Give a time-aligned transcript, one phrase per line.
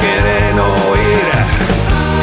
[0.00, 1.32] Quieren oír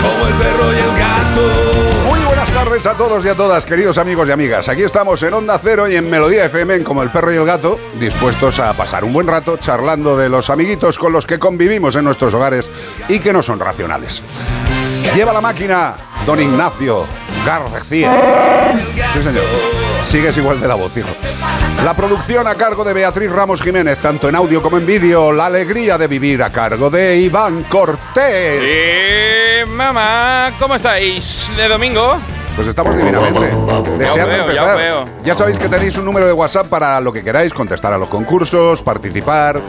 [0.01, 2.09] como el perro y el gato.
[2.09, 4.69] Muy buenas tardes a todos y a todas, queridos amigos y amigas.
[4.69, 7.79] Aquí estamos en Onda Cero y en Melodía FM, como el perro y el gato,
[7.99, 12.05] dispuestos a pasar un buen rato charlando de los amiguitos con los que convivimos en
[12.05, 12.69] nuestros hogares
[13.07, 14.23] y que no son racionales.
[15.15, 17.05] Lleva la máquina don Ignacio
[17.45, 18.77] García.
[19.13, 19.43] Sí, señor.
[20.03, 21.09] Sigues igual de la voz, hijo.
[21.83, 25.31] La producción a cargo de Beatriz Ramos Jiménez, tanto en audio como en vídeo.
[25.31, 28.61] La alegría de vivir a cargo de Iván Cortés.
[28.65, 31.49] Eh, mamá, ¿cómo estáis?
[31.55, 32.17] ¿De domingo?
[32.55, 33.39] Pues estamos divinamente.
[33.97, 34.77] Deseando veo, ya empezar.
[34.77, 35.05] veo.
[35.23, 38.09] Ya sabéis que tenéis un número de WhatsApp para lo que queráis, contestar a los
[38.09, 39.61] concursos, participar,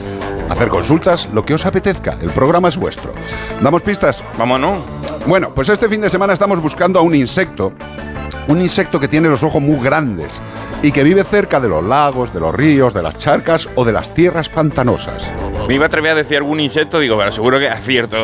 [0.48, 2.18] hacer consultas, lo que os apetezca.
[2.20, 3.14] El programa es vuestro.
[3.60, 4.24] ¿Damos pistas?
[4.36, 4.80] Vámonos.
[5.26, 7.72] Bueno, pues este fin de semana estamos buscando a un insecto.
[8.50, 10.32] Un insecto que tiene los ojos muy grandes
[10.82, 13.92] y que vive cerca de los lagos, de los ríos, de las charcas o de
[13.92, 15.30] las tierras pantanosas.
[15.68, 18.16] Me iba a atrever a decir algún insecto, digo, pero seguro que acierto.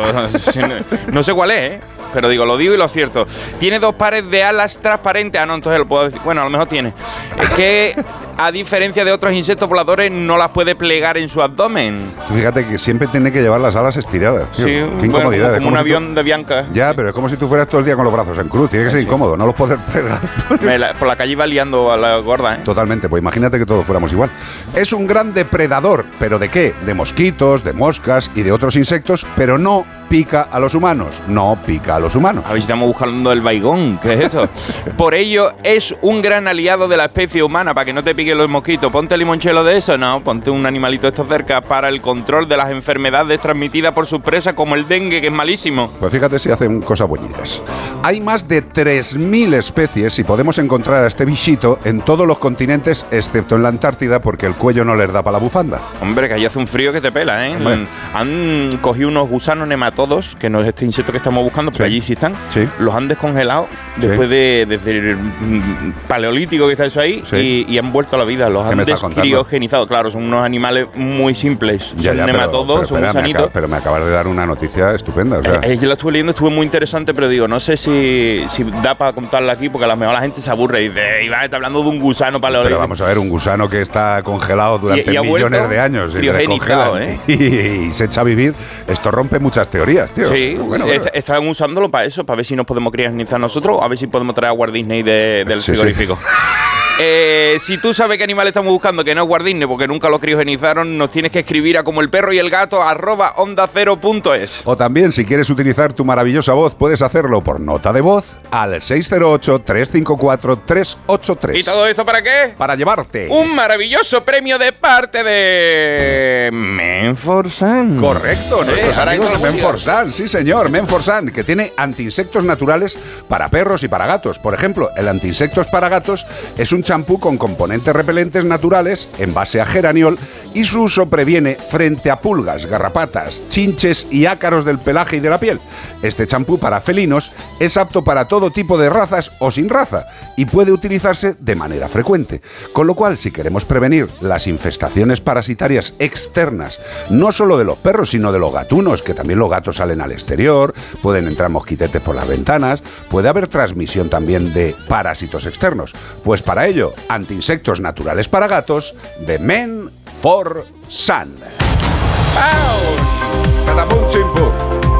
[1.11, 1.81] no sé cuál es, ¿eh?
[2.13, 3.25] Pero digo, lo digo y lo acierto.
[3.59, 5.39] Tiene dos pares de alas transparentes.
[5.39, 6.19] Ah, no, entonces lo puedo decir.
[6.23, 6.93] Bueno, a lo mejor tiene.
[7.39, 8.03] Es que,
[8.37, 12.09] a diferencia de otros insectos voladores, no las puede plegar en su abdomen.
[12.27, 14.49] Tú Fíjate que siempre tiene que llevar las alas estiradas.
[14.53, 14.65] tío.
[14.65, 15.51] Sí, Qué bueno, incomodidad.
[15.55, 16.65] es como un si tú- avión de Bianca.
[16.73, 18.69] Ya, pero es como si tú fueras todo el día con los brazos en cruz.
[18.69, 19.77] Tiene que ser incómodo, no los poder
[20.77, 22.59] la- por la calle iba liando a la gorda, ¿eh?
[22.63, 24.29] Totalmente, pues imagínate que todos fuéramos igual.
[24.75, 26.73] Es un gran depredador, pero ¿de qué?
[26.85, 31.21] De mosquitos, de moscas y de otros insectos, pero no pica a los humanos.
[31.27, 32.43] No pica a los humanos.
[32.45, 34.47] A ver si estamos buscando el baigón, ¿qué es eso?
[34.97, 38.37] Por ello, es un gran aliado de la especie humana para que no te piquen
[38.37, 38.91] los mosquitos.
[38.91, 42.71] Ponte limonchelo de eso, no, ponte un animalito esto cerca para el control de las
[42.71, 45.91] enfermedades transmitidas por sus presas, como el dengue, que es malísimo.
[45.99, 47.61] Pues fíjate si hacen cosas buenitas.
[48.03, 53.05] Hay más de 3.000 especies y podemos encontrar a este bichito en todos los continentes,
[53.11, 55.81] excepto en la Antártida, porque el cuello no les da para la bufanda.
[56.01, 57.55] Hombre, que ahí hace un frío que te pela, ¿eh?
[57.55, 57.87] Hombre.
[58.13, 59.96] Han cogido unos gusanos nematodos,
[60.39, 61.91] que no es este insecto que estamos buscando, pero Sí.
[61.91, 62.33] allí sí están.
[62.53, 62.67] Sí.
[62.79, 67.77] Los han descongelado después de, desde el mm, paleolítico que está eso ahí y, y
[67.77, 68.47] han vuelto a la vida.
[68.49, 69.87] Los ¿Qué han descriogenizado.
[69.87, 71.83] Claro, son unos animales muy simples.
[71.83, 73.39] son pero- nematodos, pero, son espera, me gusanitos.
[73.41, 75.39] acaba- pero me acabas de dar una noticia estupenda.
[75.39, 75.59] o sea.
[75.63, 78.95] Eh, yo la estuve leyendo, estuvo muy interesante, pero digo, no sé si, si da
[78.95, 81.57] para contarla aquí, porque a lo mejor la gente se aburre y dice, Iván está
[81.57, 82.69] hablando de un gusano paleolítico.
[82.69, 85.79] Pero vamos a ver, un gusano que está congelado durante Y- y ha millones de
[85.79, 87.19] años y, ¿eh?
[87.27, 88.53] y se echa a vivir,
[88.87, 90.29] esto rompe muchas teorías, tío.
[90.29, 91.01] Sí, Bueno, bueno.
[91.01, 93.97] est- están usándolo para eso, para ver si nos podemos criogenizar nosotros o a ver
[93.97, 95.81] si podemos traer a Walt Disney de- del Sí, sí.
[96.99, 100.19] Eh, si tú sabes qué animal estamos buscando, que no es Disney, porque nunca lo
[100.19, 104.01] criogenizaron, nos tienes que escribir a como el perro y el gato arroba onda cero
[104.01, 104.61] punto es.
[104.65, 108.73] O también, si quieres utilizar tu maravillosa voz, puedes hacerlo por nota de voz al
[108.75, 111.59] 608-354-383.
[111.59, 112.55] ¿Y todo esto para qué?
[112.57, 113.27] Para llevarte.
[113.29, 117.99] Un maravilloso premio de parte de Menforsan.
[117.99, 118.61] Correcto,
[118.97, 119.51] amigos música.
[119.51, 122.97] Menforsan, sí señor, Menforsan, que tiene antiinsectos naturales
[123.27, 124.39] para perros y para gatos.
[124.39, 126.25] Por ejemplo, el antiinsectos para gatos
[126.57, 130.17] es un champú con componentes repelentes naturales en base a geraniol
[130.53, 135.29] y su uso previene frente a pulgas, garrapatas, chinches y ácaros del pelaje y de
[135.29, 135.59] la piel.
[136.01, 140.05] Este champú para felinos es apto para todo tipo de razas o sin raza
[140.37, 142.41] y puede utilizarse de manera frecuente.
[142.71, 148.11] Con lo cual, si queremos prevenir las infestaciones parasitarias externas, no solo de los perros,
[148.11, 152.15] sino de los gatunos, que también los gatos salen al exterior, pueden entrar mosquitetes por
[152.15, 155.93] las ventanas, puede haber transmisión también de parásitos externos.
[156.23, 156.76] Pues para ello,
[157.09, 158.95] antiinsectos naturales para gatos
[159.25, 159.89] de Men
[160.21, 161.35] for Sun.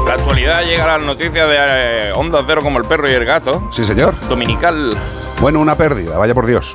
[0.06, 3.24] La actualidad llega a las noticias de eh, Onda Cero como el perro y el
[3.24, 3.68] gato.
[3.70, 4.14] Sí, señor.
[4.28, 4.96] Dominical.
[5.40, 6.74] Bueno, una pérdida, vaya por Dios.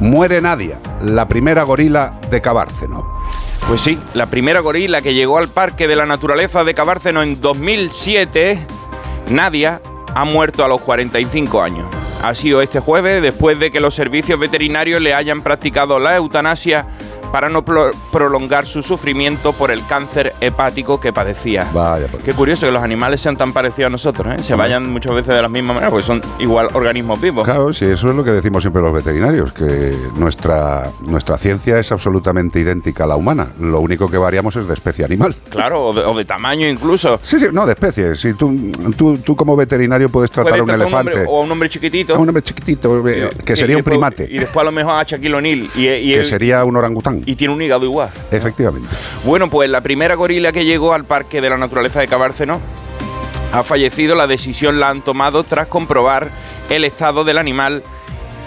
[0.00, 3.22] Muere Nadia, la primera gorila de Cabárceno.
[3.68, 7.40] Pues sí, la primera gorila que llegó al Parque de la Naturaleza de Cabárceno en
[7.40, 8.58] 2007,
[9.28, 9.80] Nadia,
[10.14, 12.01] ha muerto a los 45 años.
[12.22, 16.86] Ha sido este jueves después de que los servicios veterinarios le hayan practicado la eutanasia
[17.32, 21.66] para no pro- prolongar su sufrimiento por el cáncer hepático que padecía.
[21.72, 24.42] Vaya, por Qué curioso que los animales sean tan parecidos a nosotros, ¿eh?
[24.42, 27.44] se vayan muchas veces de la misma manera, porque son igual organismos vivos.
[27.44, 31.90] Claro, sí, eso es lo que decimos siempre los veterinarios, que nuestra, nuestra ciencia es
[31.90, 33.48] absolutamente idéntica a la humana.
[33.58, 35.34] Lo único que variamos es de especie animal.
[35.50, 37.18] Claro, o de, o de tamaño incluso.
[37.22, 38.14] Sí, sí, no, de especie.
[38.14, 41.50] Si tú, tú, tú como veterinario puedes tratar a un elefante, hombre- o a un
[41.52, 42.14] hombre chiquitito.
[42.14, 45.02] a un hombre chiquitito, eh, que sería un primate, Y después a lo mejor a
[45.04, 45.68] Shaquille O'Neal.
[45.74, 47.21] Y, y- que sería un orangután.
[47.24, 48.10] Y tiene un hígado igual.
[48.30, 48.88] Efectivamente.
[49.24, 52.60] Bueno, pues la primera gorila que llegó al Parque de la Naturaleza de Cabárceno
[53.52, 54.14] ha fallecido.
[54.14, 56.30] La decisión la han tomado tras comprobar
[56.70, 57.82] el estado del animal,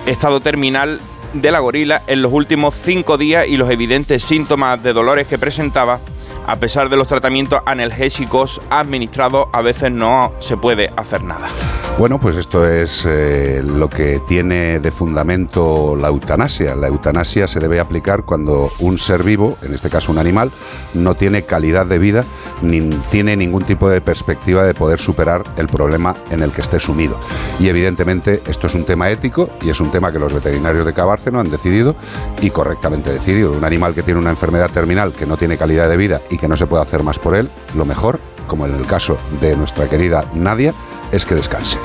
[0.06, 1.00] estado terminal
[1.34, 5.38] de la gorila en los últimos cinco días y los evidentes síntomas de dolores que
[5.38, 6.00] presentaba.
[6.48, 11.50] A pesar de los tratamientos analgésicos administrados, a veces no se puede hacer nada.
[11.98, 16.76] Bueno, pues esto es eh, lo que tiene de fundamento la eutanasia.
[16.76, 20.52] La eutanasia se debe aplicar cuando un ser vivo, en este caso un animal,
[20.94, 22.26] no tiene calidad de vida
[22.62, 26.80] ni tiene ningún tipo de perspectiva de poder superar el problema en el que esté
[26.80, 27.18] sumido.
[27.60, 30.94] Y evidentemente esto es un tema ético y es un tema que los veterinarios de
[30.94, 31.96] Cabárceno han decidido
[32.42, 33.54] y correctamente decidido.
[33.54, 36.58] Un animal que tiene una enfermedad terminal, que no tiene calidad de vida que no
[36.58, 40.26] se puede hacer más por él, lo mejor, como en el caso de nuestra querida
[40.34, 40.74] Nadia,
[41.12, 41.78] es que descanse.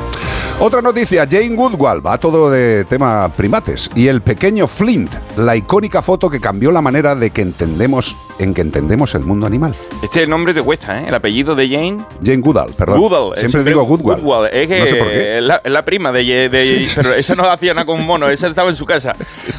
[0.58, 3.90] Otra noticia, Jane Goodall, va todo de tema primates.
[3.94, 8.52] Y el pequeño Flint, la icónica foto que cambió la manera de que entendemos, en
[8.52, 9.74] que entendemos el mundo animal.
[10.02, 11.04] Este nombre te cuesta, ¿eh?
[11.08, 11.98] El apellido de Jane.
[12.22, 13.00] Jane Goodall, perdón.
[13.00, 13.32] Goodall.
[13.36, 14.50] eh, Siempre digo Goodall.
[14.52, 15.38] Es que no sé por qué.
[15.38, 18.68] es la, prima de, de Sí, pero esa no hacía nada con mono, esa estaba
[18.68, 19.12] en su casa.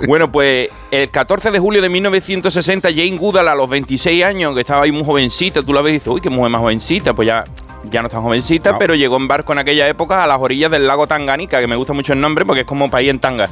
[0.08, 4.62] Bueno, pues el 14 de julio de 1960 Jane Goodall a los 26 años, que
[4.62, 7.26] estaba ahí muy jovencita, tú la ves y dices, uy, qué mujer más jovencita, pues
[7.28, 7.44] ya
[7.90, 8.78] ya no tan jovencita, No.
[8.80, 11.76] pero llegó en barco en aquella época a las orillas del lago Tanganica, que me
[11.76, 13.46] gusta mucho el nombre porque es como país en tanga.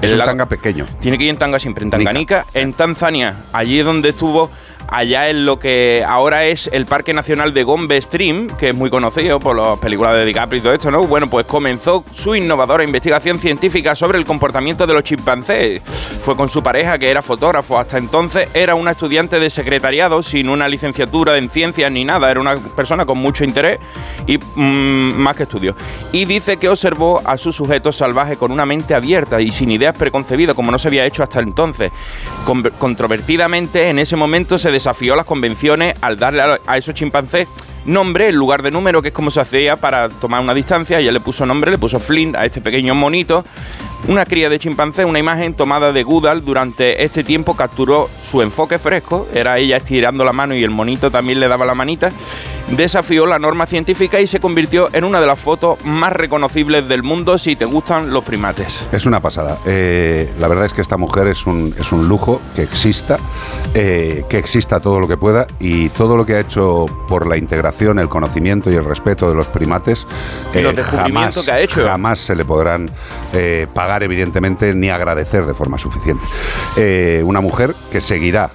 [0.00, 0.86] Es El un lago- tanga pequeño.
[1.00, 1.98] tiene que ir en Tanga siempre, en Nica.
[1.98, 4.50] Tanganica, en Tanzania, allí es donde estuvo,
[4.88, 8.90] allá en lo que ahora es el Parque Nacional de Gombe Stream, que es muy
[8.90, 11.06] conocido por las películas de DiCaprio y todo esto, ¿no?
[11.06, 15.82] Bueno, pues comenzó su innovadora investigación científica sobre el comportamiento de los chimpancés.
[16.24, 20.48] Fue con su pareja, que era fotógrafo hasta entonces, era una estudiante de secretariado sin
[20.48, 23.78] una licenciatura en ciencias ni nada, era una persona con mucho interés
[24.26, 25.74] y mm, más que estudio.
[26.12, 29.96] Y dice que observó a su sujeto salvaje con una mente abierta y sin ideas
[29.96, 31.92] preconcebidas, como no se había hecho hasta entonces.
[32.44, 37.48] Con- controvertidamente, en ese momento se desafió las convenciones al darle a, esos chimpancés
[37.86, 40.98] nombre en lugar de número, que es como se hacía para tomar una distancia.
[40.98, 43.44] Ella le puso nombre, le puso Flint a este pequeño monito.
[44.06, 48.78] Una cría de chimpancé, una imagen tomada de Goodall durante este tiempo capturó su enfoque
[48.78, 49.26] fresco.
[49.32, 52.10] Era ella estirando la mano y el monito también le daba la manita.
[52.68, 57.02] Desafió la norma científica y se convirtió en una de las fotos más reconocibles del
[57.02, 58.86] mundo si te gustan los primates.
[58.90, 59.58] Es una pasada.
[59.66, 63.18] Eh, la verdad es que esta mujer es un, es un lujo que exista,
[63.74, 67.36] eh, que exista todo lo que pueda y todo lo que ha hecho por la
[67.36, 70.06] integración, el conocimiento y el respeto de los primates,
[70.54, 71.84] los eh, jamás, que ha hecho.
[71.84, 72.90] jamás se le podrán
[73.34, 73.66] eh,
[74.02, 76.24] evidentemente, ni agradecer de forma suficiente.
[76.76, 78.50] Eh, una mujer que seguirá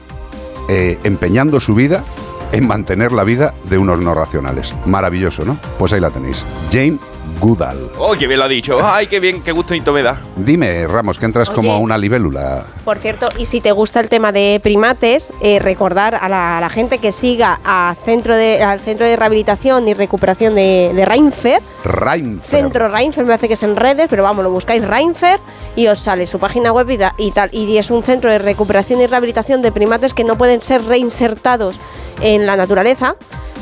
[0.68, 2.04] eh, empeñando su vida
[2.52, 4.74] en mantener la vida de unos no racionales.
[4.86, 5.58] Maravilloso, ¿no?
[5.78, 6.46] Pues ahí la tenéis.
[6.72, 6.98] Jane
[7.40, 7.92] Goodall.
[7.98, 8.80] ¡Oh, qué bien lo ha dicho!
[8.84, 9.42] ¡Ay, qué bien!
[9.42, 10.18] ¡Qué gustito me da!
[10.36, 11.56] Dime, Ramos, que entras Oye.
[11.56, 12.64] como una libélula.
[12.84, 16.62] Por cierto, y si te gusta el tema de primates, eh, recordar a la, a
[16.62, 21.06] la gente que siga a centro de, al Centro de Rehabilitación y Recuperación de, de
[21.06, 22.46] Reinfer, Reinfer.
[22.50, 25.40] Centro Reinfer, me hace que es en redes, pero vamos, lo buscáis Reinfer
[25.76, 27.50] y os sale su página web y, da- y tal.
[27.54, 31.80] Y es un centro de recuperación y rehabilitación de primates que no pueden ser reinsertados
[32.22, 33.16] en la naturaleza.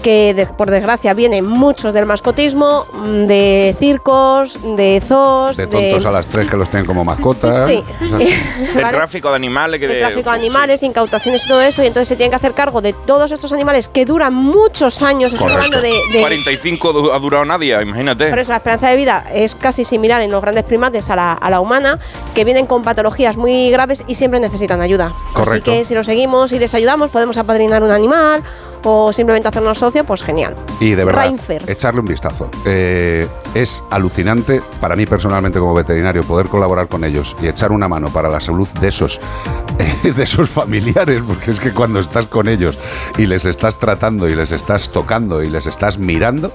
[0.04, 6.06] Que de- por desgracia vienen muchos del mascotismo, mm, de circos, de zoos, De tontos
[6.06, 7.66] a las tres que los tienen como mascotas.
[7.66, 7.84] Sí.
[8.01, 8.96] El ¿Vale?
[8.98, 12.08] tráfico de animales que de de- tráfico de animales, incautaciones y todo eso, y entonces
[12.10, 15.34] se tienen que hacer cargo de todos estos animales que duran muchos años.
[15.34, 16.12] Estoy hablando de, Sí.
[16.13, 18.30] de- 45 du- ha durado nadie, imagínate.
[18.30, 21.34] por eso la esperanza de vida es casi similar en los grandes primates a la,
[21.34, 22.00] a la humana,
[22.36, 25.12] que vienen con patologías muy graves y siempre necesitan ayuda.
[25.34, 25.72] Correcto.
[25.72, 28.44] Así que si los seguimos y les ayudamos, podemos apadrinar un animal
[28.84, 30.56] o simplemente hacernos socio, pues genial.
[30.79, 31.70] Y de verdad, Reinfer.
[31.70, 32.50] echarle un vistazo.
[32.65, 37.88] Eh, es alucinante para mí personalmente como veterinario poder colaborar con ellos y echar una
[37.88, 39.20] mano para la salud de esos,
[40.03, 42.77] de esos familiares, porque es que cuando estás con ellos
[43.17, 46.51] y les estás tratando y les estás tocando y les estás mirando,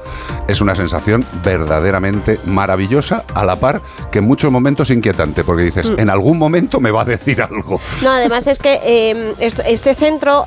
[0.49, 5.91] es una sensación verdaderamente maravillosa, a la par que en muchos momentos inquietante, porque dices,
[5.91, 6.01] Mm.
[6.01, 7.81] en algún momento me va a decir algo.
[8.03, 10.47] No, además es que eh, este centro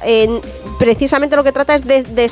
[0.80, 2.30] precisamente lo que trata es de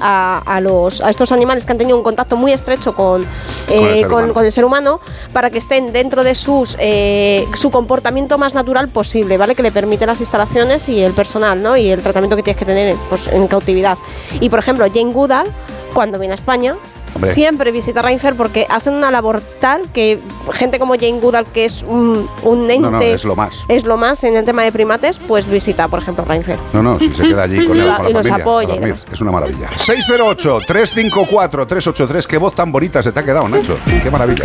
[0.00, 3.24] a, a los, a estos animales que han tenido un contacto muy estrecho con,
[3.68, 4.34] Con el eh, ser con, humano.
[4.34, 5.00] con el ser humano
[5.32, 9.54] para que estén dentro de sus eh, su comportamiento más natural posible, ¿vale?
[9.54, 11.76] Que le permite las instalaciones y el personal, ¿no?
[11.76, 13.98] Y el tratamiento que tienes que tener pues, en cautividad.
[14.40, 15.46] Y por ejemplo, Jane Goodall,
[15.92, 16.76] cuando viene a España,
[17.14, 17.32] Hombre.
[17.32, 20.18] siempre visita Reinfer porque hacen una labor tal que
[20.52, 23.54] gente como Jane Goodall, que es un, un ente, No, no, es lo más.
[23.68, 26.58] es lo más en el tema de primates, pues visita, por ejemplo, Reinfer.
[26.72, 28.94] No, no, si se queda allí con, él, con la y familia, apoya a y.
[29.12, 29.68] Es una maravilla.
[29.76, 32.26] 608-354-383.
[32.26, 33.78] Qué voz tan bonita se te ha quedado, Nacho.
[34.02, 34.42] Qué maravilla.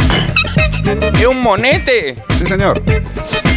[1.19, 2.23] ¡Es un monete!
[2.38, 2.81] Sí, señor.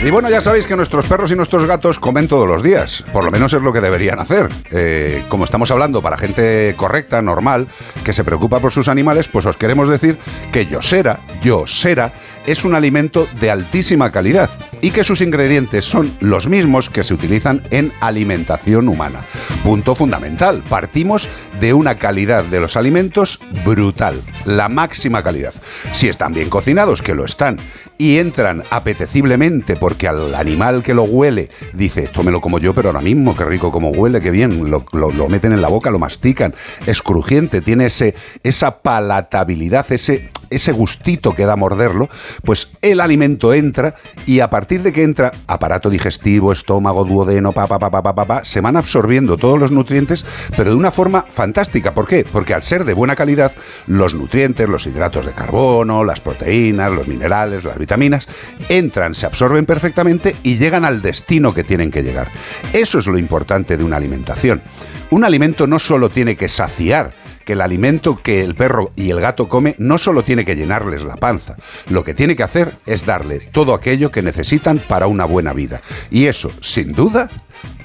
[0.04, 3.04] Y bueno, ya sabéis que nuestros perros y nuestros gatos comen todos los días.
[3.12, 4.48] Por lo menos es lo que deberían hacer.
[4.72, 7.68] Eh, como estamos hablando para gente correcta, normal,
[8.04, 10.18] que se preocupa por sus animales, pues os queremos decir
[10.50, 12.12] que Yosera, Yosera,
[12.46, 17.14] es un alimento de altísima calidad y que sus ingredientes son los mismos que se
[17.14, 19.20] utilizan en alimentación humana.
[19.62, 20.64] Punto fundamental.
[20.68, 21.28] Partimos
[21.60, 25.54] de una calidad de los alimentos brutal, la máxima calidad.
[25.92, 27.58] Si están bien cocinados, que lo están,
[27.98, 32.74] y entran apeteciblemente porque al animal que lo huele dice, esto me lo como yo,
[32.74, 35.68] pero ahora mismo, qué rico como huele, qué bien, lo, lo- lo meten en la
[35.68, 36.54] boca, lo mastican,
[36.86, 42.08] es crujiente, tiene ese, esa palatabilidad, ese, ese gustito que da morderlo,
[42.44, 43.94] pues el alimento entra
[44.26, 48.26] y a partir de que entra aparato digestivo, estómago, duodeno, pa, pa, pa, pa, pa,
[48.26, 51.94] pa, se van absorbiendo todos los nutrientes, pero de una forma fantástica.
[51.94, 52.24] ¿Por qué?
[52.30, 53.52] Porque al ser de buena calidad,
[53.86, 58.28] los nutrientes, los hidratos de carbono, las proteínas, los minerales, las vitaminas,
[58.68, 62.28] entran, se absorben perfectamente y llegan al destino que tienen que llegar.
[62.72, 64.62] Eso es lo importante de una alimentación.
[65.10, 67.12] Un alimento no solo tiene que saciar,
[67.44, 71.04] que el alimento que el perro y el gato come no solo tiene que llenarles
[71.04, 71.56] la panza,
[71.88, 75.80] lo que tiene que hacer es darle todo aquello que necesitan para una buena vida.
[76.10, 77.30] Y eso, sin duda,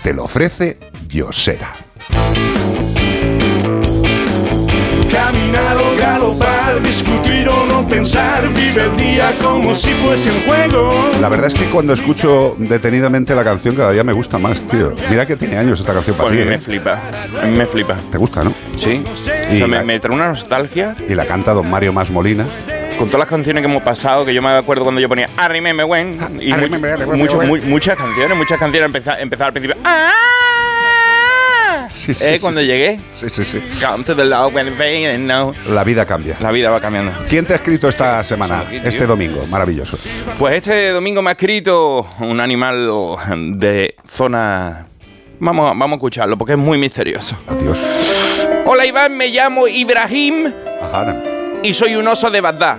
[0.03, 1.73] te lo ofrece Yosera.
[5.17, 11.09] Caminar o galopar, discutir o no pensar, vive el día como si fuese un juego.
[11.19, 14.95] La verdad es que cuando escucho detenidamente la canción cada día me gusta más, tío.
[15.09, 16.59] Mira que tiene años esta canción para Pues a ti, mí me ¿eh?
[16.59, 17.01] flipa.
[17.51, 17.97] Me flipa.
[18.12, 18.53] Te gusta, ¿no?
[18.77, 19.01] Sí.
[19.51, 22.45] Y O sea, me, me trae una nostalgia Y la canta don Mario Más Molina.
[23.00, 25.47] con todas las canciones que hemos pasado, que yo me acuerdo cuando yo ponía I
[25.50, 26.13] remember when.
[26.39, 29.81] Y muchas canciones, muchas canciones empezar, empezar al principio.
[29.83, 30.12] ¡Ah!
[31.89, 33.00] Sí, sí, eh, cuando llegué.
[33.13, 33.62] Sí, sí, sí.
[33.86, 35.53] Come to the love when the fading now.
[35.70, 36.38] La vida cambia.
[36.39, 37.12] La vida va cambiando.
[37.27, 39.46] ¿Quién te ha escrito esta semana, este domingo?
[39.50, 39.98] Maravilloso.
[40.39, 42.89] Pues este domingo me ha escrito un animal
[43.58, 44.86] de zona.
[45.39, 47.38] Vamos, a- vamos a escucharlo porque es muy misterioso.
[47.48, 47.77] Adiós.
[48.65, 50.51] Hola Iván, me llamo Ibrahim
[50.82, 51.15] Ajá.
[51.63, 52.77] y soy un oso de Bagdad.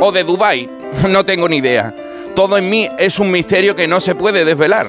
[0.00, 0.68] O de Dubai,
[1.08, 1.94] no tengo ni idea.
[2.34, 4.88] Todo en mí es un misterio que no se puede desvelar.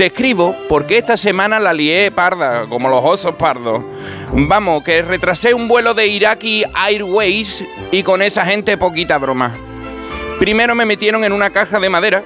[0.00, 3.84] Te escribo porque esta semana la lié parda, como los osos pardos.
[4.32, 9.54] Vamos, que retrasé un vuelo de Iraqi Airways y con esa gente poquita broma.
[10.38, 12.22] Primero me metieron en una caja de madera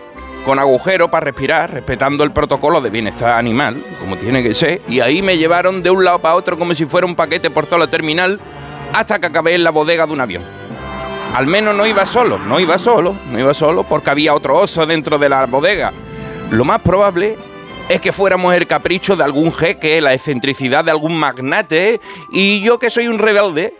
[0.46, 5.00] con agujero para respirar, respetando el protocolo de bienestar animal, como tiene que ser, y
[5.00, 7.80] ahí me llevaron de un lado para otro como si fuera un paquete por toda
[7.80, 8.38] la terminal
[8.92, 10.44] hasta que acabé en la bodega de un avión.
[11.34, 14.86] Al menos no iba solo, no iba solo, no iba solo porque había otro oso
[14.86, 15.92] dentro de la bodega.
[16.50, 17.36] Lo más probable
[17.88, 22.00] es que fuéramos el capricho de algún jeque, la excentricidad de algún magnate,
[22.32, 23.74] y yo que soy un rebelde,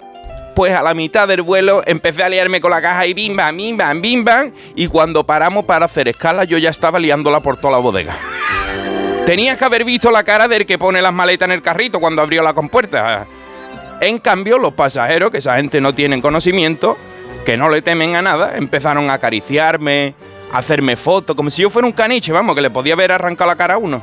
[0.54, 3.56] pues a la mitad del vuelo empecé a liarme con la caja y bim bam,
[3.56, 7.56] bim bam, bim bam, y cuando paramos para hacer escala yo ya estaba liándola por
[7.56, 8.16] toda la bodega.
[9.26, 12.20] Tenías que haber visto la cara del que pone las maletas en el carrito cuando
[12.20, 13.26] abrió la compuerta.
[14.00, 16.98] En cambio, los pasajeros, que esa gente no tienen conocimiento,
[17.46, 20.14] que no le temen a nada, empezaron a acariciarme,
[20.54, 23.56] hacerme fotos, como si yo fuera un caniche, vamos, que le podía haber arrancado la
[23.56, 24.02] cara a uno.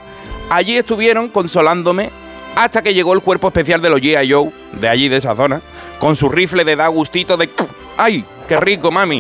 [0.50, 2.10] Allí estuvieron consolándome
[2.56, 4.30] hasta que llegó el cuerpo especial de los G.I.
[4.30, 5.62] Joe, de allí, de esa zona,
[5.98, 7.50] con su rifle de da gustito de...
[7.98, 9.20] ¡Ay, qué rico, mami!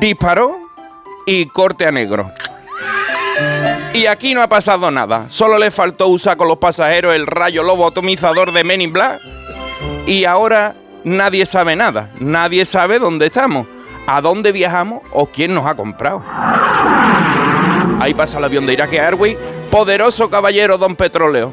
[0.00, 0.58] Disparó
[1.26, 2.32] y corte a negro.
[3.92, 5.26] Y aquí no ha pasado nada.
[5.28, 9.20] Solo le faltó usar con los pasajeros el rayo lobo atomizador de Men in Black.
[10.06, 12.10] Y ahora nadie sabe nada.
[12.18, 13.66] Nadie sabe dónde estamos,
[14.06, 16.22] a dónde viajamos o quién nos ha comprado.
[18.00, 19.36] Ahí pasa el avión de Iraq Airways.
[19.70, 21.52] Poderoso caballero Don Petróleo.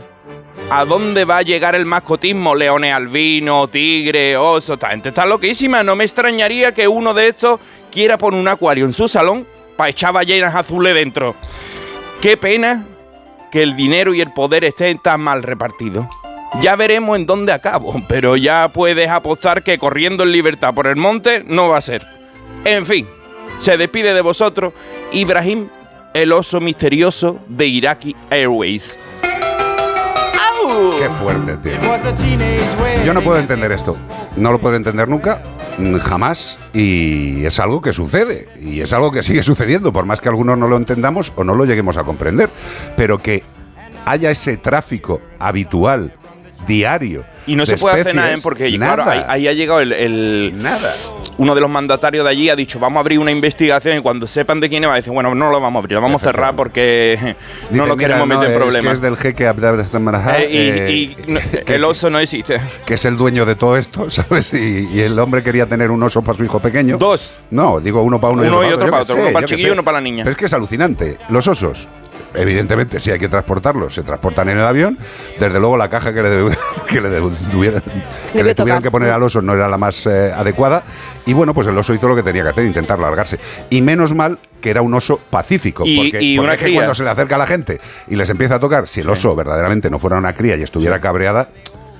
[0.70, 2.56] ¿A dónde va a llegar el mascotismo?
[2.56, 4.74] Leones albino, tigre, oso.
[4.74, 5.84] Esta gente está loquísima.
[5.84, 7.60] No me extrañaría que uno de estos
[7.92, 9.46] quiera poner un acuario en su salón
[9.76, 11.36] para echar ballenas azules dentro.
[12.22, 12.86] Qué pena
[13.52, 16.06] que el dinero y el poder estén tan mal repartidos.
[16.62, 20.96] Ya veremos en dónde acabo, pero ya puedes apostar que corriendo en libertad por el
[20.96, 22.23] monte no va a ser.
[22.66, 23.08] En fin,
[23.60, 24.74] se despide de vosotros
[25.12, 25.68] Ibrahim,
[26.14, 28.98] el oso misterioso de Iraqi Airways.
[29.22, 30.98] ¡Au!
[30.98, 31.74] Qué fuerte, tío.
[33.06, 33.98] Yo no puedo entender esto.
[34.38, 35.42] No lo puedo entender nunca,
[36.02, 36.58] jamás.
[36.74, 38.48] Y es algo que sucede.
[38.62, 41.56] Y es algo que sigue sucediendo, por más que algunos no lo entendamos o no
[41.56, 42.50] lo lleguemos a comprender.
[42.96, 43.44] Pero que
[44.06, 46.14] haya ese tráfico habitual,
[46.66, 47.24] diario.
[47.46, 48.38] Y no se puede hacer nada, ¿eh?
[48.42, 50.94] porque nada, claro, ahí, ahí ha llegado el, el- Nada.
[51.38, 54.28] uno de los mandatarios de allí ha dicho vamos a abrir una investigación y cuando
[54.28, 56.26] sepan de quién es va decir bueno no lo vamos a abrir, lo vamos a
[56.28, 57.36] cerrar porque
[57.72, 58.92] no lo "Mira, queremos no, meter en es problemas.
[58.92, 62.62] que es del jeque Samaraja, Eh, y eh, y no, que- el oso no existe.
[62.86, 64.54] que es el dueño de todo esto, ¿sabes?
[64.54, 66.98] Y, y el hombre quería tener un oso para su hijo pequeño.
[66.98, 67.30] Dos.
[67.52, 69.72] No, digo uno para uno, Uno y otro para otro, uno para el chiquillo y
[69.72, 70.24] uno para la niña.
[70.24, 71.18] Pero es que es alucinante.
[71.30, 71.90] Los osos,
[72.36, 74.98] evidentemente, si hay que transportarlos, se transportan en el avión.
[75.40, 77.82] Desde luego, la caja que le, de- que le, de- que Debió le
[78.56, 78.82] tuvieran tocar.
[78.82, 80.84] que poner al oso no era la más eh, adecuada.
[81.26, 83.40] Y bueno, pues el oso hizo lo que tenía que hacer, intentar largarse.
[83.70, 85.84] Y menos mal que era un oso pacífico.
[85.86, 86.78] Y- porque y porque una es que cría.
[86.78, 89.36] cuando se le acerca a la gente y les empieza a tocar, si el oso
[89.36, 91.50] verdaderamente no fuera una cría y estuviera cabreada,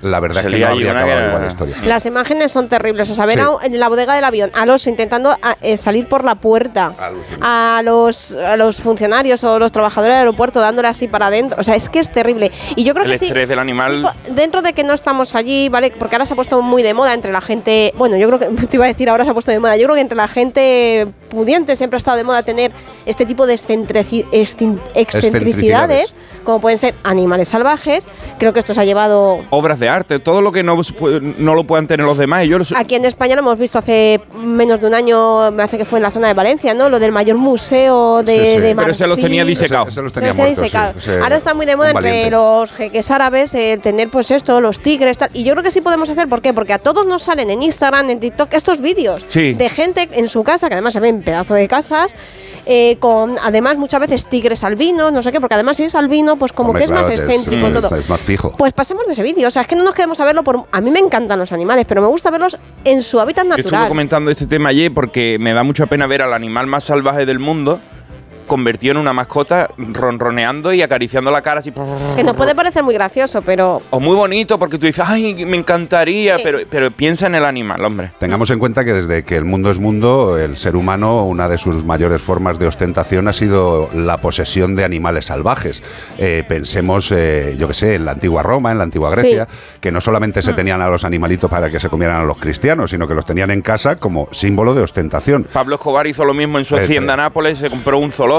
[0.04, 1.76] la verdad es que no habría una acabado igual la historia.
[1.86, 3.10] Las imágenes son terribles.
[3.10, 3.40] O sea, Sí.
[3.40, 6.94] a- en la bodega del avión al oso intentando a- eh, salir por la puerta.
[7.42, 11.58] A los, a los funcionarios o los trabajadores del aeropuerto dándole así para adentro.
[11.60, 12.52] O sea, es que es terrible.
[12.76, 15.36] Y yo creo El que sí- estrés del animal- sí, dentro de que no estamos
[15.36, 15.92] allí, ¿vale?
[15.98, 17.94] Porque ahora se ha puesto muy de moda entre la gente.
[17.98, 19.78] Bueno, yo creo que te iba a decir ahora se ha puesto de moda.
[19.78, 22.72] Yo creo que entre la gente pudiente siempre ha estado de moda tener
[23.06, 23.54] este tipo de
[24.94, 28.08] excentricidades, como pueden ser animales salvajes.
[28.38, 30.80] Creo que esto se ha llevado Obras de arte, todo lo que no,
[31.38, 32.46] no lo puedan tener los demás.
[32.46, 35.52] Y yo lo sé- Aquí en España lo hemos visto hace menos de un año,
[35.52, 36.90] me hace que fue en la zona de Valencia, ¿no?
[36.90, 38.62] Lo del mayor museo de, Sí, sí.
[38.62, 39.86] de Pero los tenía disecado.
[39.86, 40.94] Se tenía los tenía sí, disecado.
[41.22, 45.18] Ahora está muy de moda entre los jeques árabes el tener pues esto, los tigres,
[45.18, 45.30] tal.
[45.34, 46.54] Y yo creo que sí podemos hacer, ¿por qué?
[46.54, 49.54] Porque a todos nos salen en Instagram, en TikTok, estos vídeos Sí.
[49.54, 52.16] de gente en su casa, que además se ven pedazo de casas,
[52.66, 56.38] eh, con además muchas veces tigres albinos, no sé qué, porque además si es albino,
[56.38, 57.96] pues como Hombre, que es más excéntrico es, todo.
[57.96, 58.56] es más fijo.
[58.58, 59.48] Pues pasemos de ese vídeo.
[59.48, 60.66] O sea, es que no nos quedemos a verlo por.
[60.72, 63.72] A mí me encantan los animales, pero me gusta verlos en su hábitat Yo estuve
[63.72, 63.88] natural.
[63.90, 67.40] comentando este tema ayer porque me da mucha pena ver al animal más salvaje del
[67.40, 67.80] mundo
[68.44, 71.72] convertido en una mascota ronroneando y acariciando la cara así.
[72.16, 73.82] Que nos puede parecer muy gracioso, pero.
[73.90, 76.42] O muy bonito porque tú dices, ay, me encantaría, Sí.
[76.44, 78.12] pero, pero piensa en el animal, hombre.
[78.20, 81.58] Tengamos en cuenta que desde que el mundo es mundo, el ser humano, una de
[81.58, 85.82] sus mayores formas de ostentación ha sido la posesión de animales salvajes.
[86.18, 89.48] Eh, pensemos, eh, yo que sé, en la antigua Roma, en la antigua Grecia,
[89.80, 90.44] que no solamente Mm.
[90.44, 93.26] se tenían a los animalitos para que se comieran a los cristianos, sino que los
[93.26, 95.48] tenían en casa como símbolo de ostentación.
[95.52, 96.86] Pablo Escobar hizo lo mismo en su Este.
[96.86, 98.33] hacienda Nápoles, se compró un zoológico.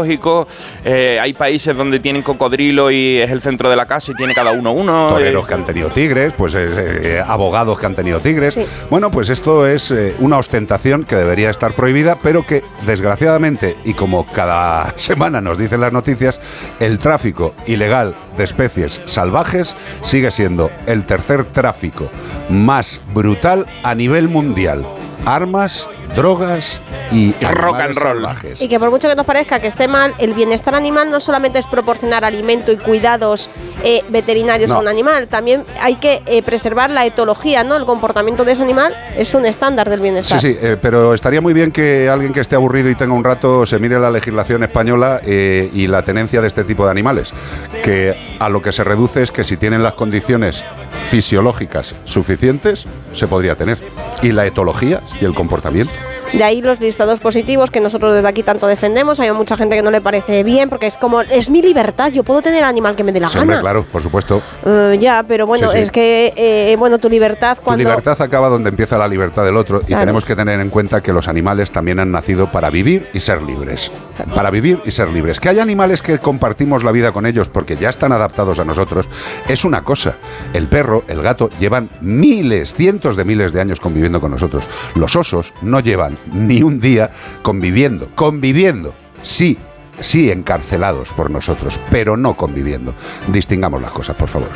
[0.84, 4.34] Eh, hay países donde tienen cocodrilo y es el centro de la casa y tiene
[4.34, 5.08] cada uno uno.
[5.08, 6.66] Toreros eh, que han tenido tigres, pues eh,
[7.02, 8.54] eh, abogados que han tenido tigres.
[8.54, 8.64] Sí.
[8.90, 13.94] Bueno, pues esto es eh, una ostentación que debería estar prohibida, pero que desgraciadamente, y
[13.94, 16.40] como cada semana nos dicen las noticias,
[16.80, 22.10] el tráfico ilegal de especies salvajes sigue siendo el tercer tráfico
[22.48, 24.84] más brutal a nivel mundial.
[25.26, 28.14] Armas, drogas y rock and roll.
[28.22, 28.60] salvajes.
[28.62, 31.58] Y que por mucho que nos parezca que esté mal, el bienestar animal no solamente
[31.58, 33.48] es proporcionar alimento y cuidados
[33.82, 34.76] eh, veterinarios No.
[34.76, 37.76] a un animal, también hay que eh, preservar la etología, ¿no?
[37.76, 40.40] El comportamiento de ese animal es un estándar del Sí, bienestar.
[40.40, 43.66] sí, eh, pero estaría muy bien que alguien que esté aburrido y tenga un rato
[43.66, 47.32] se mire la legislación española eh, y la tenencia de este tipo de animales,
[47.82, 50.64] que a lo que se reduce es que si tienen las condiciones
[51.04, 53.78] fisiológicas suficientes, se podría tener.
[54.22, 55.94] Y la etología y el comportamiento.
[56.36, 59.20] De ahí los listados positivos que nosotros desde aquí tanto defendemos.
[59.20, 62.24] Hay mucha gente que no le parece bien porque es como, es mi libertad, yo
[62.24, 63.60] puedo tener animal que me dé la gana.
[63.60, 64.42] claro, por supuesto.
[64.66, 65.82] Eh, ya, pero bueno, Sí, sí.
[65.82, 67.84] es que, eh, bueno, tu libertad Tu cuando...
[67.84, 71.12] libertad acaba donde empieza la libertad del otro y tenemos que tener en cuenta que
[71.12, 73.90] los animales también han nacido para vivir y ser libres.
[74.34, 75.40] Para vivir y ser libres.
[75.40, 79.08] Que haya animales que compartimos la vida con ellos porque ya están adaptados a nosotros
[79.48, 80.16] es una cosa.
[80.52, 84.64] El perro, el gato llevan miles, cientos de miles de años conviviendo con nosotros.
[84.94, 87.10] Los osos no llevan ni un día
[87.42, 88.94] conviviendo, conviviendo.
[89.22, 89.56] Sí,
[90.00, 92.94] sí encarcelados por nosotros, pero no conviviendo.
[93.28, 94.50] Distingamos las cosas, por favor.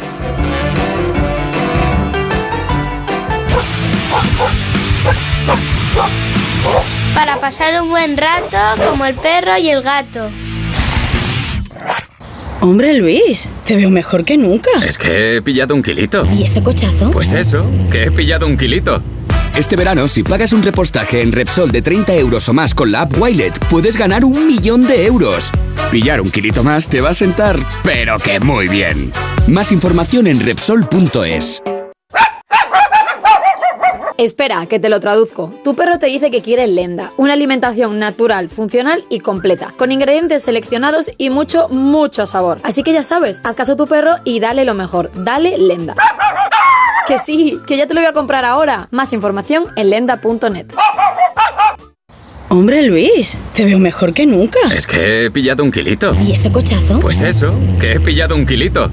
[7.15, 8.57] Para pasar un buen rato
[8.89, 10.29] como el perro y el gato.
[12.61, 14.71] Hombre, Luis, te veo mejor que nunca.
[14.85, 16.27] Es que he pillado un kilito.
[16.33, 17.11] ¿Y ese cochazo?
[17.13, 19.01] Pues eso, que he pillado un kilito.
[19.59, 23.01] Este verano, si pagas un repostaje en Repsol de 30 euros o más con la
[23.01, 25.51] app Wilet, puedes ganar un millón de euros.
[25.91, 29.11] Pillar un kilito más te va a sentar, pero que muy bien.
[29.49, 31.61] Más información en Repsol.es.
[34.17, 35.53] Espera, que te lo traduzco.
[35.65, 40.45] Tu perro te dice que quiere Lenda, una alimentación natural, funcional y completa, con ingredientes
[40.45, 42.61] seleccionados y mucho, mucho sabor.
[42.63, 45.97] Así que ya sabes, haz caso a tu perro y dale lo mejor, dale Lenda.
[47.09, 48.89] Que sí, que ya te lo voy a comprar ahora.
[48.91, 50.67] Más información en lenda.net.
[52.51, 54.59] Hombre, Luis, te veo mejor que nunca.
[54.75, 56.15] Es que he pillado un kilito.
[56.23, 57.01] ¿Y ese cochazo?
[57.01, 58.91] Pues eso, que he pillado un kilito.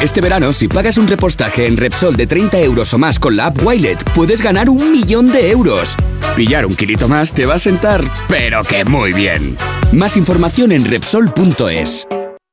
[0.00, 3.46] Este verano, si pagas un repostaje en Repsol de 30 euros o más con la
[3.46, 5.96] app Wilet, puedes ganar un millón de euros.
[6.36, 9.56] Pillar un kilito más te va a sentar, pero que muy bien.
[9.92, 12.06] Más información en Repsol.es.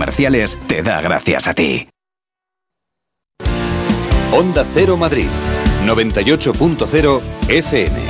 [0.00, 1.86] Comerciales, te da gracias a ti.
[4.32, 5.28] Onda Cero Madrid,
[5.84, 8.00] 98.0 FM.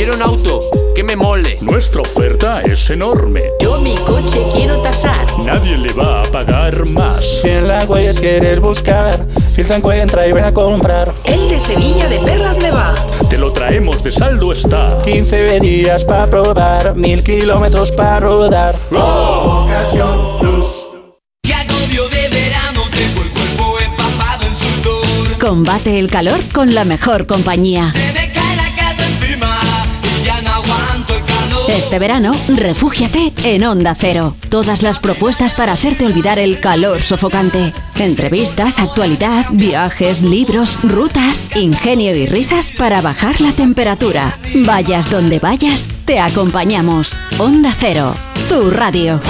[0.00, 0.60] Quiero un auto
[0.96, 1.58] que me mole.
[1.60, 3.50] Nuestra oferta es enorme.
[3.60, 5.26] Yo mi coche quiero tasar.
[5.44, 7.22] Nadie le va a pagar más.
[7.42, 11.12] Si en la huellas quieres buscar, filtra, encuentra y ven a comprar.
[11.24, 12.94] El de Sevilla de Perlas me va.
[13.28, 15.02] Te lo traemos de saldo está.
[15.04, 18.76] 15 días para probar, mil kilómetros para rodar.
[18.92, 20.66] Ocasión Plus.
[21.42, 25.38] Qué agobio de verano, tengo el cuerpo empapado en sudor.
[25.38, 27.92] Combate el calor con la mejor compañía.
[31.70, 34.34] Este verano, refúgiate en Onda Cero.
[34.48, 37.72] Todas las propuestas para hacerte olvidar el calor sofocante.
[37.96, 44.36] Entrevistas, actualidad, viajes, libros, rutas, ingenio y risas para bajar la temperatura.
[44.66, 47.16] Vayas donde vayas, te acompañamos.
[47.38, 48.14] Onda Cero,
[48.48, 49.20] tu radio.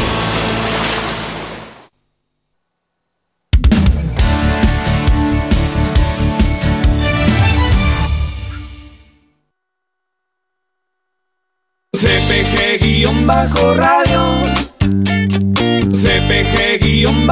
[13.30, 14.22] CPG-radio.
[15.94, 17.30] CPG-radio.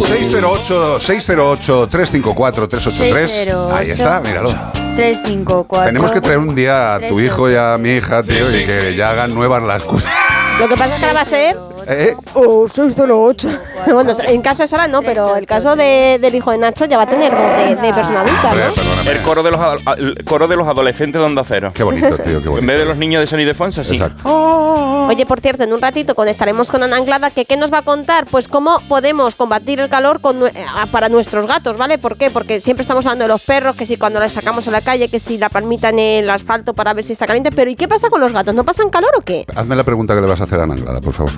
[0.00, 3.48] 608 608 354 383.
[3.72, 4.50] Ahí está, míralo.
[4.96, 5.86] 354.
[5.86, 8.96] Tenemos que traer un día a tu hijo y a mi hija, tío, y que
[8.96, 10.12] ya hagan nuevas las cosas.
[10.58, 11.56] Lo que pasa es que ahora va a ser.
[11.90, 12.14] ¿Eh?
[12.34, 13.48] Oh, 608.
[13.92, 16.98] bueno, en caso de Sara no, pero el caso de- del hijo de Nacho ya
[16.98, 19.10] va a tener voz de, de persona adulta, ¿no?
[19.10, 19.60] El coro de los
[19.96, 21.70] el coro de los adolescentes de Onda Cero.
[21.74, 22.58] Qué bonito, tío, qué bonito.
[22.58, 23.98] En vez de los niños de Sony de Fonsa, sí.
[24.24, 27.82] Oye, por cierto, en un ratito conectaremos con Ana Anglada, que ¿qué nos va a
[27.82, 28.26] contar?
[28.26, 30.52] Pues cómo podemos combatir el calor con, eh,
[30.92, 31.96] para nuestros gatos, ¿vale?
[31.96, 32.30] ¿Por qué?
[32.30, 35.08] Porque siempre estamos hablando de los perros, que si cuando les sacamos a la calle,
[35.08, 37.88] que si la palmita en el asfalto para ver si está caliente, pero ¿y qué
[37.88, 38.54] pasa con los gatos?
[38.54, 39.46] ¿No pasan calor o qué?
[39.56, 41.32] Hazme la pregunta que le vas a hacer a Ana Anglada, por favor.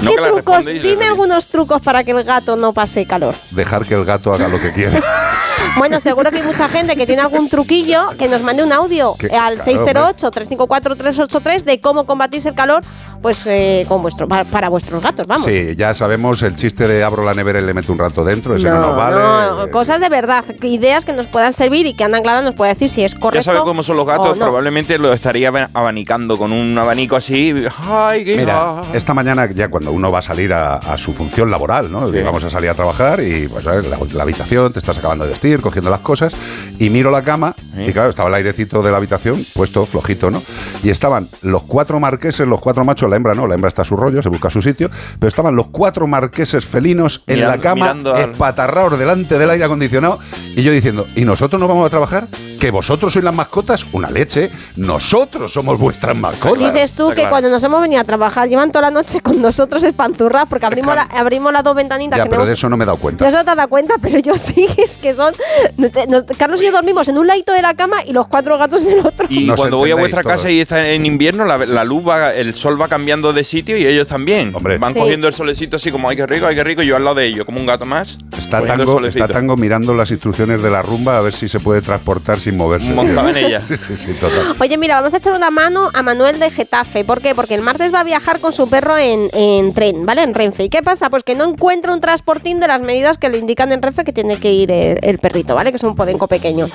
[0.00, 0.66] ¿Qué trucos?
[0.66, 3.34] Dime algunos trucos para que el gato no pase calor.
[3.50, 5.00] Dejar que el gato haga lo que quiera.
[5.78, 9.16] Bueno, seguro que hay mucha gente que tiene algún truquillo que nos mande un audio
[9.38, 12.82] al claro, 608-354-383 de cómo combatís el calor
[13.22, 15.46] pues eh, con vuestro, para, vuestros gatos, vamos.
[15.46, 18.54] Sí, ya sabemos el chiste de abro la nevera y le meto un rato dentro,
[18.54, 19.16] ese no, nos vale.
[19.16, 22.74] no, cosas de verdad, ideas que nos puedan servir y que Ana Anglada nos pueda
[22.74, 23.38] decir si es correcto.
[23.38, 24.44] Ya sabes cómo son los gatos, no.
[24.44, 27.54] probablemente lo estaría aba- abanicando con un abanico así.
[27.88, 31.50] ¡Ay, qué Mira, esta mañana ya cuando uno va a salir a, a su función
[31.50, 32.10] laboral, ¿no?
[32.10, 35.60] Vamos a salir a trabajar y pues la, la habitación, te estás acabando de vestir,
[35.60, 36.34] cogiendo las cosas
[36.78, 40.42] y miro la cama y claro, estaba el airecito de la habitación puesto flojito, ¿no?
[40.82, 43.84] Y estaban los cuatro marqueses, los cuatro machos, la hembra no, la hembra está a
[43.84, 47.90] su rollo, se busca su sitio, pero estaban los cuatro marqueses felinos en la cama,
[48.14, 50.18] al- espatarrados delante del aire acondicionado
[50.56, 52.28] y yo diciendo, ¿y nosotros no vamos a trabajar?
[52.64, 53.84] ¿Que vosotros sois las mascotas?
[53.92, 54.50] Una leche.
[54.76, 56.72] Nosotros somos vuestras mascotas.
[56.72, 59.82] Dices tú que cuando nos hemos venido a trabajar llevan toda la noche con nosotros
[59.82, 62.84] espanzurras porque abrimos, la, abrimos las dos ventanitas Ya, que pero de eso no me
[62.84, 63.22] he dado cuenta.
[63.22, 65.34] No se te has dado cuenta, pero yo sí, es que son.
[65.76, 68.82] nos- Carlos y yo dormimos en un ladito de la cama y los cuatro gatos
[68.86, 69.26] en el otro.
[69.28, 72.32] Y Nos cuando voy a vuestra casa y está en invierno, la, la luz va,
[72.32, 74.54] el sol va cambiando de sitio y ellos también.
[74.80, 75.00] Van Sí.
[75.00, 77.16] cogiendo el solecito así como, ay, qué rico, ay, qué rico, y yo al lado
[77.16, 78.16] de ellos, como un gato más.
[78.38, 81.82] Está tango, está Tango mirando las instrucciones de la rumba a ver si se puede
[81.82, 82.90] transportar sin sin moverse.
[82.92, 83.60] Montado en ella.
[83.64, 84.56] Sí, sí, sí, total.
[84.60, 87.04] Oye, mira, vamos a echar una mano a Manuel de Getafe.
[87.04, 87.34] ¿Por qué?
[87.34, 90.22] Porque el martes va a viajar con su perro en, en tren, ¿vale?
[90.22, 90.64] En Renfe.
[90.64, 91.08] ¿Y qué pasa?
[91.10, 94.12] Pues que no encuentra un transportín de las medidas que le indican en Renfe que
[94.12, 95.70] tiene que ir el, el perrito, ¿vale?
[95.70, 96.66] Que es un podenco pequeño.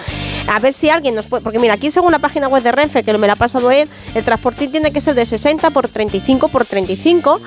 [0.48, 1.44] A ver si alguien nos puede...
[1.44, 3.88] Porque mira, aquí según la página web de Renfe, que me la ha pasado él,
[4.16, 7.40] el transportín tiene que ser de 60 por 35 por 35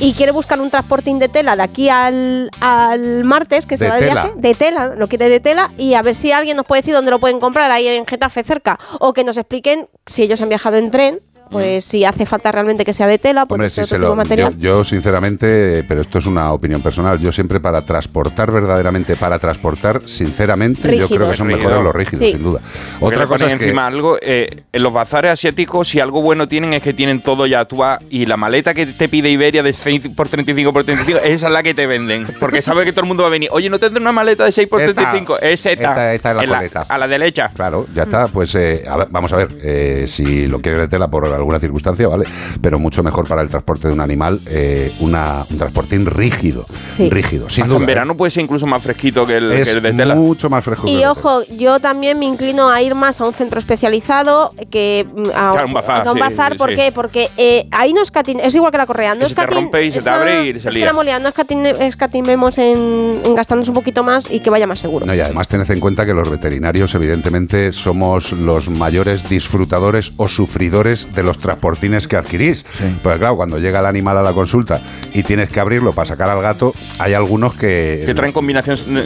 [0.00, 3.90] y quiere buscar un transportín de tela de aquí al, al martes, que se De
[3.90, 4.22] va de tela.
[4.24, 6.92] viaje, de tela, lo quiere de tela, y a ver si alguien nos puede decir
[6.94, 10.48] dónde lo pueden comprar ahí en Getafe cerca, o que nos expliquen si ellos han
[10.48, 13.84] viajado en tren, pues si hace falta realmente que sea de tela, pues Hombre, otro
[13.86, 14.52] se tipo lo- material.
[14.56, 19.38] yo, yo, sinceramente, pero esto es una opinión personal, yo siempre para transportar verdaderamente, para
[19.38, 21.64] transportar sinceramente, yo creo que son Rígidos.
[21.64, 22.32] mejores los rígidos, Sí.
[22.32, 22.60] sin duda.
[22.98, 23.64] Porque Otra cosa es que...
[23.64, 27.46] encima algo, eh, en los bazares asiáticos, si algo bueno tienen es que tienen todo
[27.46, 30.84] ya tú vas y la maleta que te pide Iberia de 6 por 35 por
[30.84, 32.26] 35, esa es la que te venden.
[32.40, 33.48] Porque sabe que todo el mundo va a venir.
[33.52, 34.94] Oye, ¿no tendrás una maleta de 6 por Esta.
[34.94, 35.38] 35?
[35.40, 35.72] Es esta.
[35.72, 36.86] Esta- esta es la En coleta.
[36.88, 37.50] a la derecha.
[37.54, 38.26] Claro, ya está.
[38.28, 41.58] Pues eh, a ver, vamos a ver, eh, si lo quieres de tela por alguna
[41.60, 42.24] circunstancia, ¿vale?
[42.60, 46.66] Pero mucho mejor para el transporte de un animal, eh, una, un transportín rígido.
[46.90, 47.08] Sí.
[47.10, 47.82] Rígido, sin Hasta duda.
[47.82, 49.56] en verano puede ser incluso más fresquito que el, ¿eh?
[49.56, 50.14] que es el de tela.
[50.14, 50.84] mucho más fresco.
[50.86, 53.58] que el Y de ojo, yo también me inclino a ir más a un centro
[53.58, 56.52] especializado que mm, a, Claro, un bazar, a un bazar.
[56.52, 56.76] sí, ¿Por sí.
[56.76, 56.92] qué?
[56.92, 59.84] Porque eh, ahí no escatin es igual que la correa, no Que se te rompe
[59.84, 60.84] y se te abre y se es lía.
[60.84, 64.66] que la molía, no escatin- escatimemos en, en gastarnos un poquito más y que vaya
[64.66, 65.06] más seguro.
[65.06, 70.28] No, y además tened en cuenta que los veterinarios, evidentemente, somos los mayores disfrutadores o
[70.28, 72.64] sufridores de los transportines que adquirís.
[73.02, 74.80] Porque claro, cuando llega el animal a la consulta
[75.12, 78.02] y tienes que abrirlo para sacar al gato, hay algunos que...
[78.06, 79.02] Que traen combinación No,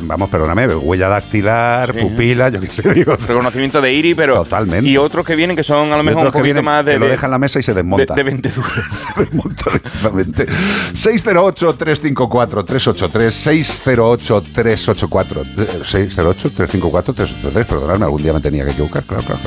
[0.00, 3.16] vamos, perdóname, huella dactilar, pupila, yo qué sé, digo.
[3.16, 4.34] Reconocimiento de Iri, pero.
[4.36, 4.88] Totalmente.
[4.88, 6.92] Y otros que vienen que son a lo mejor un poquito vienen, más de.
[6.92, 8.14] que lo de- dejan en la mesa y se desmonta.
[8.14, 8.68] de- de vendedura.
[8.90, 10.46] se desmonta directamente.
[10.94, 15.44] 608-354-383, 608-384,
[15.84, 19.40] 608-354-383, perdonadme, algún día me tenía que equivocar, claro, claro.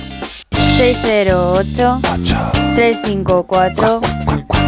[0.82, 2.02] 608
[2.74, 4.02] 354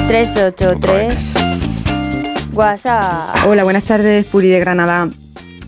[0.08, 1.36] 383
[2.54, 3.48] WhatsApp.
[3.48, 5.10] Hola, buenas tardes, Puri de Granada.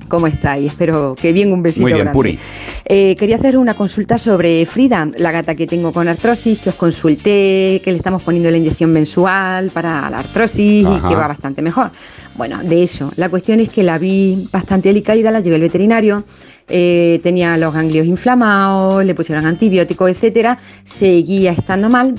[0.07, 0.71] ¿Cómo estáis?
[0.71, 2.15] Espero que bien, un besito Muy bien, grande.
[2.15, 2.37] Puri.
[2.85, 6.75] Eh, quería hacer una consulta sobre Frida, la gata que tengo con artrosis, que os
[6.75, 11.63] consulté, que le estamos poniendo la inyección mensual para la artrosis y que va bastante
[11.63, 11.89] mejor.
[12.35, 13.11] Bueno, de eso.
[13.15, 16.23] La cuestión es que la vi bastante alicaída, la llevé al veterinario,
[16.67, 22.15] eh, tenía los ganglios inflamados, le pusieron antibióticos, etcétera, seguía estando mal,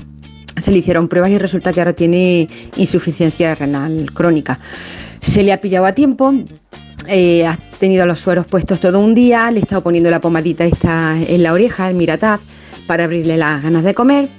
[0.57, 4.59] se le hicieron pruebas y resulta que ahora tiene insuficiencia renal crónica.
[5.21, 6.33] Se le ha pillado a tiempo,
[7.07, 10.65] eh, ha tenido los sueros puestos todo un día, le he estado poniendo la pomadita
[10.65, 12.39] esta en la oreja, el mirataz,
[12.87, 14.29] para abrirle las ganas de comer.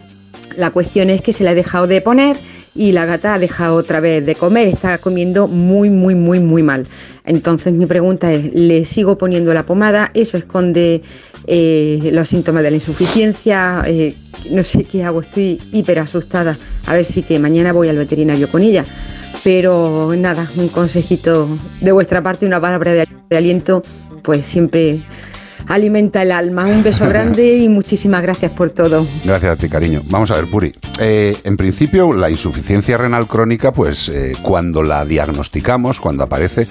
[0.57, 2.37] La cuestión es que se la he dejado de poner
[2.79, 6.62] y la gata ha dejado otra vez de comer, está comiendo muy, muy, muy, muy
[6.62, 6.87] mal.
[7.25, 10.12] Entonces mi pregunta es, ¿le sigo poniendo la pomada?
[10.14, 11.03] ¿Eso esconde
[11.49, 13.83] eh, los síntomas de la insuficiencia?
[13.85, 14.14] Eh,
[14.51, 16.57] no sé qué hago, estoy hiper asustada.
[16.87, 18.85] A ver si que mañana voy al veterinario con ella.
[19.43, 21.49] Pero nada, un consejito
[21.81, 23.83] de vuestra parte, una palabra de, de aliento,
[24.23, 25.01] pues siempre
[25.68, 26.66] alimenta el alma.
[26.66, 29.07] Un beso grande y muchísimas gracias por todo.
[29.24, 30.02] Gracias a ti, cariño.
[30.07, 30.72] Vamos a ver, Puri.
[30.98, 36.66] Eh, en principio, la insuficiencia renal crónica, pues eh, cuando la diagnosticamos, cuando aparece,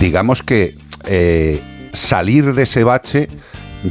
[0.00, 1.60] digamos que eh,
[1.92, 3.28] salir de ese bache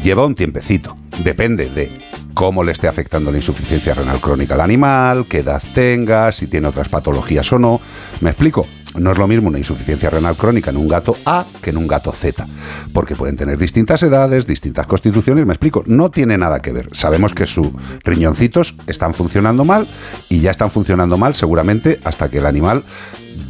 [0.02, 0.98] lleva un tiempecito.
[1.24, 1.92] Depende de
[2.34, 6.68] cómo le esté afectando la insuficiencia renal crónica al animal, qué edad tenga, si tiene
[6.68, 7.82] otras patologías o no.
[8.22, 8.68] ¿Me explico?
[8.98, 11.88] No es lo mismo una insuficiencia renal crónica en un gato A que en un
[11.88, 12.48] gato Z,
[12.94, 16.90] porque pueden tener distintas edades, distintas constituciones, me explico, no tiene nada que ver.
[16.92, 17.70] Sabemos que sus
[18.04, 19.88] riñoncitos están funcionando mal
[20.30, 22.84] y ya están funcionando mal seguramente hasta que el animal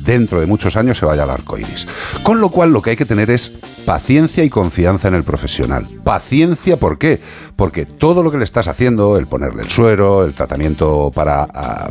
[0.03, 1.87] dentro de muchos años se vaya al arco iris.
[2.23, 3.51] Con lo cual, lo que hay que tener es
[3.85, 5.87] paciencia y confianza en el profesional.
[6.03, 7.21] Paciencia, ¿por qué?
[7.55, 11.89] Porque todo lo que le estás haciendo, el ponerle el suero, el tratamiento para a,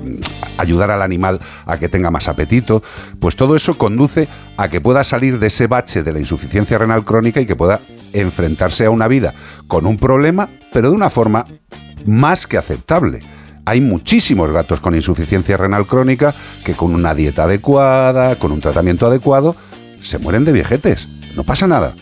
[0.58, 2.82] ayudar al animal a que tenga más apetito,
[3.20, 7.04] pues todo eso conduce a que pueda salir de ese bache de la insuficiencia renal
[7.04, 7.80] crónica y que pueda
[8.12, 9.34] enfrentarse a una vida
[9.66, 11.46] con un problema, pero de una forma
[12.04, 13.22] más que aceptable.
[13.68, 16.32] Hay muchísimos gatos con insuficiencia renal crónica
[16.64, 19.56] que con una dieta adecuada, con un tratamiento adecuado,
[20.00, 21.08] se mueren de viejetes.
[21.34, 21.96] No pasa nada.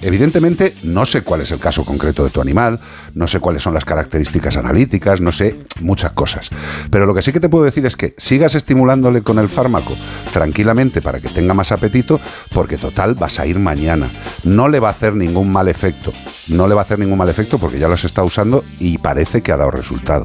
[0.00, 2.80] Evidentemente, no sé cuál es el caso concreto de tu animal,
[3.14, 6.50] no sé cuáles son las características analíticas, no sé muchas cosas.
[6.90, 9.96] Pero lo que sí que te puedo decir es que sigas estimulándole con el fármaco
[10.32, 12.20] tranquilamente para que tenga más apetito,
[12.52, 14.10] porque total vas a ir mañana.
[14.44, 16.12] No le va a hacer ningún mal efecto.
[16.48, 19.42] No le va a hacer ningún mal efecto porque ya los está usando y parece
[19.42, 20.24] que ha dado resultado.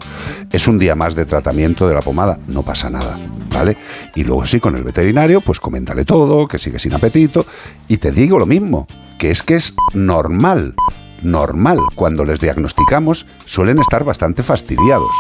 [0.52, 3.18] Es un día más de tratamiento de la pomada, no pasa nada,
[3.50, 3.78] ¿vale?
[4.16, 7.46] Y luego sí, con el veterinario, pues coméntale todo, que sigue sin apetito.
[7.88, 10.76] Y te digo lo mismo, que es que es normal
[11.26, 11.80] normal.
[11.96, 15.12] Cuando les diagnosticamos suelen estar bastante fastidiados.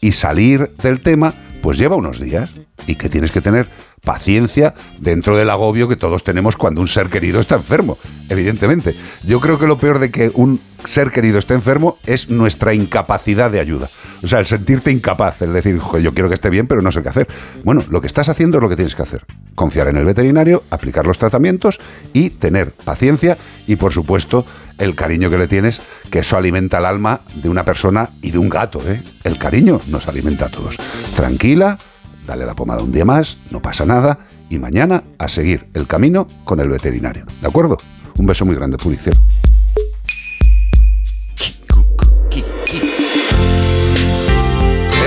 [0.00, 2.52] Y salir del tema pues lleva unos días.
[2.86, 3.68] Y que tienes que tener
[4.04, 8.94] paciencia dentro del agobio que todos tenemos cuando un ser querido está enfermo, evidentemente.
[9.24, 13.50] Yo creo que lo peor de que un ser querido esté enfermo es nuestra incapacidad
[13.50, 13.88] de ayuda.
[14.22, 16.92] O sea, el sentirte incapaz, el decir, "Jo, yo quiero que esté bien, pero no
[16.92, 17.28] sé qué hacer.
[17.64, 19.24] Bueno, lo que estás haciendo es lo que tienes que hacer.
[19.54, 21.80] Confiar en el veterinario, aplicar los tratamientos
[22.12, 24.44] y tener paciencia y, por supuesto,
[24.78, 28.38] el cariño que le tienes, que eso alimenta el alma de una persona y de
[28.38, 28.82] un gato.
[28.86, 29.02] ¿eh?
[29.22, 30.76] El cariño nos alimenta a todos.
[31.14, 31.78] Tranquila,
[32.26, 36.26] dale la pomada un día más, no pasa nada, y mañana a seguir el camino
[36.44, 37.24] con el veterinario.
[37.40, 37.78] ¿De acuerdo?
[38.16, 39.18] Un beso muy grande, Pudicero.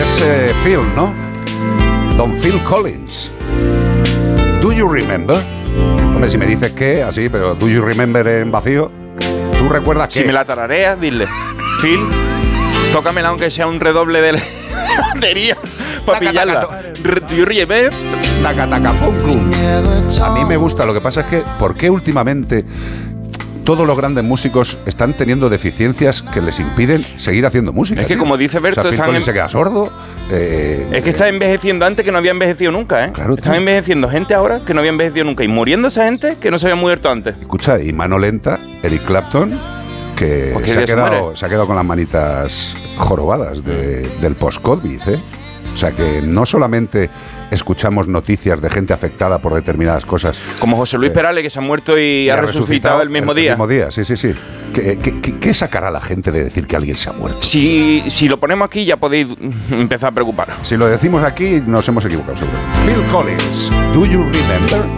[0.02, 1.14] Es eh, Phil, ¿no?
[2.16, 3.32] Don Phil Collins.
[4.62, 5.38] Do you remember?
[6.00, 8.92] Hombre, si me dices que, así, pero do you remember en vacío,
[9.58, 10.22] ¿tú recuerdas que?
[10.22, 11.28] Si me la tarareas, dile.
[11.80, 12.00] Phil,
[12.92, 14.42] tócamela aunque sea un redoble de la
[15.14, 15.58] batería
[16.08, 16.68] para pillarla.
[18.42, 18.90] Taca, taca.
[18.90, 22.66] A mí me gusta, lo que pasa es que, ¿por qué últimamente
[23.64, 28.02] todos los grandes músicos están teniendo deficiencias que les impiden seguir haciendo música?
[28.02, 28.22] Es que tío?
[28.22, 29.92] como dice Berto, o sea, están en- se queda sordo.
[30.32, 33.12] eh, Es que está envejeciendo antes que no había envejecido nunca, ¿eh?
[33.14, 33.60] Claro, Están tío.
[33.60, 36.68] envejeciendo gente ahora que no había envejecido nunca y muriendo esa gente que no se
[36.68, 37.36] había muerto antes.
[37.40, 39.60] Escucha, y mano lenta, Eric Clapton,
[40.16, 44.36] que Cualquier se ha, se quedado, se ha quedado con las manitas jorobadas de- del
[44.36, 45.22] post-COVID, ¿eh?
[45.68, 47.10] O sea que no solamente
[47.52, 50.38] escuchamos noticias de gente afectada por determinadas cosas.
[50.60, 53.52] Como José Luis Perales que se ha muerto y, ha resucitado el mismo día.
[53.54, 54.34] El mismo día, sí, sí, sí.
[54.74, 57.42] ¿Qué, qué- qué- qué sacará la gente de decir que alguien se ha muerto?
[57.44, 59.28] Si, si lo ponemos aquí ya podéis
[59.72, 60.50] empezar a preocupar.
[60.64, 62.58] Si lo decimos aquí, nos hemos equivocado, seguro.
[62.86, 64.97] Phil Collins, ¿Do you remember?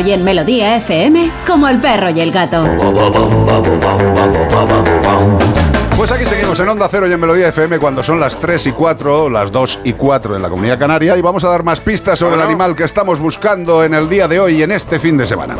[0.00, 2.64] Y en Melodía FM, como el perro y el gato.
[5.96, 8.72] Pues aquí seguimos en Onda Cero y en Melodía FM cuando son las 3 y
[8.72, 12.18] 4, las 2 y 4 en la Comunidad Canaria y vamos a dar más pistas
[12.18, 15.16] sobre el animal que estamos buscando en el día de hoy y en este fin
[15.16, 15.56] de semana.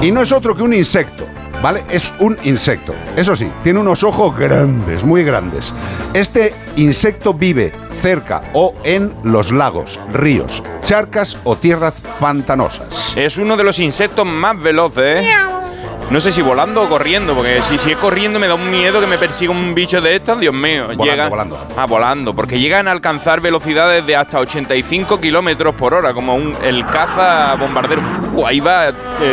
[0.00, 1.24] Y no es otro que un insecto.
[1.62, 1.82] ¿Vale?
[1.90, 2.94] Es un insecto.
[3.16, 5.72] Eso sí, tiene unos ojos grandes, muy grandes.
[6.12, 12.95] Este insecto vive cerca o en los lagos, ríos, charcas o tierras pantanosas.
[13.16, 15.34] Es uno de los insectos más veloces, ¿eh?
[16.10, 19.00] No sé si volando o corriendo, porque si, si es corriendo me da un miedo
[19.00, 20.84] que me persiga un bicho de estos, Dios mío.
[20.84, 21.66] Volando, Llega- volando.
[21.76, 26.54] Ah, volando, porque llegan a alcanzar velocidades de hasta 85 kilómetros por hora, como un,
[26.62, 28.02] el caza bombardero.
[28.46, 28.92] Ahí va eh,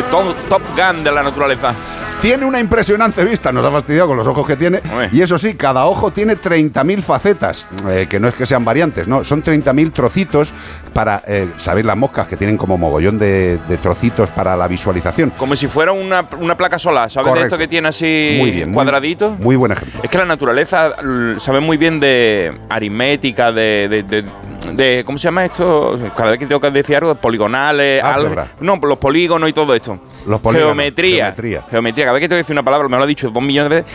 [0.09, 1.75] top, top Gun de la naturaleza.
[2.23, 4.79] Tiene una impresionante vista, nos ha fastidiado con los ojos que tiene.
[5.11, 9.09] Y eso sí, cada ojo tiene 30.000 facetas, eh, que no es que sean variantes,
[9.09, 10.53] no, son 30.000 trocitos
[10.93, 15.31] para, eh, ¿sabéis las moscas que tienen como mogollón de, de trocitos para la visualización?
[15.31, 17.33] Como si fuera una, una placa solar, ¿sabes?
[17.33, 19.31] De esto que tiene así Muy bien, muy- cuadradito.
[19.39, 19.99] Muy buen ejemplo.
[20.01, 20.93] Es que la naturaleza
[21.39, 24.25] sabe muy bien de aritmética, de, de- de-
[24.71, 25.99] de- ¿Cómo se llama esto?
[26.15, 28.43] Cada vez que tengo que decir algo, poligonales, Álgebra.
[28.43, 29.99] algo- No, los polígonos y todo esto.
[30.25, 31.25] Los polígonos, Geometría.
[31.25, 31.63] geometría.
[31.69, 32.12] Geometría.
[32.13, 33.75] Cada vez que tengo que decir una palabra, me lo ha dicho dos millones de
[33.81, 33.91] veces.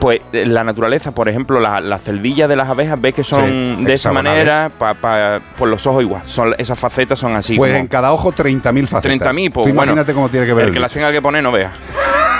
[0.00, 3.76] Pues eh, la naturaleza, por ejemplo, la- las celdillas de las abejas, ves que son
[3.78, 6.22] Sí, de esa manera, pa, pa- pues los ojos igual.
[6.26, 7.56] Son, esas facetas son así.
[7.56, 9.02] Pues como- en cada ojo 30.000 facetas.
[9.28, 9.92] 30.000, pues Tú bueno.
[9.92, 11.72] imagínate cómo tiene que ver El el que las tenga que poner no vea.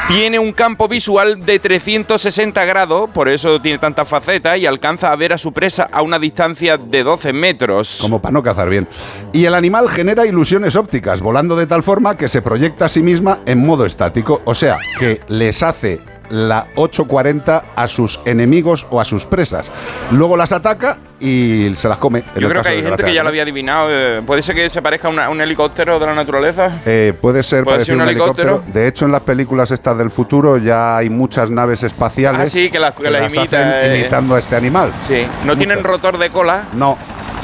[0.08, 5.16] Tiene un campo visual de 360 grados, por eso tiene tantas facetas y alcanza a
[5.16, 7.98] ver a su presa a una distancia de 12 metros.
[8.00, 8.88] Como para no cazar bien.
[9.34, 13.02] Y el animal genera ilusiones ópticas, volando de tal forma que se proyecta a sí
[13.02, 14.40] misma en modo estático.
[14.46, 16.00] O sea, que les hace
[16.30, 19.66] la 840 a sus enemigos o a sus presas.
[20.10, 22.22] Luego las ataca y se las come.
[22.36, 23.88] Yo creo que hay gente que ya lo había adivinado.
[23.90, 26.70] eh, ¿Puede ser que se parezca a un helicóptero de la naturaleza?
[26.86, 28.48] Eh, puede ser ¿Puede ser un un helicóptero.
[28.50, 28.72] helicóptero?
[28.80, 32.70] De hecho, en las películas estas del futuro ya hay muchas naves espaciales Ah, sí,
[32.70, 33.98] que las- que las las imita, hacen eh.
[34.00, 34.92] imitando a este animal.
[35.06, 35.26] Sí.
[35.44, 36.64] No tienen rotor de cola.
[36.74, 36.96] No.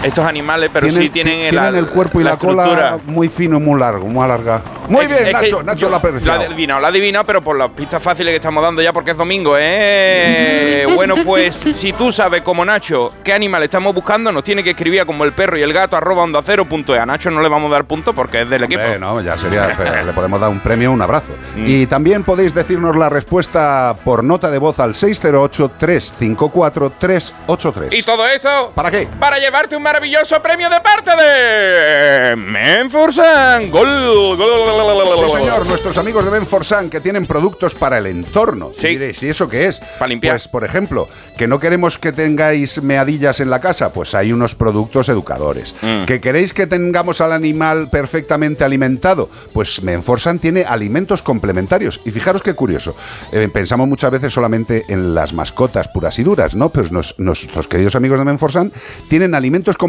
[0.05, 2.99] Estos animales, pero sí tienen, el- tienen el cuerpo y la, cola estructura.
[3.07, 4.63] muy fino, muy largo, muy alargado.
[4.89, 6.39] Muy Es- bien, es Nacho, Nacho apreciado.
[6.39, 8.93] Lo ha adivinado, lo ha adivinado, pero por las pistas fáciles que estamos dando ya
[8.93, 10.87] porque es domingo, ¿eh?
[10.95, 15.01] bueno, pues si tú sabes como Nacho qué animal estamos buscando, nos tiene que escribir
[15.01, 16.99] a como el perro y el gato arroba onda cero punto e.
[16.99, 18.83] A Nacho no le vamos a dar punto porque es del equipo.
[18.83, 19.69] Hombre, no, ya sería,
[20.05, 21.33] le podemos dar un premio, un abrazo.
[21.57, 21.65] Mm.
[21.67, 27.89] Y también podéis decirnos la respuesta por nota de voz al 608-354-383.
[27.93, 28.73] ¿Y todo eso?
[28.75, 29.09] ¿Para qué?
[29.19, 33.71] Para llevarte un maravilloso premio de parte de Menforsan.
[33.71, 37.77] Gol, gol, gol, gol, gol, gol, Sí, señor, nuestros amigos de Benforsan que tienen productos
[37.77, 38.73] para el entorno.
[38.77, 38.89] Sí.
[38.89, 39.79] Diréis, ¿y eso qué es?
[40.01, 40.33] Para limpiar.
[40.35, 44.57] Pues, por ejemplo, que no queremos que tengáis meadillas en la casa, pues hay unos
[44.57, 45.77] productos educadores.
[45.81, 46.07] Mm.
[46.07, 52.01] Que queréis que tengamos al animal perfectamente alimentado, pues Menforsan tiene alimentos complementarios.
[52.05, 52.97] Y fijaros qué curioso,
[53.31, 56.71] eh, pensamos muchas veces solamente en las mascotas puras y duras, ¿no?
[56.71, 58.73] Pues nos- nuestros queridos amigos de Menforsan
[59.09, 59.84] tienen alimentos complementarios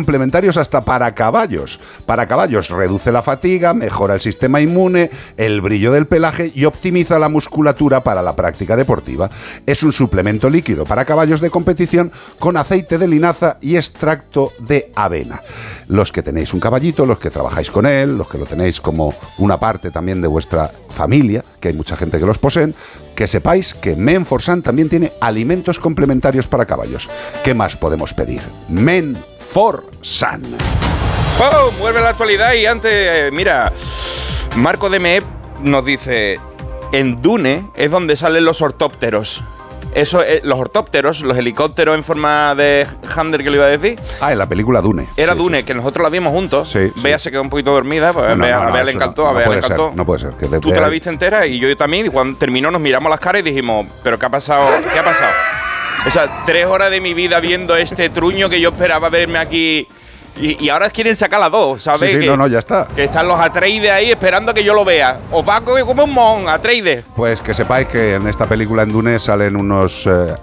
[0.57, 1.79] hasta para caballos.
[2.05, 7.19] Para caballos reduce la fatiga, mejora el sistema inmune, el brillo del pelaje y optimiza
[7.19, 9.29] la musculatura para la práctica deportiva.
[9.65, 14.91] Es un suplemento líquido para caballos de competición con aceite de linaza y extracto de
[14.95, 15.41] avena.
[15.87, 19.13] Los que tenéis un caballito, los que trabajáis con él, los que lo tenéis como
[19.37, 22.75] una parte también de vuestra familia, que hay mucha gente que los poseen,
[23.15, 27.09] que sepáis que Menforsan también tiene alimentos complementarios para caballos.
[27.43, 28.41] ¿Qué más podemos pedir?
[29.59, 30.41] Menforsan.
[31.39, 31.71] ¡Oh!
[31.79, 33.71] Vuelve la actualidad y antes, eh, mira,
[34.57, 35.23] Marco de MEP
[35.61, 36.37] nos dice,
[36.91, 39.41] en Dune es donde salen los ortópteros.
[39.93, 42.85] Eso, eh, los ortópteros, los helicópteros en forma de
[43.15, 45.07] Hander que le iba a decir, Ah, en la película Dune.
[45.15, 46.77] era Sí, Dune, que nosotros la vimos juntos.
[47.01, 49.31] Bea se quedó un poquito dormida, pues No, no, a no, Bea le encantó, a
[49.31, 49.93] Bea le puede ser, encantó.
[49.95, 52.37] no puede ser, que Tú te la viste entera y yo, yo también, y cuando
[52.37, 54.67] terminó nos miramos las caras y dijimos, ¿pero qué ha pasado?
[54.91, 55.31] ¿Qué ha pasado?
[56.07, 59.87] O sea, tres horas de mi vida viendo este truño que yo esperaba verme aquí.
[60.39, 62.09] Y, y ahora quieren sacar las dos, ¿sabes?
[62.09, 62.87] Sí, sí, que, no, no, ya está.
[62.93, 65.17] que están los Atreides ahí esperando que yo lo vea.
[65.31, 67.05] Os va como un mon, Atreides.
[67.15, 70.35] Pues que sepáis que en esta película en Dune salen unos, eh,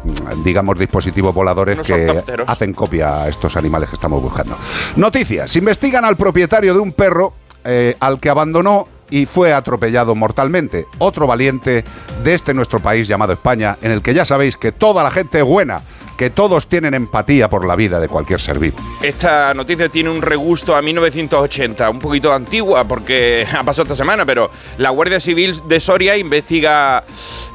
[0.43, 4.57] digamos, dispositivos voladores Unos que hacen copia a estos animales que estamos buscando.
[4.97, 5.55] Noticias.
[5.57, 10.87] Investigan al propietario de un perro eh, al que abandonó y fue atropellado mortalmente.
[10.97, 11.85] Otro valiente
[12.25, 15.39] de este nuestro país llamado España, en el que ya sabéis que toda la gente
[15.39, 15.83] es buena,
[16.17, 18.77] que todos tienen empatía por la vida de cualquier ser vivo.
[19.03, 24.25] Esta noticia tiene un regusto a 1980, un poquito antigua porque ha pasado esta semana,
[24.25, 27.05] pero la Guardia Civil de Soria investiga,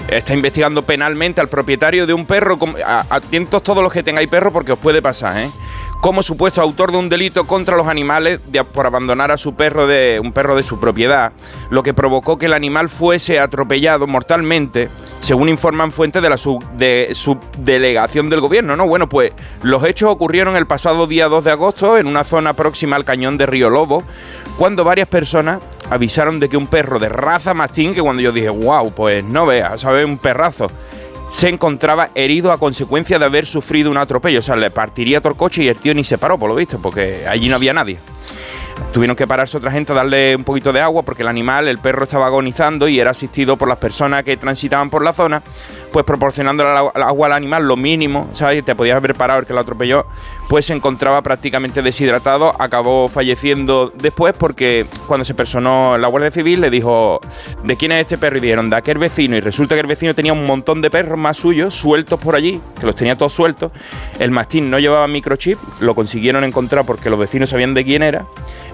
[0.07, 2.59] está investigando penalmente al propietario de un perro.
[3.09, 5.49] Atentos todos los que tengáis perro porque os puede pasar, ¿eh?
[6.01, 8.39] Como supuesto autor de un delito contra los animales
[8.73, 11.33] por abandonar a su perro de un perro de su propiedad,
[11.69, 14.89] lo que provocó que el animal fuese atropellado mortalmente,
[15.21, 18.87] según informan fuentes de la sub- de subdelegación del gobierno, ¿no?
[18.87, 19.31] Bueno, pues
[19.63, 23.37] los hechos ocurrieron el pasado día 2 de agosto en una zona próxima al cañón
[23.37, 24.03] de Río Lobo,
[24.57, 28.49] cuando varias personas avisaron de que un perro de raza mastín, que cuando yo dije,
[28.49, 30.05] wow, pues no veas, ¿sabes?
[30.05, 30.67] Un perrazo
[31.32, 34.39] se encontraba herido a consecuencia de haber sufrido un atropello.
[34.39, 36.55] O sea, le partiría todo el coche y el tío ni se paró, por lo
[36.55, 37.99] visto, porque allí no había nadie.
[38.93, 41.80] Tuvieron que pararse otra gente a darle un poquito de agua porque el animal, el
[41.80, 45.41] perro estaba agonizando y era asistido por las personas que transitaban por la zona,
[45.91, 48.63] pues proporcionando al agua al animal lo mínimo, ¿sabes?
[48.63, 50.05] Te podías haber parado el que lo atropelló,
[50.49, 56.61] pues se encontraba prácticamente deshidratado, acabó falleciendo después porque cuando se personó la Guardia Civil
[56.61, 57.19] le dijo,
[57.63, 58.38] ¿de quién es este perro?
[58.38, 61.17] Y dijeron, de aquel vecino, y resulta que el vecino tenía un montón de perros
[61.17, 63.71] más suyos sueltos por allí, que los tenía todos sueltos,
[64.19, 68.25] el mastín no llevaba microchip, lo consiguieron encontrar porque los vecinos sabían de quién era,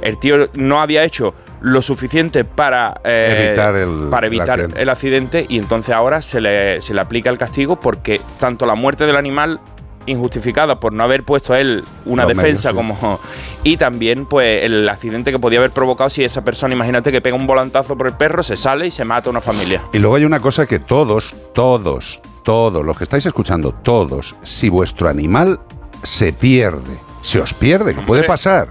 [0.02, 1.34] el tío no había hecho
[1.64, 4.82] lo suficiente para eh, Evitar el- para el evitar accidente.
[4.82, 8.76] el accidente y entonces ahora se le, se le aplica el castigo porque tanto la
[8.76, 9.60] muerte del animal
[10.06, 13.00] injustificada por no haber puesto a él una Los defensa medios, sí.
[13.00, 13.20] como
[13.64, 17.38] y también pues el accidente que podía haber provocado si esa persona imagínate que pega
[17.38, 20.18] un volantazo por el perro se sale y se mata a una familia Y luego
[20.18, 25.62] hay una cosa que todos, todos, todos, los que estáis escuchando, todos, si vuestro animal
[26.04, 28.68] se pierde, se os pierde, que puede pasar,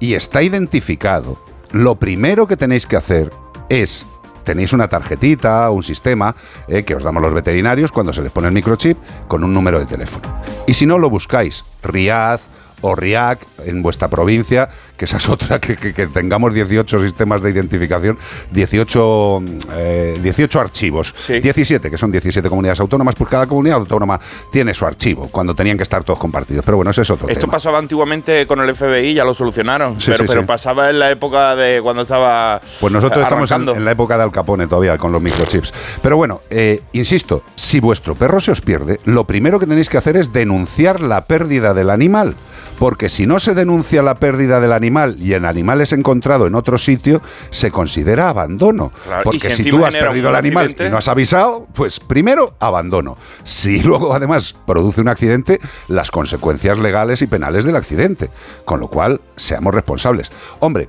[0.00, 1.36] y está identificado,
[1.72, 3.32] lo primero que tenéis que hacer
[3.68, 4.06] es,
[4.44, 6.36] tenéis una tarjetita, un sistema
[6.68, 8.98] eh, que os damos los veterinarios cuando se les pone el microchip
[9.28, 10.32] con un número de teléfono.
[10.66, 12.40] Y si no, lo buscáis, RIAD
[12.82, 14.68] o RIAC en vuestra provincia,
[15.02, 18.16] que esa es otra, que, que- que tengamos 18 sistemas de identificación,
[18.52, 19.42] 18,
[19.74, 24.20] eh, 18 archivos, 17, que son 17 comunidades autónomas, pues cada comunidad autónoma
[24.52, 26.64] tiene su archivo, cuando tenían que estar todos compartidos.
[26.64, 27.52] Pero bueno, ese es otro esto tema.
[27.54, 30.46] pasaba antiguamente con el FBI ya lo solucionaron Sí, pero, sí, pero sí.
[30.46, 34.30] pasaba en la época de cuando estaba Pues nosotros estamos en la época de Al
[34.30, 35.74] Capone todavía con los microchips.
[36.00, 39.98] Pero bueno, eh, insisto, si vuestro perro se os pierde, lo primero que tenéis que
[39.98, 42.36] hacer es denunciar la pérdida del animal.
[42.82, 46.56] Porque si no se denuncia la pérdida del animal y el animal es encontrado en
[46.56, 48.90] otro sitio, se considera abandono.
[49.04, 52.56] Claro, Porque si tú has perdido el animal accidente- y no has avisado, pues primero
[52.58, 53.16] abandono.
[53.44, 58.30] Si luego además produce un accidente, las consecuencias legales y penales del accidente.
[58.64, 60.32] Con lo cual, seamos responsables.
[60.58, 60.88] Hombre,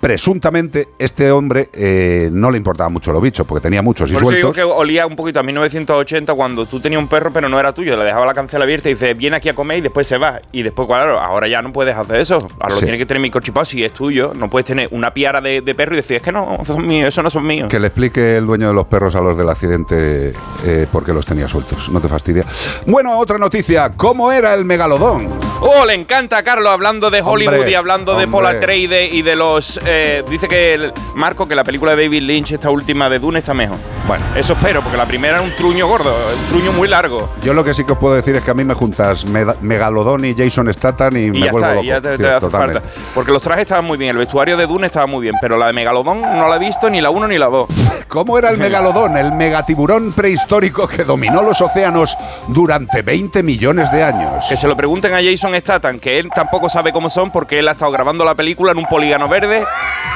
[0.00, 4.22] presuntamente este hombre eh, no le importaba mucho los bichos, porque tenía muchos y Por
[4.22, 7.58] eso digo que olía un poquito a 1980 cuando tú tenías un perro pero no
[7.58, 10.06] era tuyo, le dejaba la cancela abierta y dice, viene aquí a comer y después
[10.06, 10.40] se va.
[10.52, 12.36] Y después, claro, ahora ya no puedes hacer eso.
[12.60, 12.82] Ahora lo Sí.
[12.84, 14.32] tienes que tener microchipado si es tuyo.
[14.34, 17.08] No puedes tener una piara de, de perro y decir, es que no, son míos,
[17.08, 17.68] eso no son míos.
[17.68, 20.32] Que le explique el dueño de los perros a los del accidente
[20.64, 21.88] eh, por qué los tenía sueltos.
[21.88, 22.44] No te fastidia.
[22.86, 23.90] Bueno, otra noticia.
[23.96, 25.28] ¿Cómo era el megalodón?
[25.60, 28.42] Oh, le encanta a Carlos hablando de Hollywood Hombre, y hablando de hombre.
[28.42, 29.80] Paul Atreides y de los...
[29.86, 33.38] eh, dice que el- Marco que la película de David Lynch, esta última de Dune,
[33.38, 33.76] está mejor.
[34.06, 37.30] Bueno, eso espero, porque la primera era un truño gordo, un truño muy largo.
[37.42, 40.24] Yo lo que sí que os puedo decir es que a mí me juntas Megalodón
[40.26, 41.84] y Jason Statham y, Y me ya vuelvo está, loco.
[41.86, 42.82] ya te, Sí, te hace falta.
[43.14, 45.68] Porque los trajes estaban muy bien, el vestuario de Dune estaba muy bien, pero la
[45.68, 47.68] de Megalodón no la he visto ni la 1 ni la 2.
[48.08, 52.16] ¿Cómo era el megalodón, el megatiburón prehistórico que dominó los océanos
[52.48, 54.44] durante 20 millones de años?
[54.48, 57.68] Que se lo pregunten a Jason Statham, que él tampoco sabe cómo son porque él
[57.68, 59.64] ha estado grabando la película en un polígono verde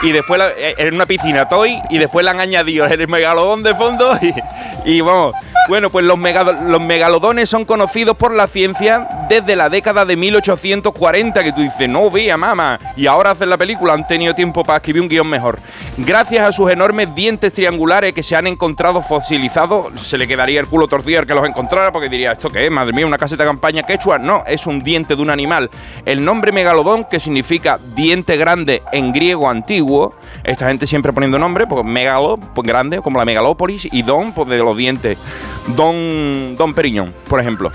[0.02, 3.74] y después eh, en una piscina toy y después le han añadido el megalodón de
[3.74, 4.18] fondo
[4.84, 5.34] y, vamos.
[5.68, 11.52] Bueno, pues los megalodones son conocidos por la ciencia desde la década de 1840, que
[11.52, 15.02] tú dices, no vea, mamá, y ahora hacen la película, han tenido tiempo para escribir
[15.02, 15.58] un guion mejor.
[15.98, 20.68] Gracias a sus enormes dientes triangulares que se han encontrado fosilizados, se le quedaría el
[20.68, 22.70] culo torcido al que los encontrara, porque diría, ¿esto qué es?
[22.70, 24.18] Madre mía, una caseta de campaña quechua.
[24.18, 25.70] No, es un diente de un animal.
[26.06, 30.14] El nombre megalodón, que significa diente grande en griego antiguo,
[30.44, 34.48] esta gente siempre poniendo nombre, pues megalo, pues grande, como la megalópolis, y don, pues
[34.48, 35.18] de los dientes.
[35.76, 37.70] Don, don Periñón, por ejemplo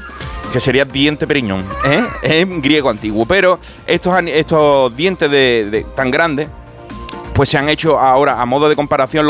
[0.51, 2.05] que sería diente periñón, ¿eh?
[2.21, 3.25] en griego antiguo.
[3.25, 6.47] Pero estos, estos dientes de, de- tan grandes,
[7.33, 9.25] pues se han hecho ahora, a modo de comparación,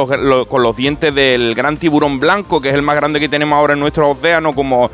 [0.49, 3.71] con los dientes del gran tiburón blanco, que es el más grande que tenemos ahora
[3.73, 4.91] en nuestro océano, como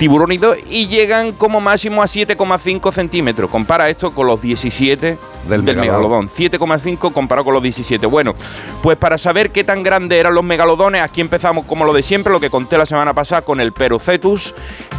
[0.00, 3.50] tiburónido, y llegan como máximo a 7,5 centímetros.
[3.50, 6.24] Compara esto con los 17 Del del, megalodón.
[6.24, 6.80] megalodón.
[6.80, 8.06] 7,5 comparado con los 17.
[8.06, 8.34] Bueno,
[8.82, 12.32] pues para saber qué tan grandes eran los megalodones, aquí empezamos como lo de siempre,
[12.32, 14.54] lo que conté la semana pasada con el Perocetus,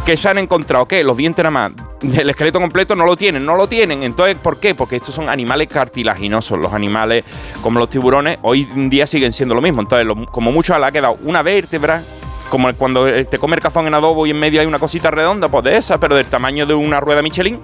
[0.06, 1.72] que se han encontrado que los dientes nada más,
[2.02, 4.04] el esqueleto completo no lo tienen, no lo tienen.
[4.04, 4.76] Entonces, ¿por qué?
[4.76, 6.60] Porque estos son animales cartilaginosos.
[6.60, 7.24] Los animales
[7.60, 9.80] como los tiburones hoy en día siguen siendo lo mismo.
[9.80, 12.04] Entonces, como mucho le ha quedado una vértebra
[12.52, 15.10] como cuando eh, te come el cazón en adobo y en medio hay una cosita
[15.10, 17.58] redonda, pues de esa, pero del tamaño de una rueda Michelin.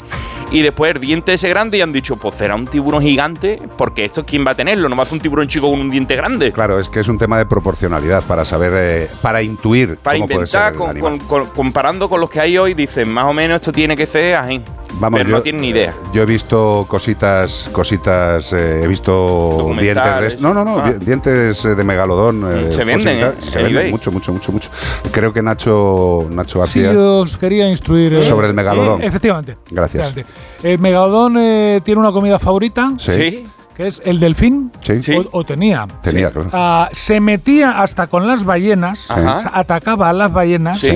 [0.50, 4.06] Y después el diente ese grande y han dicho, pues será un tiburón gigante, porque
[4.06, 6.16] esto quién va a tenerlo, no va a ser un tiburón chico con un diente
[6.16, 6.52] grande.
[6.52, 10.26] Claro, es que es un tema de proporcionalidad para saber, eh, para intuir Para cómo
[10.26, 11.18] puede ser inventar, el con- animal.
[11.28, 14.06] con- con- comparando con los que hay hoy, dicen, más o menos esto tiene que
[14.06, 14.62] ser así.
[15.00, 15.94] Vamos, pero yo- no tienen ni idea.
[16.12, 20.92] Yo he visto cositas, cositas, eh, he visto dientes de, no, no, no, Ah.
[20.92, 22.44] di- dientes eh, de megalodón.
[22.50, 23.18] eh, Se venden.
[23.18, 23.32] ¿eh?
[23.40, 24.70] Se En venden mucho, mucho, mucho, mucho.
[25.12, 26.92] Creo que Nacho, Nacho Sí, García.
[26.92, 28.14] yo os quería instruir.
[28.14, 29.02] eh, Sobre el megalodón.
[29.02, 29.56] eh, efectivamente.
[29.70, 30.08] Gracias.
[30.08, 30.68] efectivamente.
[30.68, 32.92] El megalodón eh, tiene una comida favorita.
[32.98, 33.12] Sí.
[33.12, 33.46] Sí.
[33.76, 34.72] Que es el delfín.
[34.80, 35.16] Sí.
[35.16, 35.86] O, o tenía.
[36.02, 36.50] Tenía, claro.
[36.52, 40.90] Ah, se metía hasta con las ballenas, o sea, atacaba a las ballenas Sí.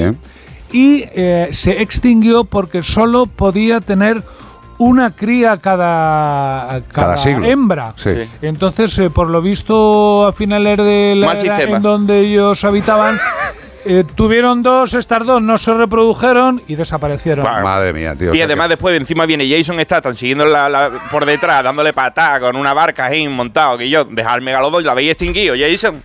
[0.73, 4.23] Y eh, se extinguió porque solo podía tener
[4.79, 7.47] una cría cada, Cada siglo.
[7.47, 7.93] hembra.
[7.97, 8.11] Sí.
[8.41, 11.77] Entonces, eh, por lo visto, a finales de la Mal era sistema.
[11.77, 13.16] en donde ellos habitaban,
[13.85, 17.45] eh, tuvieron dos, estas dos no se reprodujeron y desaparecieron.
[17.45, 18.31] Madre mía, tío.
[18.31, 21.93] o Y sea además después encima viene Jason Statham siguiendo la, la- por detrás, dándole
[21.93, 25.55] patada con una barca ahí montado, que yo, dejar el megalodón y la veía extinguido,
[25.57, 26.03] Jason.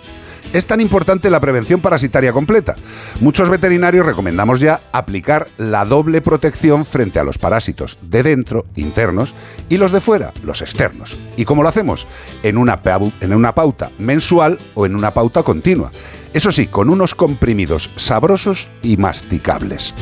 [0.54, 2.76] es tan importante la prevención parasitaria completa.
[3.20, 9.34] Muchos veterinarios recomendamos ya aplicar la doble protección frente a los parásitos de dentro, internos,
[9.68, 11.18] y los de fuera, los externos.
[11.36, 12.06] ¿Y cómo lo hacemos?
[12.44, 12.80] En una,
[13.20, 15.90] en una pauta mensual o en una pauta continua.
[16.32, 19.92] Eso sí, con unos comprimidos sabrosos y masticables.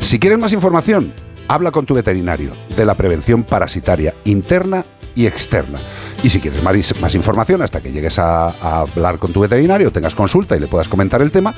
[0.00, 1.12] Si quieres más información,
[1.48, 4.84] habla con tu veterinario de la prevención parasitaria interna
[5.14, 5.78] y externa.
[6.22, 9.90] Y si quieres más, más información hasta que llegues a, a hablar con tu veterinario,
[9.92, 11.54] tengas consulta y le puedas comentar el tema,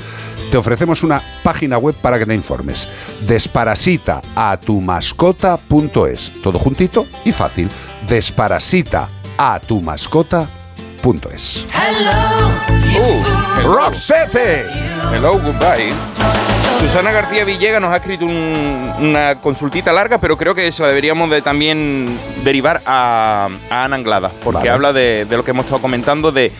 [0.51, 2.89] te ofrecemos una página web para que te informes.
[3.27, 6.33] Desparasita a tu mascota.es.
[6.43, 7.69] Todo juntito y fácil.
[8.09, 11.67] Desparasita a tu mascota.es.
[12.95, 14.67] Uh, ¡Roxette!
[15.13, 16.52] Hello, goodbye.
[16.83, 20.89] Susana García Villegas nos ha escrito un- una consultita larga, pero creo que se la
[20.89, 24.71] deberíamos de también derivar a, a Ana Anglada, porque Vale.
[24.71, 26.53] habla de, de lo que hemos estado comentando de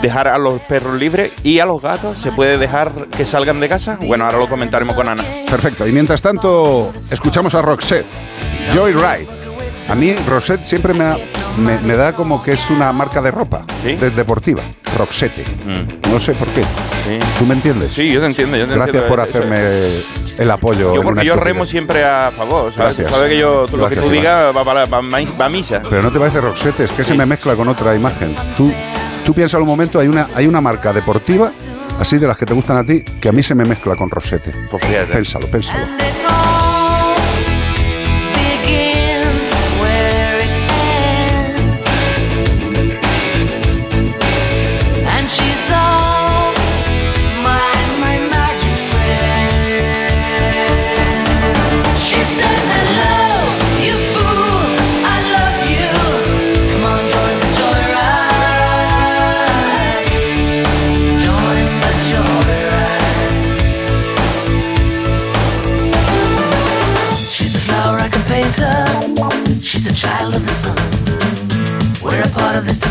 [0.00, 2.16] dejar a los perros libres y a los gatos.
[2.18, 3.98] ¿Se puede dejar que salgan de casa?
[4.00, 5.24] Bueno, ahora lo comentaremos con Ana.
[5.50, 5.86] Perfecto.
[5.86, 8.06] Y mientras tanto, escuchamos a Roxette.
[8.74, 9.26] Joyride.
[9.88, 11.16] A mí Roxette siempre me, ha-
[11.58, 14.62] me, me da como que es una marca de ropa de- deportiva.
[14.98, 15.44] Roxette.
[16.10, 16.62] No sé por qué.
[17.38, 17.90] ¿Tú me entiendes?
[17.90, 17.94] Mm.
[17.94, 18.56] Sí, yo te entiendo.
[18.56, 19.08] Yo te Gracias entiendo.
[19.08, 19.58] por hacerme
[20.38, 20.94] el apoyo.
[20.94, 21.44] Yo porque yo estupidez.
[21.54, 22.96] remo siempre a favor, ¿sabes?
[22.96, 23.10] Gracias.
[23.10, 25.82] Sabes que yo, tú- lo que tú digas va, para- va, va a misa.
[25.88, 28.34] Pero no te parece Roxette, es que se me mezcla con otra imagen.
[28.56, 28.72] Tú,
[29.24, 31.52] tú piensas un momento, hay una, hay una marca deportiva,
[32.00, 34.08] así de las que te gustan a ti, que a mí se me mezcla con
[34.10, 34.52] Rosette.
[34.70, 35.12] Pues fíjate.
[35.12, 35.84] Pénsalo, pénsalo.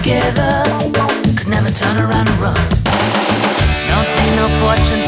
[0.05, 0.63] Together.
[1.35, 2.53] Could never turn around and run.
[3.89, 5.04] Don't need no fortune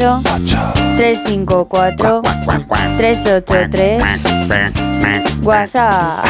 [0.00, 0.56] 608
[0.96, 2.22] 354
[2.96, 4.02] 383
[5.42, 6.24] WhatsApp.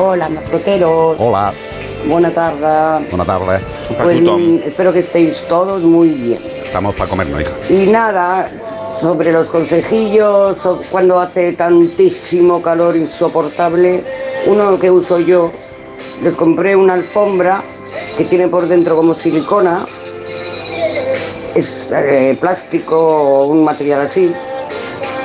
[0.00, 1.20] Hola, mascoteros.
[1.20, 1.52] Hola.
[2.08, 3.04] Buena tarde.
[3.10, 3.60] Buenas tardes.
[4.02, 6.40] Pues, mm, espero que estéis todos muy bien.
[6.64, 7.52] Estamos para comernos, hija.
[7.68, 8.50] Y nada,
[9.02, 10.56] sobre los consejillos,
[10.90, 14.02] cuando hace tantísimo calor insoportable,
[14.46, 15.52] uno que uso yo,
[16.22, 17.62] les compré una alfombra
[18.16, 19.84] que tiene por dentro como silicona,
[21.56, 24.32] es eh, plástico o un material así,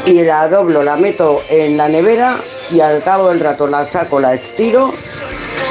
[0.05, 2.37] y la doblo, la meto en la nevera
[2.71, 4.91] y al cabo del rato la saco, la estiro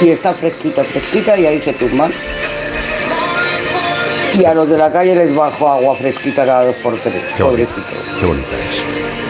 [0.00, 2.12] y está fresquita, fresquita y ahí se tumban.
[4.38, 7.42] Y a los de la calle les bajo agua fresquita cada dos por tres, Qué
[7.42, 8.16] pobrecitos.
[8.18, 9.29] Qué bonita es.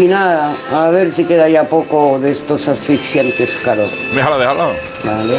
[0.00, 3.88] Y nada, a ver si queda ya poco de estos asfixiantes calor.
[4.14, 4.68] Déjalo, déjalo.
[5.04, 5.36] Vale.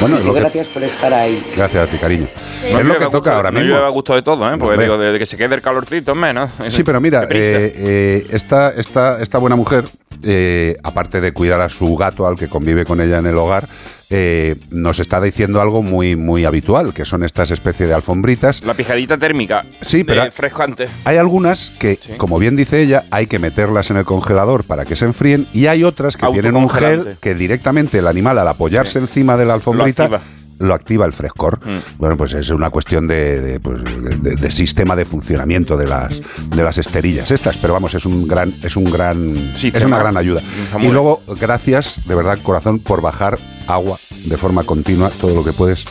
[0.00, 1.42] Bueno, que- gracias por estar ahí.
[1.56, 2.26] Gracias a ti, cariño.
[2.72, 3.74] No es lo que toca gusto- ahora no mismo.
[3.74, 4.56] llueve a gusto de todo, ¿eh?
[4.58, 6.50] Porque digo, desde que se quede el calorcito, menos.
[6.68, 9.84] Sí, pero mira, eh, eh, esta, esta, esta buena mujer,
[10.22, 13.68] eh, aparte de cuidar a su gato, al que convive con ella en el hogar,
[14.10, 18.62] eh, nos está diciendo algo muy, muy habitual, que son estas especies de alfombritas.
[18.64, 19.64] La pijadita térmica.
[19.80, 20.88] Sí, pero- frescante.
[21.04, 24.96] Hay algunas que, como bien dice ella, hay que meterlas en el congelador para que
[24.96, 28.98] se enfríen y hay otras que tienen un gel que directamente el animal al apoyarse
[28.98, 30.20] encima de la alfombrita.
[30.58, 31.58] Lo activa el frescor.
[31.64, 31.98] Mm.
[31.98, 33.82] Bueno, pues es una cuestión de, de, pues,
[34.22, 38.54] de- sistema de funcionamiento de las, de las esterillas estas, pero vamos, es un gran,
[38.62, 40.42] es un gran, es una gran ayuda.
[40.80, 45.52] Y luego, gracias, de verdad, corazón, por bajar agua de forma continua, todo lo que
[45.52, 45.84] puedes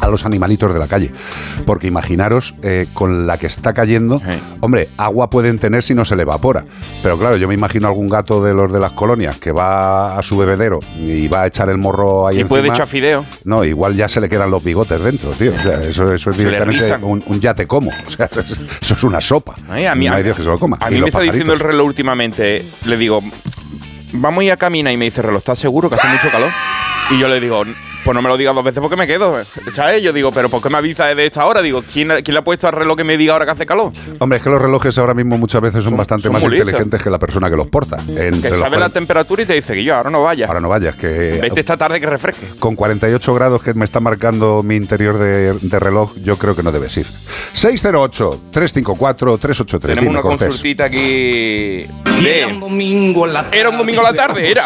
[0.00, 1.10] a los animalitos de la calle.
[1.66, 4.20] Porque imaginaros eh, con la que está cayendo,
[4.60, 6.64] hombre, agua pueden tener si no se le evapora.
[7.02, 10.22] Pero claro, yo me imagino algún gato de los de las colonias que va a
[10.22, 13.24] su bebedero y va a echar el morro ahí Y puede echar fideo.
[13.44, 15.54] No, igual ya se le quedan los bigotes dentro, tío.
[15.54, 17.90] O sea, eso, eso es directamente un, un ya te como.
[18.06, 18.28] O sea,
[18.80, 19.56] eso es una sopa.
[19.68, 20.76] Ay, a mí, no hay Dios que se lo coma.
[20.80, 23.22] A mí me está diciendo el reloj últimamente, le digo,
[24.12, 26.50] vamos a ir a caminar y me dice, reloj, ¿estás seguro que hace mucho calor?
[27.10, 27.64] Y yo le digo,
[28.04, 29.38] pues no me lo digas dos veces porque me quedo.
[29.74, 30.02] ¿Sabes?
[30.02, 31.62] Yo digo, pero ¿por qué me avisa de esta hora?
[31.62, 33.92] Digo, ¿quién, quién le ha puesto al reloj que me diga ahora que hace calor?
[34.18, 36.58] Hombre, es que los relojes ahora mismo muchas veces son, bastante son más listos.
[36.60, 37.98] inteligentes que la persona que los porta.
[38.08, 40.46] Entre Que los sabe la temperatura y te dice que yo ahora no vaya.
[40.46, 42.46] Ahora no vayas, que Vete esta tarde que refresque.
[42.58, 46.62] con 48 grados que me está marcando mi interior de, de reloj, yo creo que
[46.62, 47.06] no debes ir.
[47.54, 49.80] 608-354-383.
[49.80, 50.48] Tenemos Dime, una Cortés.
[50.48, 51.84] consultita aquí.
[52.24, 53.58] Era un domingo en la tarde.
[53.60, 54.62] Era un domingo a la tarde, era.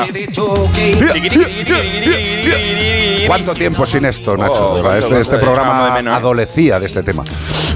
[3.34, 4.74] ¿Cuánto tiempo sin esto, Nacho?
[4.74, 6.12] Oh, este cuánto, este programa de ¿eh?
[6.12, 7.24] adolecía de este tema.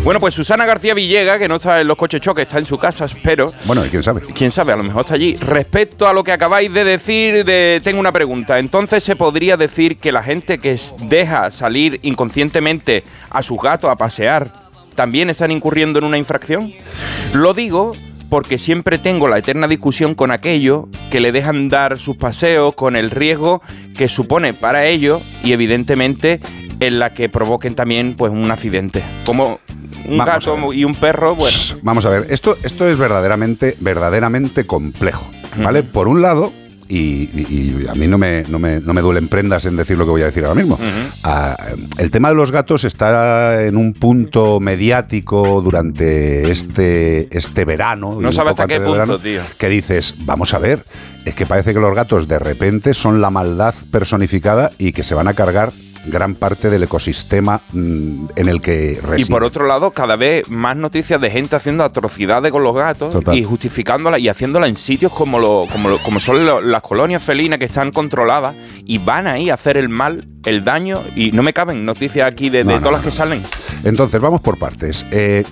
[0.05, 2.79] Bueno, pues Susana García Villega, que no está en los coches choques, está en su
[2.79, 3.51] casa, espero.
[3.65, 4.21] Bueno, ¿y quién sabe?
[4.21, 5.35] Quién sabe, a lo mejor está allí.
[5.35, 8.61] Respecto a lo que acabáis de decir, de, tengo una pregunta.
[8.61, 10.79] Entonces, ¿se podría decir que la gente que
[11.09, 16.73] deja salir inconscientemente a sus gatos a pasear también están incurriendo en una infracción?
[17.33, 17.95] Lo digo
[18.29, 22.97] porque siempre tengo la eterna discusión con aquellos que le dejan dar sus paseos con
[22.97, 23.63] el riesgo
[23.97, 26.41] que supone para ellos y evidentemente
[26.81, 29.03] en la que provoquen también pues un accidente.
[29.25, 29.61] Como
[30.07, 31.57] un Vamos gato y un perro, bueno.
[31.83, 35.83] Vamos a ver, esto, esto es verdaderamente, verdaderamente complejo, ¿vale?
[35.83, 36.53] Por un lado,
[36.89, 39.99] y, y- y a mí no me, no, me, no me duelen prendas en decir
[39.99, 40.79] lo que voy a decir ahora mismo,
[41.23, 41.57] ah,
[41.99, 48.17] el tema de los gatos está en un punto mediático durante este, este verano.
[48.21, 49.43] No un sabe poco hasta qué punto, verano, tío.
[49.59, 50.85] Que dices, vamos a ver,
[51.25, 55.15] es que parece que los gatos de repente son la maldad personificada y que se
[55.15, 55.73] van a cargar
[56.11, 59.29] gran parte del ecosistema mm, en el que Y residen.
[59.29, 63.37] por otro lado, cada vez más noticias de gente haciendo atrocidades con los gatos Total.
[63.37, 67.23] y justificándolas y haciéndolas en sitios como, lo, como, lo- como son lo- las colonias
[67.23, 68.55] felinas que están controladas
[68.85, 72.51] y van ahí a hacer el mal, el daño y no me caben noticias aquí
[72.51, 73.43] de, de No, no, todas las que salen.
[73.85, 75.05] Entonces, vamos por partes.
[75.11, 75.45] Eh,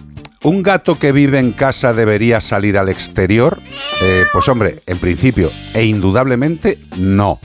[0.42, 3.58] ¿Un gato que vive en casa debería salir al exterior?
[4.02, 7.40] Eh, pues hombre, en principio e indudablemente no.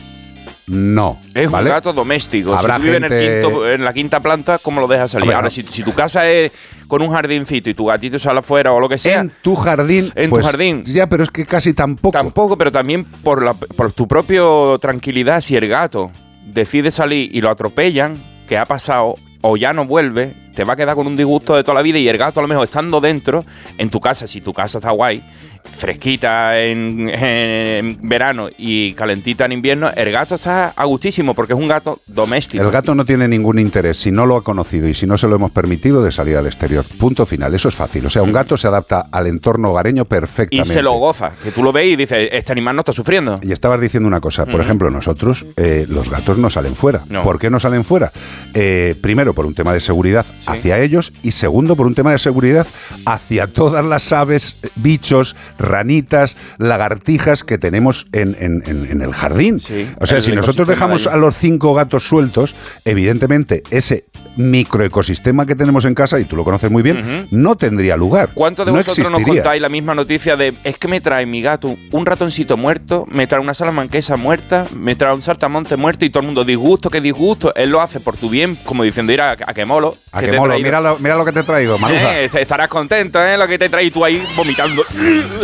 [0.71, 1.19] No.
[1.33, 1.69] Es ¿vale?
[1.69, 2.55] un gato doméstico.
[2.55, 5.11] Habrá si tú vives en, el gente- quinto- en la quinta planta, ¿cómo lo dejas
[5.11, 5.33] salir?
[5.33, 5.51] Ahora, no.
[5.51, 6.51] si, si tu casa es
[6.87, 9.19] con un jardincito y tu gatito sale afuera o lo que sea.
[9.19, 10.09] En tu jardín.
[10.15, 10.83] En pues, tu jardín.
[10.85, 12.13] Ya, pero es que casi tampoco.
[12.13, 14.41] Tampoco, pero también por, la, por tu propia
[14.79, 16.09] tranquilidad, si el gato
[16.45, 18.15] decide salir y lo atropellan,
[18.47, 21.63] que ha pasado, o ya no vuelve, te va a quedar con un disgusto de
[21.63, 23.45] toda la vida y el gato a lo mejor estando dentro,
[23.77, 25.23] en tu casa, si tu casa está guay,
[25.63, 31.59] fresquita en, en verano y calentita en invierno, el gato está a gustísimo porque es
[31.59, 32.63] un gato doméstico.
[32.63, 35.27] El gato no tiene ningún interés, si no lo ha conocido y si no se
[35.27, 36.85] lo hemos permitido, de salir al exterior.
[36.99, 37.53] Punto final.
[37.53, 38.05] Eso es fácil.
[38.05, 40.73] O sea, un gato se adapta al entorno hogareño y perfectamente.
[40.73, 43.39] se lo goza, que tú lo ves y dices, este animal no está sufriendo.
[43.41, 47.03] Y estabas diciendo una cosa, por ejemplo, nosotros, eh, los gatos no salen fuera.
[47.09, 47.23] No.
[47.23, 48.11] ¿Por qué no salen fuera?
[48.53, 52.19] Eh, primero, por un tema de seguridad hacia ellos y segundo, por un tema de
[52.19, 52.67] seguridad,
[53.05, 59.59] hacia todas las aves, bichos, ranitas, lagartijas que tenemos en, en- en- en el jardín.
[59.99, 64.05] o sea, si nosotros dejamos de a los cinco gatos sueltos, evidentemente ese
[64.37, 68.31] microecosistema que tenemos en casa, y tú lo conoces muy bien, no tendría lugar.
[68.33, 71.41] ¿Cuántos de no vosotros nos contáis la misma noticia de es que me trae mi
[71.41, 76.09] gato un ratoncito muerto, me trae una salamanquesa muerta, me trae un saltamonte muerto y
[76.09, 77.53] todo el mundo disgusto, que disgusto?
[77.55, 79.97] Él lo hace por tu bien, como diciendo, ir a, a que molo.
[80.11, 80.65] A que que te he molo, traído".
[80.67, 82.19] mira lo, mira lo que te he traído, Maruja.
[82.19, 83.37] Eh, estarás contento, ¿eh?
[83.37, 84.83] Lo que te trae tú ahí vomitando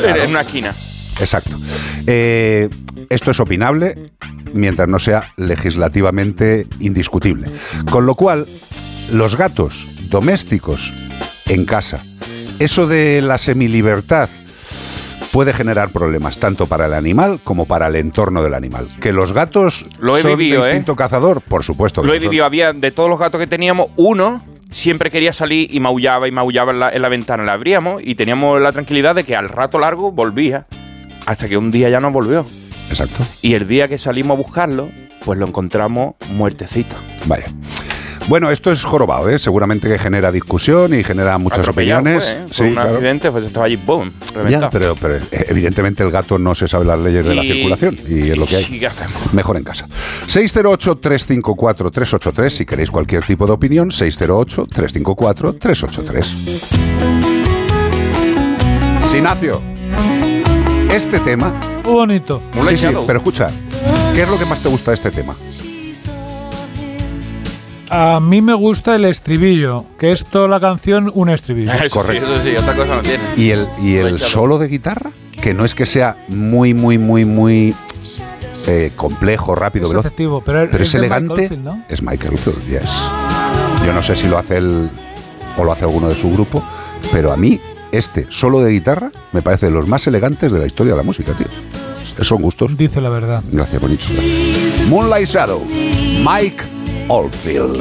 [0.04, 0.74] en una esquina.
[1.20, 1.58] Exacto.
[2.06, 2.70] Eh,
[3.10, 4.12] esto es opinable
[4.54, 7.50] mientras no sea legislativamente indiscutible.
[7.90, 8.46] Con lo cual,
[9.12, 10.94] los gatos domésticos
[11.46, 12.04] en casa,
[12.60, 14.30] eso de la semilibertad
[15.32, 18.88] puede generar problemas tanto para el animal como para el entorno del animal.
[19.00, 20.72] Que los gatos Lo he son vivido, de ¿eh?
[20.72, 22.02] instinto cazador, por supuesto.
[22.02, 24.42] que Lo he vivido, había de todos los gatos que teníamos, uno
[24.72, 27.44] siempre quería salir y maullaba y maullaba en la, en la ventana.
[27.44, 30.66] La abríamos y teníamos la tranquilidad de que al rato largo volvía.
[31.26, 32.46] Hasta que un día ya no volvió.
[32.90, 33.26] Exacto.
[33.42, 34.90] Y el día que salimos a buscarlo,
[35.26, 36.96] pues lo encontramos muertecito.
[37.26, 37.48] Vaya.
[38.28, 39.40] Bueno, esto es jorobado, ¿eh?
[39.40, 42.26] seguramente que genera discusión y genera muchas Atropellado opiniones.
[42.26, 42.42] fue, ¿eh?
[42.48, 42.90] Por Sí, un claro.
[42.90, 44.12] accidente, pues estaba allí, ¡boom!
[44.50, 47.98] Ya, pero, pero, eh, evidentemente el gato no se sabe las leyes de la circulación
[48.06, 48.68] y es lo que hay.
[48.70, 49.34] ¿Y qué hacemos?
[49.34, 49.88] Mejor en casa.
[50.28, 56.26] 608-354-383, si queréis cualquier tipo de opinión, 608-354-383.
[59.06, 59.62] Sinacio,
[60.94, 61.54] este tema...
[61.86, 62.42] Muy bonito.
[62.68, 63.48] Sí, sí, pero escucha,
[64.14, 65.34] ¿qué es lo que más te gusta de este tema?
[67.90, 71.72] A mí me gusta el estribillo, que es toda la canción un estribillo.
[71.84, 73.24] Eso sí, eso sí, otra cosa no tiene.
[73.38, 75.12] ¿Y el, y el solo de guitarra?
[75.42, 77.74] Que no es que sea muy, muy, muy, muy
[78.68, 80.06] eh, complejo, rápido, Es veloz.
[80.06, 81.48] efectivo, pero es es de Michael elegante.
[81.50, 81.84] Field, ¿no?
[81.88, 82.90] Es Michael Field, yes.
[83.86, 84.90] Yo no sé si lo hace él
[85.58, 86.62] o lo hace alguno de su grupo,
[87.12, 87.60] pero a mí
[87.92, 91.04] este solo de guitarra me parece de los más elegantes de la historia de la
[91.04, 91.48] música, tío.
[92.26, 92.76] Son gustos.
[92.76, 93.42] Dice la verdad.
[93.52, 94.06] Gracias, bonito.
[94.90, 95.64] Moonlight Shadow,
[96.26, 96.64] Mike
[97.10, 97.78] Oldfield.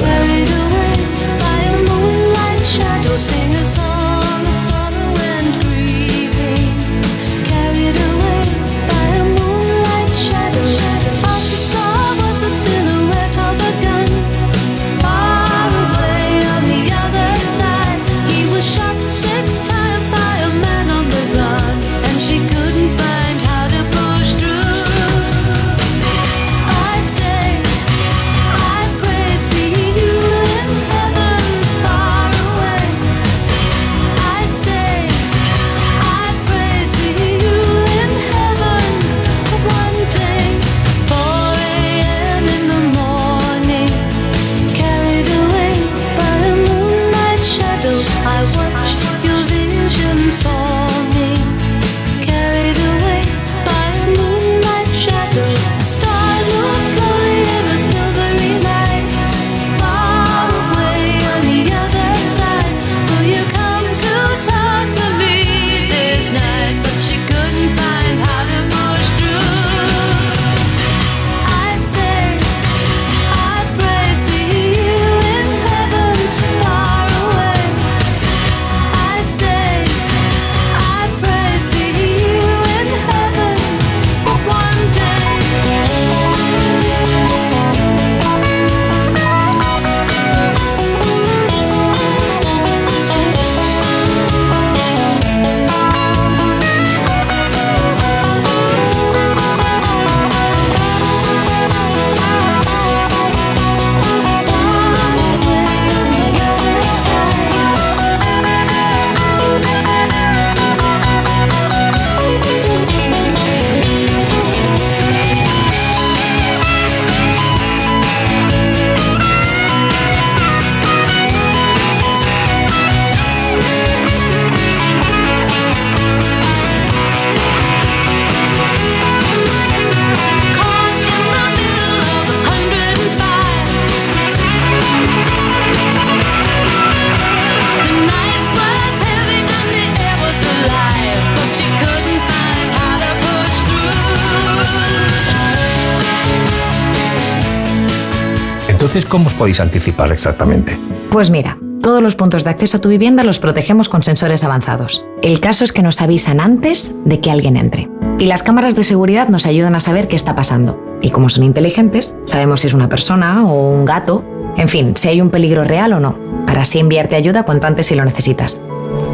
[148.87, 150.79] Entonces, ¿cómo os podéis anticipar exactamente?
[151.11, 155.03] Pues mira, todos los puntos de acceso a tu vivienda los protegemos con sensores avanzados.
[155.21, 157.89] El caso es que nos avisan antes de que alguien entre.
[158.17, 160.81] Y las cámaras de seguridad nos ayudan a saber qué está pasando.
[161.01, 164.23] Y como son inteligentes, sabemos si es una persona o un gato
[164.55, 166.15] En fin, si hay un peligro real o no,
[166.45, 168.61] para así enviarte ayuda cuanto antes si lo necesitas.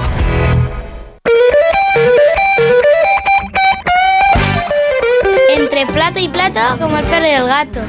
[5.55, 7.79] Entre plato y plato, como el perro y el gato.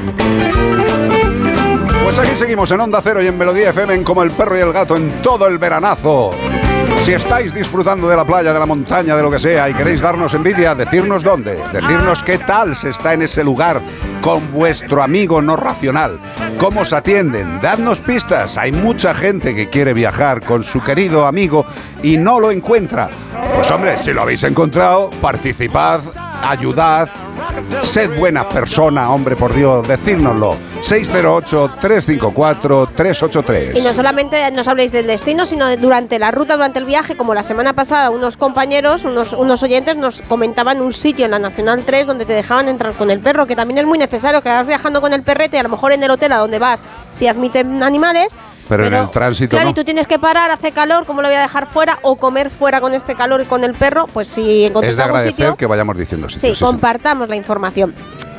[2.03, 4.73] Pues aquí seguimos en Onda Cero y en Melodía FM como el perro y el
[4.73, 6.31] gato en todo el veranazo.
[7.03, 9.99] Si estáis disfrutando de la playa, de la montaña, de lo que sea y queréis
[9.99, 13.81] darnos envidia, decirnos dónde, decirnos qué tal se está en ese lugar
[14.21, 16.17] con vuestro amigo no racional,
[16.57, 18.57] cómo os atienden, dadnos pistas.
[18.57, 21.65] Hay mucha gente que quiere viajar con su querido amigo
[22.01, 23.09] y no lo encuentra.
[23.53, 25.99] Pues hombre, si lo habéis encontrado, participad,
[26.43, 27.09] ayudad,
[27.81, 30.55] sed buena persona, hombre, por Dios, decírnoslo.
[30.81, 33.77] 608-354-383.
[33.77, 37.15] Y no solamente nos habléis del destino, sino de- durante la ruta, durante el viaje,
[37.15, 41.39] como la semana pasada, unos compañeros, unos, unos oyentes nos comentaban un sitio en la
[41.39, 44.49] Nacional 3 donde te dejaban entrar con el perro, que también es muy necesario que
[44.49, 47.27] vas viajando con el perrete, a lo mejor en el hotel a donde vas, si
[47.27, 48.35] admiten animales.
[48.77, 49.71] Pero en el tránsito Claro, no.
[49.71, 51.99] y tú tienes que parar, hace calor, ¿cómo lo voy a dejar fuera?
[52.01, 55.03] O comer fuera con este calor y con el perro, pues si encontráis Es de
[55.03, 55.55] agradecer sitio.
[55.55, 56.63] que vayamos diciendo sí, sí.
[56.63, 57.93] compartamos la información.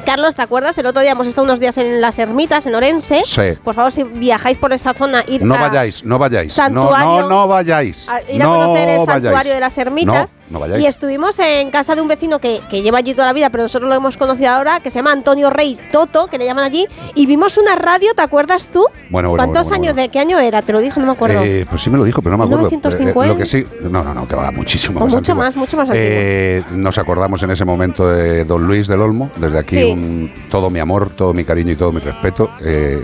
[0.04, 0.76] Carlos, ¿te acuerdas?
[0.78, 3.22] El otro día hemos estado unos días en las ermitas, en Orense.
[3.26, 3.40] Sí.
[3.64, 6.56] Por favor, si viajáis por esa zona, ir No a, vayáis, no vayáis.
[6.56, 8.08] No, Santuario- no, no vayáis.
[8.08, 9.22] a ir a no conocer el vayáis.
[9.22, 10.34] santuario de las ermitas.
[10.50, 10.84] No, no vayáis.
[10.84, 13.62] y estuvimos en casa de un vecino que, que lleva allí toda la vida, pero
[13.64, 16.86] nosotros lo hemos conocido ahora, que se llama Antonio Rey Toto, que le llaman allí.
[17.14, 18.86] Y vimos una radio, ¿te acuerdas tú?
[19.10, 19.96] Bueno, bueno, ¿Cuántos bueno, bueno, años?
[19.96, 20.62] ¿De qué año era?
[20.62, 21.40] Te lo dije, no me acuerdo.
[21.42, 22.64] Eh, pues sí me lo dijo, pero no me acuerdo.
[22.70, 23.24] 1950.
[23.24, 25.14] Eh, lo que sí, no, no, no, que va muchísimo O más.
[25.14, 25.42] mucho antiguo.
[25.42, 26.06] más, mucho más antiguo.
[26.10, 29.30] Eh, nos acordamos en ese momento de Don Luis del Olmo.
[29.36, 29.93] Desde aquí Sí.
[29.94, 32.50] Un- todo mi amor, todo mi cariño y todo mi respeto.
[32.60, 33.02] Eh,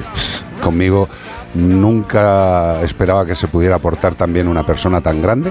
[0.62, 1.08] conmigo
[1.54, 5.50] nunca esperaba que se pudiera aportar también una persona tan grande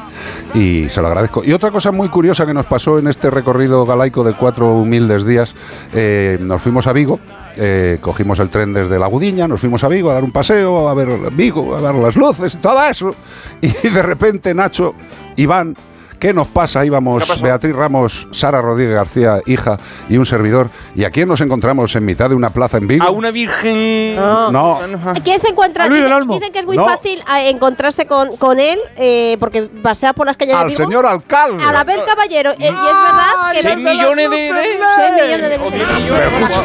[0.54, 1.44] y se lo agradezco.
[1.44, 5.26] Y otra cosa muy curiosa que nos pasó en este recorrido galaico de cuatro humildes
[5.26, 5.56] días,
[5.94, 7.20] eh, nos fuimos a Vigo.
[7.62, 10.88] eh, cogimos el tren desde La Gudiña, nos fuimos a Vigo a dar un paseo,
[10.88, 13.14] a ver Vigo, a ver las luces, todo eso.
[13.62, 14.94] Y de repente Nacho,
[15.36, 15.76] Iván,
[16.20, 16.86] ¿Qué nos pasa?
[16.86, 19.78] Íbamos Beatriz Ramos, Sara Rodríguez García, hija,
[20.10, 20.70] y un servidor.
[20.94, 23.06] ¿Y a quién nos encontramos en mitad de una plaza en Vigo?
[23.06, 24.16] A una virgen.
[24.18, 24.80] No.
[25.24, 25.88] ¿Quién se encuentra?
[25.88, 26.86] Dicen, dicen que es muy No.
[26.88, 30.78] fácil eh, encontrarse con, con él eh, porque pasea por las calles de Al Vigo.
[30.84, 31.64] señor alcalde.
[31.64, 32.52] A la Abel Caballero.
[32.52, 33.62] Eh, y es verdad que...
[33.62, 34.38] Seis millones de...
[34.38, 35.58] de- Seis millones de...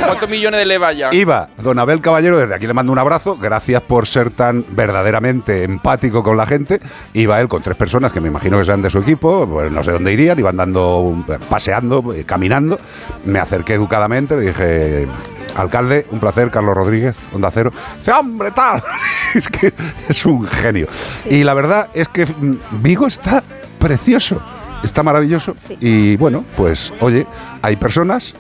[0.05, 1.11] ¿Cuántos millones de le vaya?
[1.13, 5.63] Iba don Abel Caballero, desde aquí le mando un abrazo, gracias por ser tan verdaderamente
[5.63, 6.81] empático con la gente.
[7.13, 9.83] Iba él con tres personas que me imagino que sean de su equipo, pues no
[9.85, 12.79] sé dónde irían, iban dando, paseando, eh, caminando.
[13.25, 15.07] Me acerqué educadamente, le dije,
[15.57, 17.73] alcalde, un placer, Carlos Rodríguez, Onda Cero.
[17.99, 18.83] Dice, hombre, tal.
[19.35, 19.73] es que
[20.09, 20.87] es un genio.
[21.29, 23.43] Y la verdad es que mm, Vigo está
[23.79, 24.41] precioso,
[24.83, 25.55] está maravilloso.
[25.81, 27.27] Y bueno, pues oye,
[27.63, 28.35] hay personas,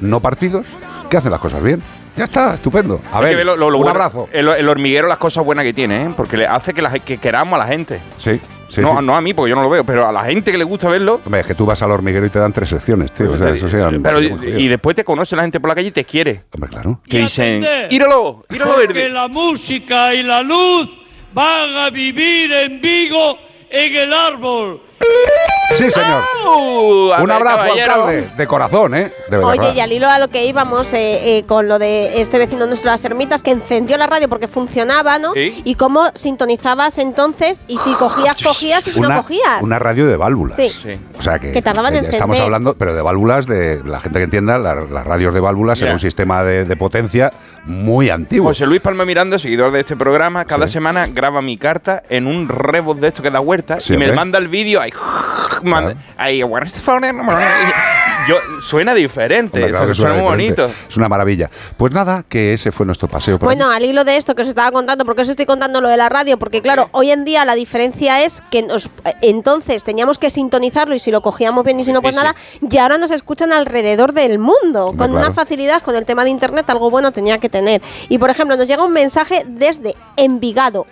[0.00, 0.66] no partidos,
[1.10, 1.82] que hacen las cosas bien.
[2.16, 2.98] Ya está, estupendo.
[3.12, 4.26] A ver, lo- lo- lo un bueno- abrazo.
[4.32, 6.10] El, el hormiguero, las cosas buenas que tiene, ¿eh?
[6.16, 8.00] Porque le hace que, la, que queramos a la gente.
[8.16, 8.80] Sí, sí.
[8.80, 9.04] no, sí.
[9.04, 10.88] no a mí, porque yo no lo veo, pero a la gente que le gusta
[10.88, 11.20] verlo.
[11.24, 13.32] Hombre, es que tú vas al hormiguero y te dan tres secciones, tío.
[13.32, 15.74] O sea, eso sí, Pero, sí, muy y después te conoce la gente por la
[15.74, 16.44] calle y te quiere.
[16.52, 17.00] Hombre, claro.
[17.08, 19.10] Que dicen, íralo, íralo Porque verde.
[19.10, 20.90] la música y la luz
[21.32, 23.38] van a vivir en Vigo
[23.70, 24.82] en el árbol.
[25.74, 26.22] Sí, señor.
[26.46, 27.92] Uh, un abrazo, Caballero.
[27.94, 28.28] alcalde.
[28.36, 29.12] De corazón, ¿eh?
[29.28, 29.50] De verdad.
[29.50, 32.66] Oye, y al hilo a lo que íbamos eh, eh, con lo de este vecino
[32.66, 35.32] nuestro, las ermitas, que encendió la radio porque funcionaba, ¿no?
[35.34, 35.60] Sí.
[35.64, 39.60] Y cómo sintonizabas entonces y si cogías, cogías y si no cogías.
[39.60, 40.56] una radio de válvulas.
[40.56, 40.70] Sí.
[41.18, 42.42] O sea que, Que tardaban en estamos encender.
[42.44, 45.92] hablando, pero de válvulas, de la gente que entienda, la- las radios de válvulas era
[45.92, 47.32] un sistema de, de potencia
[47.64, 48.48] muy antiguo.
[48.50, 52.48] José Luis Palma Miranda, seguidor de este programa, cada semana graba mi carta en un
[52.48, 54.80] rebot de esto que da huerta Sí, y me manda el vídeo
[56.16, 56.42] ahí, ahí,
[58.26, 60.70] yo, suena diferente, Hombre, claro o sea, que suena muy bonito.
[60.88, 61.48] Es una maravilla.
[61.76, 63.38] Pues nada, que ese fue nuestro paseo.
[63.38, 65.88] por Bueno, al hilo de esto que os estaba contando, porque os estoy contando lo
[65.88, 69.84] de la radio, porque claro, hoy en día la diferencia es que nos, eh, entonces
[69.84, 72.98] teníamos que sintonizarlo y si lo cogíamos bien y si no, pues nada, y ahora
[72.98, 77.12] nos escuchan alrededor del mundo, con una facilidad, con el tema de internet, algo bueno
[77.12, 77.80] tenía que tener.
[78.08, 80.86] Y por ejemplo, nos llega un mensaje desde Envigado,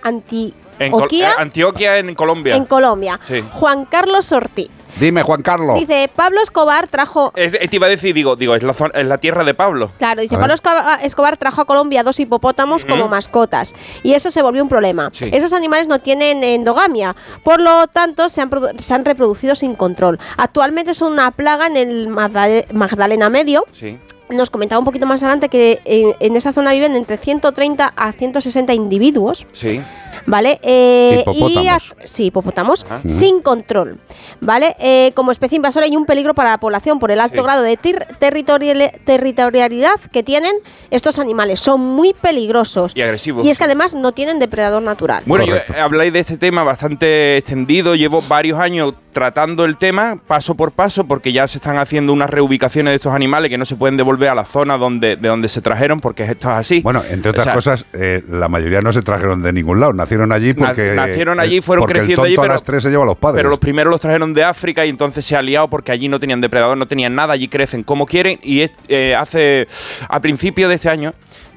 [0.79, 2.57] En Antioquia, eh, Antioquia en Colombia.
[2.57, 3.21] en Colombia.
[3.27, 3.45] Sí.
[3.53, 4.71] Juan Carlos Ortiz.
[5.01, 5.77] Dime, Juan Carlos.
[5.81, 7.33] Dice, Pablo Escobar trajo...
[7.35, 9.53] Es- eh, te iba a decir, digo, digo es, la, zona- es la tierra de
[9.53, 9.91] Pablo.
[9.99, 11.01] Claro, dice, Pablo ver.
[11.05, 15.11] Escobar, trajo a Colombia dos hipopótamos como mascotas y eso se volvió un problema.
[15.13, 15.31] Sí.
[15.33, 20.21] Esos animales no tienen endogamia, por lo tanto se han, se han reproducido sin control.
[20.37, 23.65] Actualmente son una plaga en el Magdale- Magdalena Medio.
[23.73, 23.99] Sí.
[24.31, 28.13] Nos comentaba un poquito más adelante que en, en esa zona viven entre 130 a
[28.13, 29.47] 160 individuos.
[29.53, 29.81] Sí.
[30.27, 30.59] ¿Vale?
[30.63, 31.95] Eh, Hipopótamos.
[32.05, 33.03] y sí, hipopótamos, Ajá.
[33.07, 33.99] sin control.
[34.41, 34.75] ¿Vale?
[34.79, 37.43] Eh, como especie invasora hay un peligro para la población por el alto Sí.
[37.43, 40.53] grado de tir- territorial- territorialidad que tienen
[40.91, 41.61] estos animales.
[41.61, 42.93] Son muy peligrosos.
[42.95, 43.45] Y agresivos.
[43.45, 45.23] Y es que además no tienen depredador natural.
[45.27, 47.95] Bueno, yo, eh, habláis de este tema bastante extendido.
[47.95, 52.29] Llevo varios años tratando el tema paso por paso porque ya se están haciendo unas
[52.29, 55.49] reubicaciones de estos animales que no se pueden devolver a la zona donde, de donde
[55.49, 56.81] se trajeron porque esto es así.
[56.83, 59.93] Bueno, entre otras O sea, cosas, eh, la mayoría no se trajeron de ningún lado.
[59.95, 60.93] Nacieron allí porque.
[60.95, 63.07] nacieron eh, allí, fueron porque creciendo allí, tonto a pero, las tres se lleva a
[63.07, 63.39] los padres.
[63.39, 66.19] pero los primeros los trajeron de África y entonces se ha liado porque allí no
[66.21, 69.69] tenían depredador, no tenían nada, allí crecen como quieren y es- eh, hace
[70.09, 71.15] a principio de este año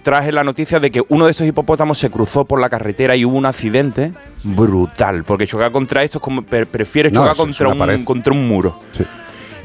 [0.08, 3.26] traje la noticia de que uno de estos hipopótamos se cruzó por la carretera y
[3.26, 7.98] hubo un accidente brutal, porque chocar contra esto es como pre- prefiere chocar contra, pared.
[7.98, 8.80] un, contra un muro.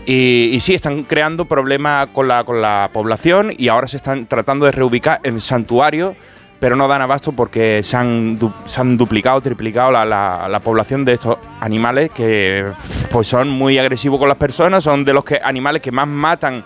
[0.04, 4.26] Y, y sí, están creando problemas con la, con la población y ahora se están
[4.26, 6.16] tratando de reubicar en santuarios,
[6.58, 10.58] pero no dan abasto porque se han, du- se han duplicado, triplicado la, la- la
[10.58, 12.64] población de estos animales que
[13.12, 16.64] pues son muy agresivos con las personas, son de los que, animales que más matan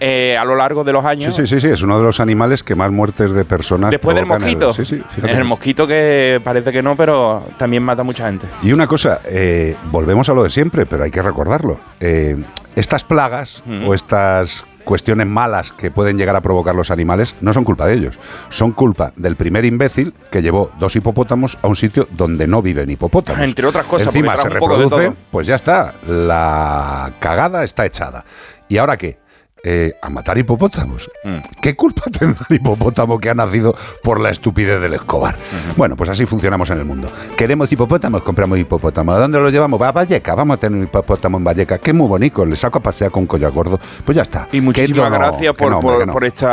[0.00, 1.36] eh, a lo largo de los Sí, años.
[1.36, 3.90] sí, sí, sí, es uno de los animales que más muertes de personas.
[3.90, 4.72] Después del el- mosquito.
[4.72, 5.32] sí, sí, fíjate.
[5.32, 8.46] Es el mosquito que parece que no, pero también mata a mucha gente.
[8.62, 11.78] Y una cosa, eh, volvemos a lo de siempre, pero hay que recordarlo.
[12.00, 12.36] Eh,
[12.76, 13.86] estas plagas Mm.
[13.86, 17.94] o estas cuestiones malas que pueden llegar a provocar los animales no son culpa de
[17.94, 18.18] ellos,
[18.50, 22.90] son culpa del primer imbécil que llevó dos hipopótamos a un sitio donde no viven
[22.90, 23.40] hipopótamos.
[23.42, 25.14] Entre otras cosas, Encima se todo.
[25.30, 28.24] pues ya está, la cagada está echada.
[28.68, 29.18] ¿Y ahora qué?
[29.64, 31.08] Eh, a matar hipopótamos.
[31.22, 31.36] Mm.
[31.60, 35.36] ¿Qué culpa tendrá el hipopótamo que ha nacido por la estupidez del Escobar?
[35.76, 37.08] Bueno, pues así funcionamos en el mundo.
[37.36, 38.24] ¿Queremos hipopótamos?
[38.24, 39.14] Compramos hipopótamos.
[39.14, 39.80] ¿A dónde lo llevamos?
[39.80, 40.34] Va a Valleca.
[40.34, 41.78] Vamos a tener un hipopótamo en Valleca.
[41.78, 42.44] Que es muy bonito.
[42.44, 43.78] Le saco a pasear con collar gordo.
[44.04, 44.48] Pues ya está.
[44.50, 46.12] Y muchísimas no, gracias por, no, hombre, por, no.
[46.12, 46.46] por este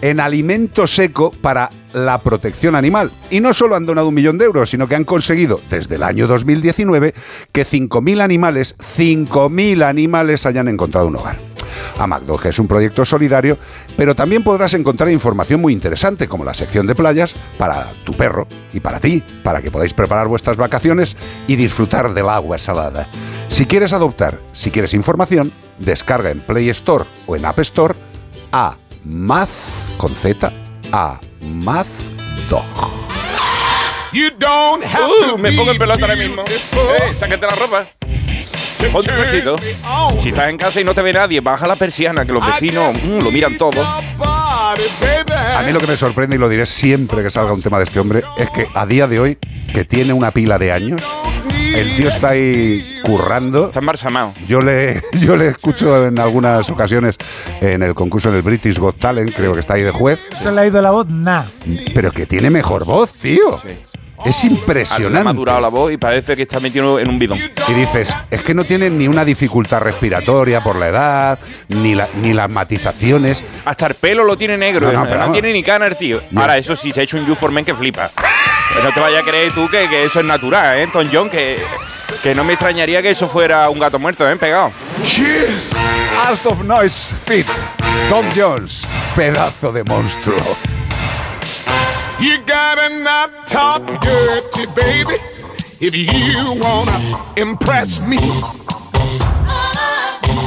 [0.00, 3.10] en alimento seco para la protección animal.
[3.32, 6.04] Y no solo han donado un millón de euros, sino que han conseguido desde el
[6.04, 7.12] año 2019
[7.50, 11.49] que 5.000 animales, 5.000 animales hayan encontrado un hogar.
[11.98, 13.58] Amagdog es un proyecto solidario,
[13.96, 18.46] pero también podrás encontrar información muy interesante, como la sección de playas, para tu perro
[18.72, 21.16] y para ti, para que podáis preparar vuestras vacaciones
[21.46, 23.06] y disfrutar del agua salada.
[23.48, 27.94] Si quieres adoptar, si quieres información, descarga en Play Store o en App Store
[28.52, 29.50] a Maz
[29.96, 30.52] con Z
[30.92, 32.64] a Mazdog.
[34.12, 36.44] Uh, me pongo en pelota ahora mismo.
[36.46, 37.99] Eh, sácate la ropa.
[38.88, 39.56] Ponte fresquito.
[40.20, 43.04] Si estás en casa y no te ve nadie, baja la persiana, que los vecinos
[43.04, 43.82] mm, lo miran todo.
[43.82, 47.84] A mí lo que me sorprende, y lo diré siempre que salga un tema de
[47.84, 49.38] este hombre, es que a día de hoy,
[49.72, 51.02] que tiene una pila de años,
[51.74, 53.66] el tío está ahí currando.
[53.66, 54.32] Está embalsamado.
[54.48, 57.16] Yo le, yo le escucho en algunas ocasiones
[57.60, 60.60] en el concurso del British Got Talent, creo que está ahí de juez, ¿Se le
[60.60, 61.08] ha ido la voz?
[61.08, 61.44] Nah.
[61.94, 63.60] pero que tiene mejor voz, tío.
[64.24, 65.24] Es ha impresionante.
[65.24, 67.38] madurado la voz y parece que está metido en un bidón.
[67.68, 71.38] Y dices, es que no tiene ni una dificultad respiratoria por la edad,
[71.68, 73.42] ni, la- ni las matizaciones.
[73.64, 75.32] Hasta el pelo lo tiene negro, No, no, no, pero vamos.
[75.32, 76.20] tiene ni cana el tío.
[76.30, 76.40] No.
[76.42, 78.10] Ahora, eso sí, se ha hecho un You for Men que flipa.
[78.72, 81.28] Pero no te vayas a creer tú que, que eso es natural, ¿eh, Tom John?
[81.28, 81.58] Que,
[82.22, 84.36] que no me extrañaría que eso fuera un gato muerto, ¿eh?
[84.36, 84.70] Pegado.
[86.28, 87.46] Out of Noise Fit.
[88.08, 88.86] Tom Jones,
[89.16, 90.36] pedazo de monstruo.
[92.20, 95.16] You gotta not talk dirty, baby.
[95.80, 98.18] if you wanna impress me.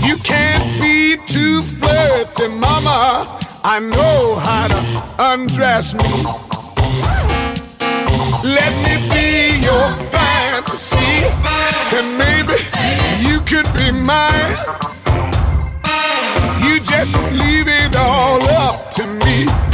[0.08, 3.40] You can't be too flirty, mama.
[3.64, 6.24] I know how to undress me.
[8.44, 11.26] Let me be your fantasy,
[11.98, 12.58] and maybe
[13.28, 14.58] you could be mine.
[16.64, 19.73] You just leave it all up to me.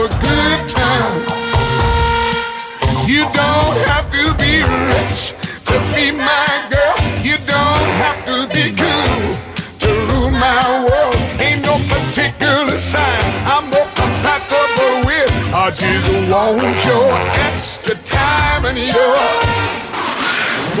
[0.00, 1.20] A good time.
[3.06, 5.34] You don't have to be rich
[5.68, 6.96] to be my girl.
[7.22, 9.34] You don't have to be cool
[9.80, 11.16] to rule my world.
[11.38, 15.30] Ain't no particular sign I'm more compatible with.
[15.52, 17.12] I just want your
[17.52, 19.18] extra time and your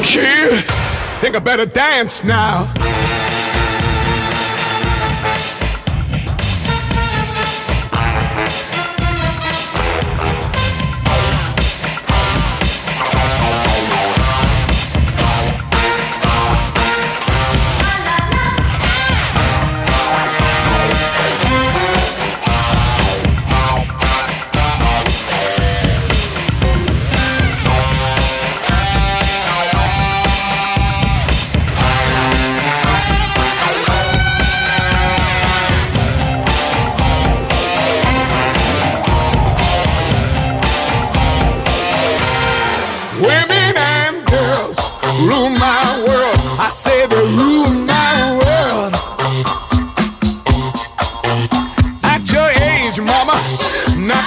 [0.02, 0.64] kid.
[1.20, 2.72] Think I better dance now.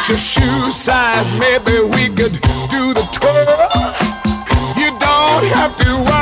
[0.04, 1.32] Not your shoe size.
[1.32, 2.34] Maybe we could
[2.70, 3.46] do the tour.
[4.76, 6.13] You don't have to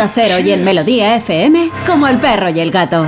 [0.00, 3.06] Onda Cero y en Melodía FM, como el perro y el gato.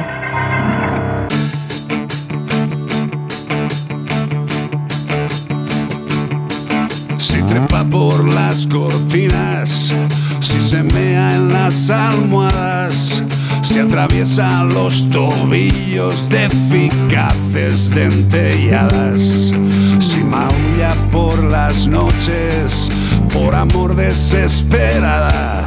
[7.17, 9.95] Si trepa por las cortinas,
[10.41, 13.23] si se mea en las almohadas,
[13.63, 19.51] si atraviesa los tobillos de eficaces dentelladas,
[19.99, 22.91] si maulla por las noches,
[23.33, 25.67] por amor desesperada,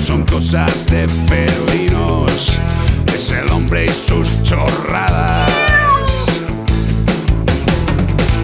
[0.00, 2.58] Son cosas de felinos,
[3.14, 5.52] es el hombre y sus chorradas.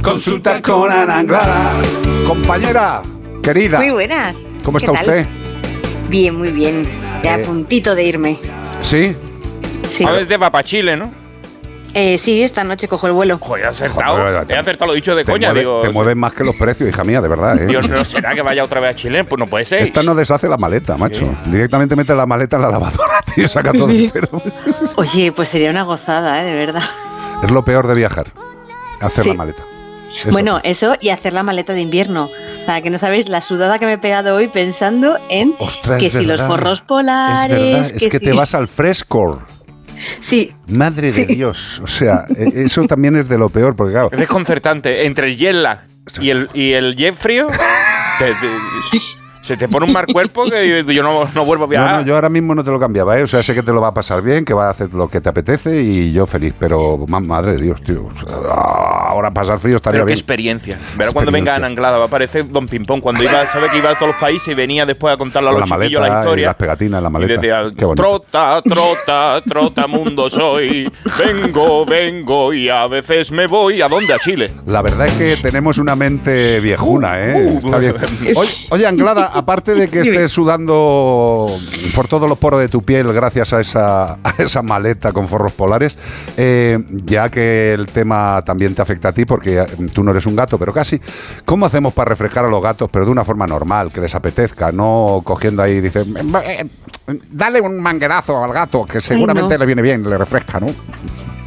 [0.02, 1.72] Consulta con Ana Anglada.
[2.26, 3.02] Compañera,
[3.42, 3.78] querida.
[3.78, 4.36] Muy buenas.
[4.62, 5.08] ¿Cómo ¿Qué está tal?
[5.20, 5.26] usted?
[6.08, 6.86] Bien, muy bien.
[7.24, 7.44] Ya a Eh.
[7.44, 8.38] puntito de irme.
[8.82, 9.16] ¿Sí?
[9.88, 10.04] Sí.
[10.04, 11.12] A ver, te va para Chile, ¿no?
[11.98, 13.38] Eh, sí, esta noche cojo el vuelo.
[13.40, 14.16] Joder, he acertado.
[14.18, 15.80] Joder, he acertado lo dicho de Te, coña, mueve- digo.
[15.80, 17.58] te mueven más que los precios, hija mía, de verdad.
[17.60, 17.66] ¿eh?
[17.66, 19.24] Dios, ¿no será que vaya otra vez a Chile?
[19.24, 19.80] Pues no puede ser.
[19.82, 21.26] Esta no deshace la maleta, macho.
[21.46, 23.88] Directamente mete la maleta en la lavadora tío, y saca todo.
[24.12, 24.28] Pero
[24.96, 26.44] Oye, pues sería una gozada, ¿eh?
[26.44, 26.82] De verdad.
[27.42, 28.26] es lo peor de viajar,
[29.00, 29.30] hacer Sí.
[29.30, 29.62] la maleta.
[30.20, 30.30] Eso.
[30.32, 32.30] Bueno, eso y hacer la maleta de invierno.
[32.62, 36.00] O sea, que no sabéis la sudada que me he pegado hoy pensando en Ostras,
[36.00, 37.58] que es si los forros Es polares.
[37.58, 39.42] verdad, es que te si- vas al fresco.
[40.20, 40.52] Sí.
[40.68, 41.80] Madre de Dios.
[41.82, 44.10] O sea, e- eso también es de lo peor, porque claro.
[44.12, 45.06] Es desconcertante.
[45.06, 45.80] Entre el jet lag
[46.20, 47.48] y el, y el jet frío,
[48.18, 48.98] te- te-
[49.46, 52.00] se te pone un mal cuerpo que yo no, no vuelvo a No, viajar.
[52.00, 53.22] no, yo ahora mismo no te lo cambiaba, ¿eh?
[53.22, 55.08] O sea, sé que te lo va a pasar bien, que va a hacer lo
[55.08, 58.06] que te apetece y yo feliz, pero ma- madre de Dios, tío.
[58.06, 58.36] o sea,
[59.08, 60.18] ahora pasar frío estaría Pero qué bien.
[60.18, 60.78] experiencia.
[60.96, 61.54] Verá cuando venga.
[61.54, 63.00] Ana Anglada, va a aparecer Don Pimpón.
[63.00, 65.52] Cuando iba, sabe que iba a todos los países y venía después a contarle a
[65.52, 66.46] los la chiquillos la y historia.
[66.46, 67.32] las pegatinas la maleta.
[67.32, 70.90] Y decía, Qué trota, trota, trota mundo soy.
[71.18, 73.80] Vengo, vengo y a veces me voy.
[73.80, 74.12] ¿A dónde?
[74.12, 74.50] A Chile.
[74.66, 77.46] La verdad es que tenemos una mente viejuna, ¿eh?
[77.48, 77.94] Uh, Está bien.
[78.34, 81.48] Oye, oye, Anglada, aparte de que estés sudando
[81.94, 85.52] por todos los poros de tu piel gracias a esa, a esa maleta con forros
[85.52, 85.96] polares,
[86.36, 90.36] eh, ya que el tema también te afecta a ti porque tú no eres un
[90.36, 91.00] gato, pero casi,
[91.44, 94.72] ¿cómo hacemos para refrescar a los gatos, pero de una forma normal, que les apetezca,
[94.72, 96.04] no cogiendo ahí, dice,
[96.44, 96.66] "Eh,
[97.30, 99.58] dale un manguerazo al gato, que seguramente no.
[99.58, 100.66] le viene bien, le refresca, ¿no?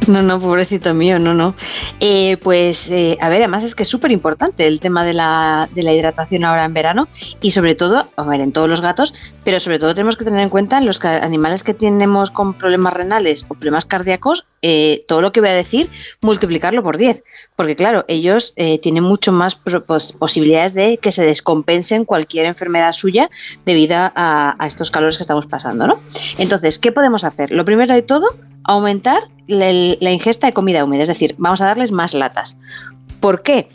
[0.06, 1.54] No, no, pobrecito mío, no, no.
[2.00, 5.68] Eh, pues, eh, a ver, además es que es súper importante el tema de la,
[5.72, 7.08] de la hidratación ahora en verano
[7.40, 9.14] y sobre todo, a ver, en todos los gatos,
[9.44, 12.94] pero sobre todo tenemos que tener en cuenta en los animales que tenemos con problemas
[12.94, 15.90] renales o problemas cardíacos, eh, todo lo que voy a decir,
[16.22, 17.22] multiplicarlo por 10.
[17.54, 23.30] Porque claro, ellos eh, tienen mucho más posibilidades de que se descompensen cualquier enfermedad suya
[23.64, 26.00] debido a, a estos calores que estamos pasando, ¿no?
[26.38, 27.52] Entonces, ¿qué podemos hacer?
[27.52, 28.30] Lo primero de todo,
[28.64, 32.56] aumentar la, ingesta de comida húmeda, es decir, vamos a darles más latas.
[33.20, 33.68] ¿Por qué?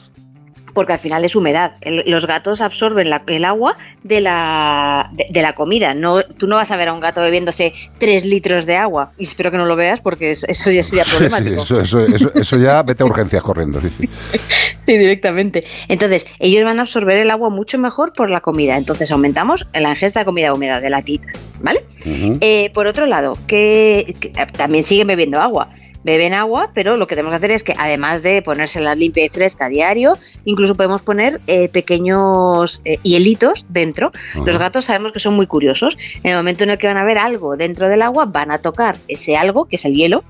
[0.76, 1.72] Porque al final es humedad.
[1.81, 5.95] El- los gatos absorben la- el agua de la, de, de la comida.
[5.95, 9.14] No, tú no vas a ver a un gato bebiéndose 3 litros de agua.
[9.18, 11.64] Y espero que no lo veas porque es- eso ya sería Sí, problemático.
[11.64, 13.81] eso, eso, eso, eso ya vete a urgencias corriendo.
[13.81, 14.10] Sí, sí.
[14.85, 15.64] Sí, directamente.
[15.88, 18.77] Entonces, ellos van a absorber el agua mucho mejor por la comida.
[18.77, 21.80] Entonces, aumentamos la ingesta de comida húmeda, de latitas, ¿vale?
[22.06, 25.69] Eh, por otro lado, que, que, eh, también siguen bebiendo agua.
[26.06, 29.30] Beben agua, pero lo que tenemos que hacer es que además de ponérsela limpia y
[29.30, 30.14] fresca a diario,
[30.45, 34.11] incluso podemos poner eh, pequeños eh, hielitos dentro.
[34.45, 35.98] Los gatos sabemos que son muy curiosos.
[36.22, 38.60] En el momento en el que van a ver algo dentro del agua, van a
[38.60, 40.23] tocar ese algo, que es el hielo,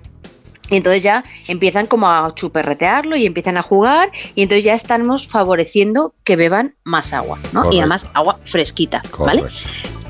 [0.69, 5.27] y entonces ya empiezan como a chuperretearlo y empiezan a jugar y entonces ya estamos
[5.27, 7.63] favoreciendo que beban más agua, ¿no?
[7.63, 7.75] Correcto.
[7.75, 9.43] Y además agua fresquita, ¿vale?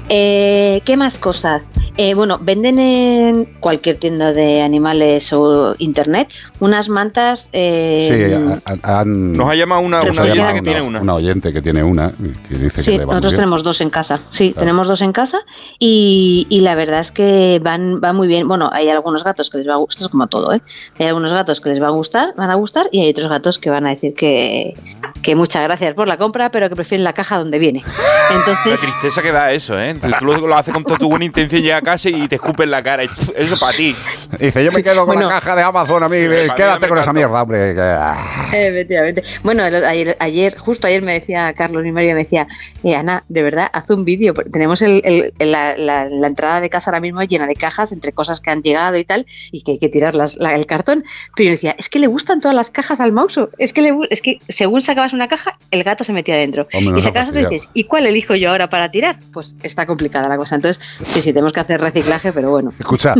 [0.09, 1.63] Eh, ¿Qué más cosas?
[1.97, 6.27] Eh, bueno, venden en cualquier tienda de animales o internet
[6.59, 7.49] unas mantas.
[7.53, 11.01] eh, Sí, han- Nos ha llamado una, oyente que tiene una.
[11.01, 12.11] Una oyente que tiene una,
[12.49, 14.19] que dice Sí, que le nosotros tenemos dos en casa.
[14.29, 14.59] Sí, Claro.
[14.59, 15.39] tenemos dos en casa
[15.79, 18.47] y, y la verdad es que van, van muy bien.
[18.47, 20.61] Bueno, hay algunos gatos que les va a gustar, esto es como todo, ¿eh?
[20.99, 23.57] Hay algunos gatos que les va a gustar, van a gustar y hay otros gatos
[23.57, 24.73] que van a decir que,
[25.21, 27.83] que muchas gracias por la compra, pero que prefieren la caja donde viene.
[28.29, 29.93] La Entonces, tristeza que da eso, ¿eh?
[30.19, 32.69] Tú lo, lo haces con toda tu buena intención, llega a casa y te escupen
[32.71, 33.03] la cara.
[33.03, 33.95] y Eso para ti.
[34.39, 35.29] Dice, yo me quedo con Bueno.
[35.29, 37.75] la caja de Amazon a mí, Sí, para mí quédate con esa mierda, hombre.
[37.79, 38.49] ah.
[38.51, 39.23] Efectivamente.
[39.43, 42.47] Bueno, el- ayer, ayer, justo ayer me decía Carlos, mi marido, me decía,
[42.83, 44.33] eh, Ana, de verdad, haz un vídeo.
[44.33, 47.91] porque Tenemos el- el- la, la- la entrada de casa ahora mismo llena de cajas
[47.91, 50.65] entre cosas que han llegado y tal, y que hay que tirar las- la- el
[50.65, 51.03] cartón.
[51.35, 53.49] Pero yo decía, es que le gustan todas las cajas al mauso.
[53.57, 56.67] Es que, le, es que según sacabas una caja, el gato se metía adentro.
[56.73, 59.17] Hombre, nos y sacabas otra y dices, ¿y cuál elijo yo ahora para tirar?
[59.33, 60.55] Pues está complicada la cosa.
[60.55, 62.71] Entonces, sí, sí, tenemos que hacer reciclaje, pero bueno.
[62.79, 63.15] Escucha,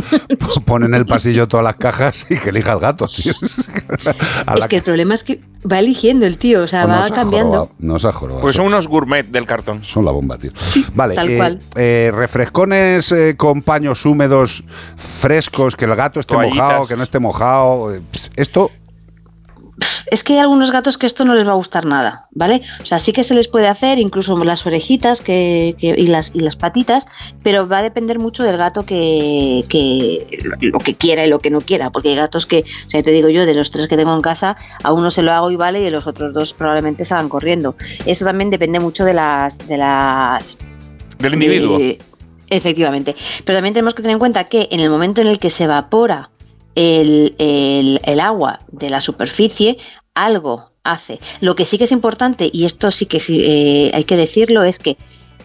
[0.65, 3.33] pon en el pasillo todas las cajas y que elija el gato, tío.
[4.57, 7.71] Es que el problema es que va eligiendo el tío, o sea, Pues va cambiando.
[7.79, 8.41] Nos ha jorobado.
[8.41, 9.83] Pues son unos gourmet del cartón.
[9.83, 10.51] Son la bomba, tío.
[10.93, 11.59] vale, tal eh, cual.
[11.75, 14.63] eh, refrescones eh, con paños húmedos,
[14.95, 16.57] frescos, que el gato esté Toallitas.
[16.57, 17.93] mojado, que no esté mojado.
[18.35, 18.71] esto,
[20.09, 22.61] Es que hay algunos gatos que esto no les va a gustar nada, ¿vale?
[22.81, 26.31] O sea, sí que se les puede hacer, incluso las orejitas que, que- y, las,
[26.33, 27.05] y las patitas,
[27.43, 30.27] pero va a depender mucho del gato que, que
[30.61, 33.11] lo que quiera y lo que no quiera, porque hay gatos que, o sea, te
[33.11, 35.55] digo yo, de los tres que tengo en casa, a uno se lo hago y
[35.57, 37.75] vale, y los otros dos probablemente salgan corriendo.
[38.05, 40.57] Eso también depende mucho de las, de las
[41.19, 41.77] Del individuo.
[41.79, 41.99] de-
[42.49, 43.15] efectivamente.
[43.43, 45.63] Pero también tenemos que tener en cuenta que en el momento en el que se
[45.65, 46.29] evapora
[46.75, 49.77] el, el- el agua de la superficie,
[50.13, 51.19] algo hace.
[51.41, 54.63] Lo que sí que es importante, y esto sí que sí, eh, hay que decirlo,
[54.63, 54.97] es que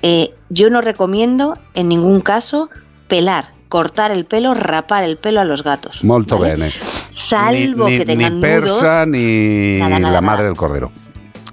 [0.02, 2.68] eh, yo no recomiendo en ningún caso
[3.08, 6.02] pelar, cortar el pelo, rapar el pelo a los gatos.
[6.04, 6.54] molto ¿vale?
[6.56, 6.70] bene.
[7.10, 9.18] Salvo ni, que ni tengan persa nudos.
[9.20, 10.20] ni Nada, nada, la nada.
[10.20, 10.90] madre del cordero.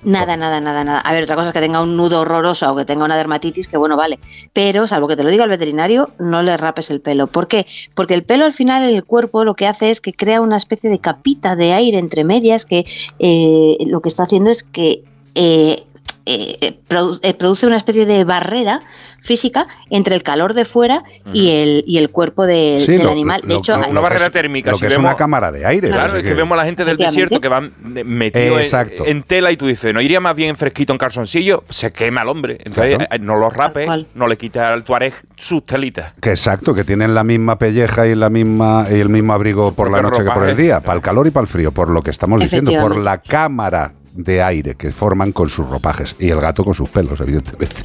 [0.03, 0.99] Nada, nada, nada, nada.
[0.99, 3.68] A ver, otra cosa es que tenga un nudo horroroso o que tenga una dermatitis,
[3.68, 4.19] que bueno, vale.
[4.53, 7.28] Pero, salvo que te lo diga el veterinario, no le rapes el pelo.
[7.28, 7.65] ¿Por qué?
[7.94, 10.57] Porque el pelo al final en el cuerpo lo que hace es que crea una
[10.57, 12.86] especie de capita de aire entre medias que
[13.19, 15.03] eh, lo que está haciendo es que
[15.36, 15.84] eh,
[16.28, 18.82] eh, produ- eh, produce una especie de barrera
[19.20, 23.12] física entre el calor de fuera y, el, y el cuerpo de- Sí, del lo-
[23.12, 23.41] animal.
[23.41, 24.72] De lo- hecho, lo- hay- Una barrera es- térmica.
[24.72, 25.90] Lo si que es una cámara de aire.
[25.90, 27.72] Claro, es que vemos a la gente del desierto que van
[28.06, 29.06] Exacto.
[29.06, 31.64] en, en tela y tú dices, ¿no iría más bien fresquito en calzoncillo?
[31.70, 32.58] Se quema el hombre.
[32.64, 33.10] Entonces, Claro.
[33.12, 36.14] eh, no lo rapes, no le quites al tuareg sus telitas.
[36.22, 39.90] Que exacto, que tienen la misma pelleja y la misma y el mismo abrigo por
[39.91, 42.02] la noche que por el día, para el calor y para el frío, por lo
[42.02, 46.41] que estamos diciendo, por la cámara de aire que forman con sus ropajes y el
[46.41, 47.84] gato con sus pelos, evidentemente.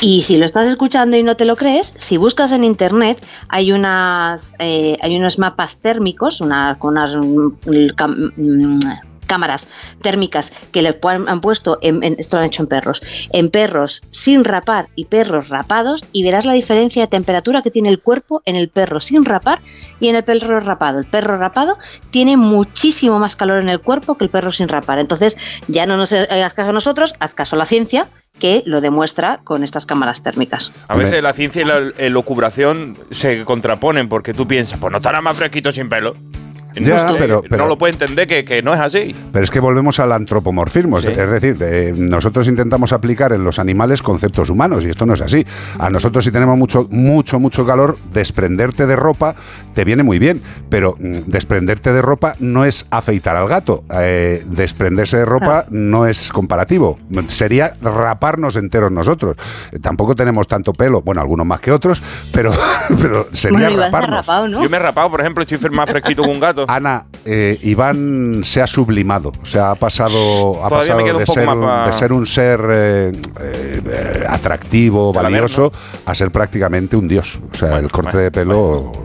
[0.00, 3.72] Y si lo estás escuchando y no te lo crees, si buscas en internet hay
[3.72, 8.84] unas eh, hay unos mapas térmicos, una, con unas mm,
[9.24, 9.68] cámaras
[10.02, 13.02] térmicas que le han puesto, en, en- esto lo han hecho en perros,
[13.32, 17.88] en perros sin rapar y perros rapados y verás la diferencia de temperatura que tiene
[17.88, 19.60] el cuerpo en el perro sin rapar
[20.00, 20.98] y en el perro rapado.
[20.98, 21.78] El perro rapado
[22.10, 24.98] tiene muchísimo más calor en el cuerpo que el perro sin rapar.
[24.98, 25.36] Entonces
[25.68, 28.06] ya no nos hagas caso a nosotros, haz caso a la ciencia
[28.38, 30.72] que lo demuestra con estas cámaras térmicas.
[30.88, 35.20] A veces la ciencia y la elucubración se contraponen porque tú piensas, pues no estará
[35.20, 36.16] más fresquito sin pelo.
[36.74, 39.14] Ya, pero- pero- no lo puede entender que, que no es así.
[39.32, 41.00] Pero es que volvemos al antropomorfismo.
[41.00, 41.08] Sí.
[41.08, 45.20] Es decir, eh, nosotros intentamos aplicar en los animales conceptos humanos y esto no es
[45.20, 45.44] así.
[45.78, 49.34] A nosotros si tenemos mucho, mucho, mucho calor, desprenderte de ropa
[49.74, 50.40] te viene muy bien.
[50.68, 53.84] Pero mm, desprenderte de ropa no es afeitar al gato.
[53.92, 56.98] Eh, desprenderse de ropa no es comparativo.
[57.26, 59.36] Sería raparnos enteros nosotros.
[59.72, 62.02] Eh, tampoco tenemos tanto pelo, bueno, algunos más que otros,
[62.32, 62.52] pero,
[63.00, 64.26] pero sería raparnos.
[64.62, 66.63] Yo me he rapado, por ejemplo, estoy más fresquito que un gato.
[66.68, 71.60] Ana, eh, Iván se ha sublimado, o sea, ha pasado, ha pasado de, ser, un-
[71.62, 75.72] pa- de ser un ser eh, eh, atractivo, valioso,
[76.06, 77.38] a ser prácticamente un dios.
[77.52, 78.54] O sea, el corte de pelo...
[78.92, 79.03] Bueno,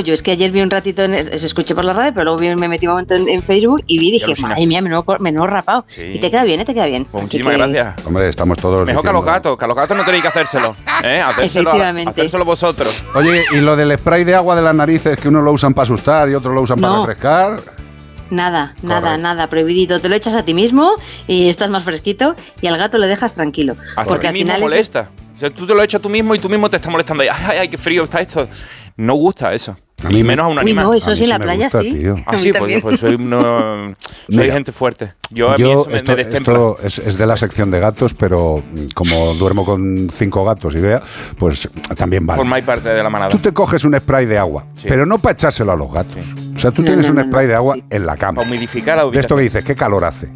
[0.00, 2.38] yo es que ayer vi un ratito, en, se escuché por la radio, pero luego
[2.40, 5.04] vi- me metí un momento en, en Facebook y vi y dije, madre mía, menudo,
[5.20, 5.84] menudo rapado.
[5.96, 6.64] Y te queda bien, ¿eh?
[6.64, 7.04] te queda bien.
[7.04, 8.06] Pues muchísimas que- gracias.
[8.06, 10.28] Hombre, estamos todos Mejor que a los gatos, que a los gatos no tenéis que
[10.28, 10.74] hacérselo.
[11.04, 11.20] ¿eh?
[11.26, 12.10] Hacérselo, Efectivamente.
[12.10, 13.04] hacérselo vosotros.
[13.14, 15.84] Oye, ¿y lo del spray de agua de las narices que uno lo usan para
[15.84, 17.60] asustar y otros lo usan para refrescar?
[18.30, 20.00] Nada, nada, nada, prohibidito.
[20.00, 20.92] Te lo echas a ti mismo
[21.26, 23.74] y estás más fresquito y al gato le dejas tranquilo.
[23.96, 25.10] Hasta porque a al ti mismo final es- molesta.
[25.34, 27.22] O sea, tú te lo echas tú mismo y tú mismo te estás molestando.
[27.22, 28.48] Ay, ay, ay, qué frío está esto.
[28.98, 29.76] No gusta eso.
[30.08, 30.84] mí y me- menos a un Uy, animal.
[30.84, 31.92] no, eso A mí sí en la playa gusta, sí.
[31.98, 32.14] tío.
[32.14, 33.94] A Ah, mí sí, pues, pues soy, uno-
[34.28, 35.14] soy Mira, gente fuerte.
[35.30, 36.52] Yo a mí Yo, eso me, esto, me destempla.
[36.54, 38.62] esto es, es de la sección de gatos, pero
[38.94, 41.02] como duermo con cinco gatos y vea,
[41.36, 42.38] pues también vale.
[42.38, 43.30] Formáis parte de la manada.
[43.30, 46.24] Tú te coges un spray de agua, pero no para echárselo a los gatos.
[46.54, 48.36] O sea, tú No, tienes no, un no, spray no, de agua en la cama.
[48.36, 50.28] Para humidificar la De esto que dices, qué calor hace.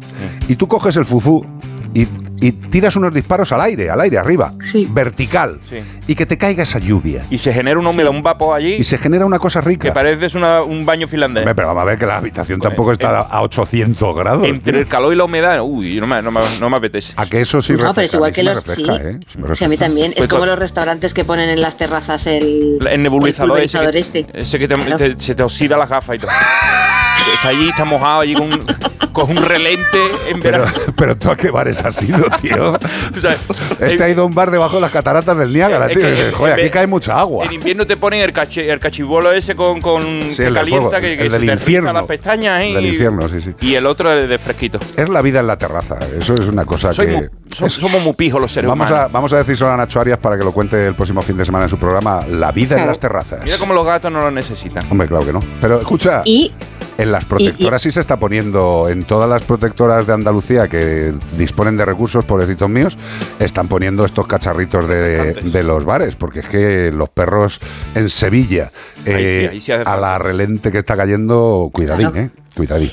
[0.47, 1.45] Y tú coges el fufú
[1.93, 2.05] y,
[2.45, 4.53] y tiras unos disparos al aire, al aire, arriba,
[4.89, 5.77] vertical, Sí.
[6.07, 7.21] y que te caiga esa lluvia.
[7.29, 9.87] Y se genera una humedad, un vapor allí Y se genera una cosa rica.
[9.87, 11.43] que parece una- un baño finlandés.
[11.55, 14.45] Pero vamos a ver que la habitación tampoco está a a 800 grados.
[14.45, 17.13] Entre el calor y la humedad, uy, no me, no me, no me apetece.
[17.15, 18.55] A que eso sí No, pero es refresca, igual que los.
[18.55, 19.01] refresca, sí.
[19.07, 19.19] ¿eh?
[19.27, 20.11] Sí me Sí, a mí también.
[20.11, 22.79] Pues es como to- los restaurantes que ponen en las terrazas el.
[22.89, 24.25] El nebulizador, el ese, que, este.
[24.33, 24.97] ese que te- Claro.
[24.97, 26.31] te- se te oxida la gafa y todo.
[27.35, 28.65] Está allí, está mojado allí con, un-
[29.11, 30.77] con un relente en Pero, verano.
[30.97, 32.77] pero tú a qué bares has ido, tío.
[33.13, 33.39] Tú sabes,
[33.79, 35.97] Este ha ido a un bar debajo de las cataratas del Niágara, tío.
[36.01, 37.45] que- Joder, aquí cae mucha agua.
[37.45, 40.89] En invierno te ponen el, cachi- el cachibolo ese con, con Sí, que el calienta,
[40.89, 41.93] fuego, que, que el se del te infierno.
[41.93, 42.73] las pestañas ¿eh?
[42.73, 43.53] Del y, infierno, sí, sí.
[43.61, 44.79] y el otro es de fresquito.
[44.97, 45.99] Es la vida en la terraza.
[46.17, 47.29] Eso es una cosa Soy que.
[47.55, 49.11] so- somos muy pijos los seres Vamos a, humanos.
[49.11, 51.45] vamos a decir solo a Nacho Arias para que lo cuente el próximo fin de
[51.45, 53.41] semana en su programa La vida en las terrazas.
[53.43, 54.83] Mira cómo los gatos no lo necesitan.
[54.89, 55.39] Hombre, claro que no.
[55.61, 56.51] Pero escucha, Y
[56.97, 61.75] en las protectoras sí se está poniendo, en todas las protectoras de Andalucía que disponen
[61.77, 62.97] de recursos, pobrecitos míos,
[63.39, 67.59] están poniendo estos cacharritos de, de los bares, porque es que los perros
[67.95, 72.11] en Sevilla, Ahí sí, eh, ahí sí hace a la relente que está cayendo, cuidadín,
[72.11, 72.27] Claro.
[72.27, 72.31] ¿eh?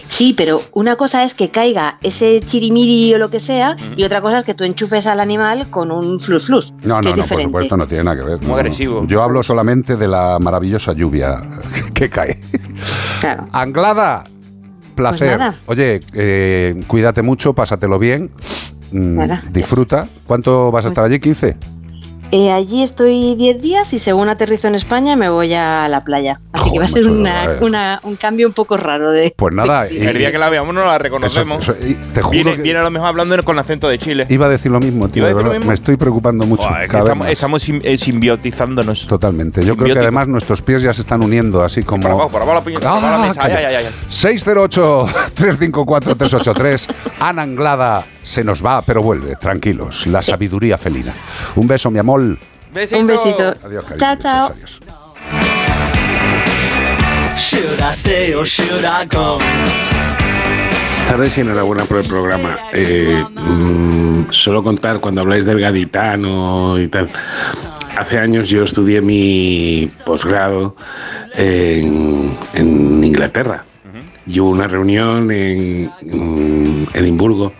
[0.08, 4.20] Sí, pero una cosa es que caiga ese chirimiri o lo que sea, y otra
[4.20, 6.72] cosa es que tú enchufes al animal con un flus flus.
[6.82, 8.38] No, que no, es no, por supuesto no tiene nada que ver.
[8.38, 8.56] Muy no, no.
[8.56, 9.06] agresivo.
[9.06, 11.40] Yo hablo solamente de la maravillosa lluvia
[11.94, 12.40] que cae.
[13.20, 13.46] Claro.
[13.52, 14.24] Anglada,
[14.94, 15.28] placer.
[15.28, 15.54] Pues nada.
[15.66, 18.30] Oye, eh, cuídate mucho, pásatelo bien,
[18.92, 20.06] mm, Nada, disfruta.
[20.26, 21.16] ¿Cuánto vas a estar allí?
[21.16, 21.56] ¿15?
[22.32, 26.40] Eh, allí estoy 10 días y según aterrizo en España me voy a la playa.
[26.52, 29.34] Así que va a ser una- una- un cambio un poco raro de...
[29.36, 31.64] Pues nada, de- y- El día que la veamos no la reconocemos.
[31.68, 33.98] Eso- eso- y te juro viene, que- viene a lo mejor hablando con acento de
[33.98, 34.26] Chile.
[34.28, 35.28] Iba a decir lo mismo, tío.
[35.28, 35.66] Lo mismo.
[35.66, 36.68] Me estoy preocupando mucho.
[36.80, 39.06] Es que estamos, estamos sim- eh, simbiotizándonos.
[39.08, 39.64] Totalmente.
[39.64, 42.02] Yo creo que además nuestros pies ya se están uniendo así como.
[42.02, 43.40] Por abajo, por abajo la piña, Ah, mesa.
[43.42, 43.68] Ay, calla.
[43.68, 43.92] ay, ay, ay.
[44.08, 46.88] 608-354-383.
[47.20, 50.06] Ana Anglada se nos va, pero vuelve, tranquilos.
[50.06, 51.14] La sabiduría felina.
[51.56, 52.20] Un beso, mi amor.
[52.20, 53.56] Un besito.
[53.62, 53.98] Adiós, cariño.
[53.98, 54.54] Chao, chao.
[57.36, 59.38] Should I stay or should I go?
[61.10, 62.56] tardes y enhorabuena por el programa.
[62.72, 67.08] Eh, mm, solo contar cuando habláis del gaditano y tal.
[67.98, 70.76] Hace años yo estudié mi posgrado
[71.34, 73.64] en, en Inglaterra
[74.24, 75.90] y hubo una reunión en
[76.94, 77.52] Edimburgo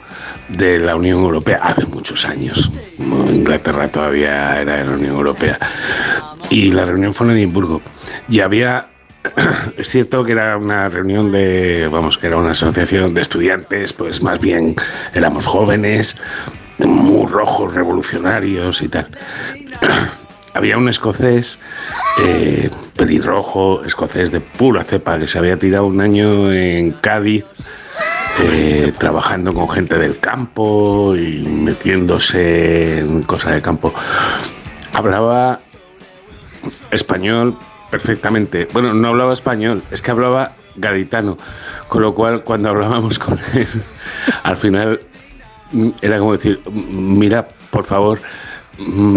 [0.57, 2.71] de la Unión Europea hace muchos años.
[2.99, 5.59] Inglaterra todavía era de la Unión Europea.
[6.51, 7.81] Y la reunión fue en Edimburgo.
[8.29, 8.89] Y había
[9.77, 14.23] es cierto que era una reunión de, vamos, que era una asociación de estudiantes, pues
[14.23, 14.77] más bien
[15.15, 16.17] éramos jóvenes,
[16.79, 19.09] muy rojos, revolucionarios y tal.
[20.55, 21.59] Había un escocés,
[22.23, 27.45] eh, pelirrojo, escocés de pura cepa, que se había tirado un año en Cádiz
[28.39, 33.93] eh, trabajando con gente del campo y metiéndose en cosas de campo.
[34.93, 35.61] Hablaba
[36.90, 37.57] español
[37.90, 38.69] perfectamente.
[38.73, 41.36] Bueno, no hablaba español, es que hablaba gaditano.
[41.89, 43.66] Con lo cual, cuando hablábamos con él,
[44.43, 45.01] al final
[46.01, 48.20] era como decir, "Mm, mira, por favor,
[48.78, 49.16] mm,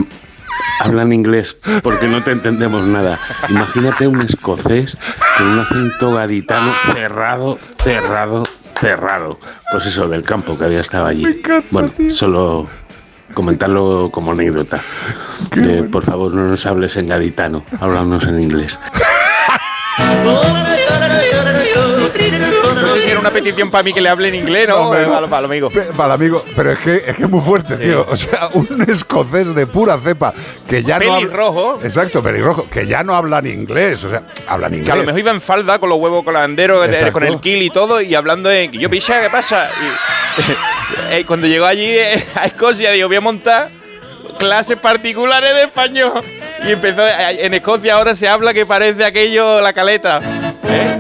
[0.80, 3.20] habla en inglés porque no te entendemos nada.
[3.50, 4.98] Imagínate un escocés
[5.38, 8.44] con un acento gaditano cerrado, cerrado,
[8.84, 9.40] cerrado.
[9.72, 11.26] Pues eso, del campo que había estado allí.
[11.72, 12.68] Bueno, solo
[13.34, 14.82] comentarlo como anécdota.
[15.56, 18.78] De, por favor, no nos hables en gaditano, háblanos en inglés.
[22.88, 24.94] No sé si era una petición para mí que le hable en inglés, ¿no?
[24.94, 25.28] no.
[25.30, 25.70] Para, el amigo.
[25.96, 28.06] Para el amigo, pero es que es que es muy fuerte, tío.
[28.10, 30.34] O sea, un escocés de pura cepa
[30.68, 31.80] que ya no habla- Pelirrojo.
[31.84, 34.88] Exacto, pelirrojo, que ya no hablan inglés, o sea, hablan inglés.
[34.88, 37.14] Que a lo mejor iba en falda con los huevos colanderos, Exacto.
[37.14, 38.72] con el kill y todo, y hablando en.
[38.74, 39.70] Yo, picha, ¿qué pasa?
[41.10, 43.70] Y, eh, cuando llegó allí eh, a Escocia, digo, voy a montar
[44.38, 46.22] clases particulares de español.
[46.66, 47.06] Y empezó.
[47.08, 50.20] eh, En Escocia ahora se habla que parece aquello la caleta.
[50.20, 51.00] ¿eh?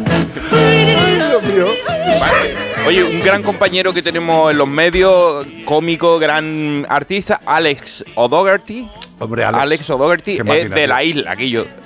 [2.85, 8.87] Oye, un gran compañero que tenemos en los medios, cómico, gran artista, Alex O'Doherty.
[9.19, 11.35] Hombre, Alex, O'Doherty Qué es máquina, de la isla,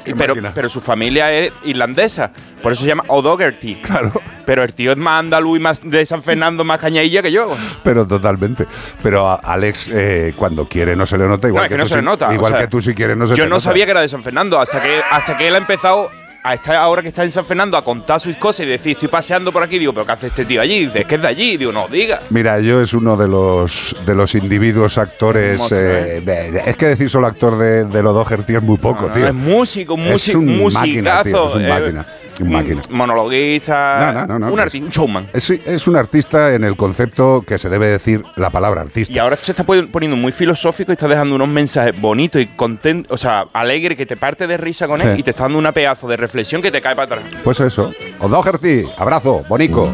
[0.03, 0.51] Pero, máquina.
[0.55, 2.31] pero su familia es irlandesa,
[2.63, 3.75] por eso se llama O'Doherty.
[3.75, 4.11] Claro.
[4.45, 7.55] Pero el tío es más andaluz y más de San Fernando, más cañadilla que yo.
[7.83, 8.65] Pero totalmente.
[9.03, 11.47] Pero a Alex, eh, cuando quiere, no se le nota.
[11.47, 12.33] Igual no, es que, no se le nota.
[12.33, 13.61] Igual o sea, que tú, si quieres, no se Yo te no nota.
[13.65, 16.09] sabía que era de San Fernando, hasta que, hasta que él ha empezado
[16.49, 19.07] a estar ahora que está en San Fernando a contar sus cosas y decir, estoy
[19.09, 20.85] paseando por aquí, digo, pero ¿qué hace este tío allí?
[20.85, 22.21] Dice, es que es de allí, digo, no, diga.
[22.29, 25.57] Mira, yo es uno de los de los individuos actores.
[25.59, 29.07] Monstruo, eh, de- es que decir solo actor de, de lo Doherty es muy poco,
[29.07, 29.27] No, tío.
[29.27, 31.49] es músico, músico, un máquina, tío, musicazo.
[31.49, 32.05] es un eh, máquina,
[32.45, 32.81] máquina.
[32.89, 34.13] Monologuista.
[34.13, 35.27] No, no, no, un es- artista, un showman.
[35.33, 39.13] Es, es un artista en el concepto que se debe decir la palabra artista.
[39.13, 42.47] Y ahora se está poni- poniendo muy filosófico y está dejando unos mensajes bonitos y
[42.47, 45.19] contentos, o sea, alegre, que te parte de risa con él Sí.
[45.19, 47.31] y te está dando una pedazo de reflexión que te cae para atrás.
[47.43, 47.91] Pues eso.
[48.19, 49.91] O'Doherty, abrazo, bonico.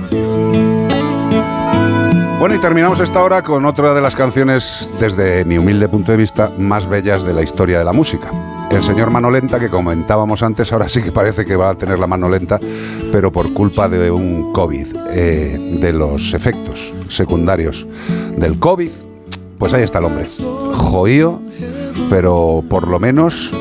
[2.40, 6.18] Bueno, y terminamos esta hora con otra de las canciones, desde mi humilde punto de
[6.18, 8.30] vista, más bellas de la historia de la música.
[8.72, 12.00] El señor Mano Lenta, que comentábamos antes, ahora sí que parece que va a tener
[12.00, 12.60] la mano lenta,
[13.12, 17.86] pero por culpa de un COVID, eh, de los efectos secundarios
[18.36, 18.90] del COVID,
[19.60, 20.26] pues ahí está el hombre.
[20.74, 21.40] Joío,
[22.10, 23.54] pero por lo menos...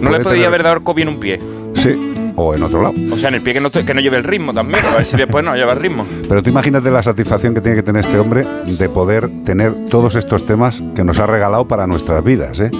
[0.00, 1.40] No le podía tener- haber dado COVID en un pie.
[1.74, 2.94] Sí, o en otro lado.
[3.12, 5.04] O sea, en el pie que no, que no lleve el ritmo también, a ver
[5.06, 6.06] si después no lleva el ritmo.
[6.28, 10.14] Pero tú imagínate la satisfacción que tiene que tener este hombre de poder tener todos
[10.14, 12.70] estos temas que nos ha regalado para nuestras vidas, ¿eh?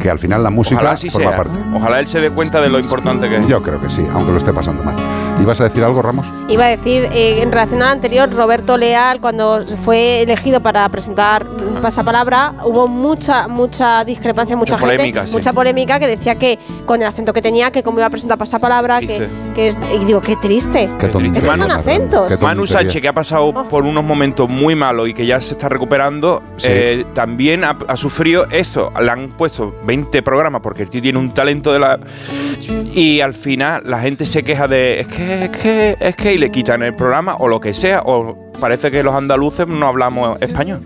[0.00, 1.36] Que al final la música Ojalá así forma sea.
[1.36, 1.58] parte.
[1.74, 3.46] Ojalá él se dé cuenta de lo importante que es.
[3.46, 4.96] Yo creo que sí, aunque lo esté pasando mal.
[5.42, 6.26] ¿Ibas a decir algo, Ramos?
[6.48, 11.44] Iba a decir, eh, en relación al anterior, Roberto Leal, cuando fue elegido para presentar
[11.82, 15.32] Pasapalabra, hubo mucha, mucha discrepancia, mucha, Mucha gente, polémica, sí.
[15.34, 18.38] mucha polémica que decía que con el acento que tenía, que cómo iba a presentar
[18.38, 20.88] Pasapalabra, que, que es, y digo, qué triste.
[21.00, 21.38] Qué tontería.
[21.38, 22.40] Es que son acentos.
[22.40, 25.68] Manu Sánchez, que ha pasado por unos momentos muy malos y que ya se está
[25.68, 26.68] recuperando, Sí.
[26.70, 28.92] eh, también ha, ha sufrido eso.
[29.00, 31.98] Le han puesto 20 programas porque el tío tiene un talento de la.
[32.94, 35.00] Y al final la gente se queja de.
[35.00, 36.34] Es que, es que, es que.
[36.34, 38.02] Y le quitan el programa o lo que sea.
[38.04, 40.82] O parece que los andaluces no hablamos español.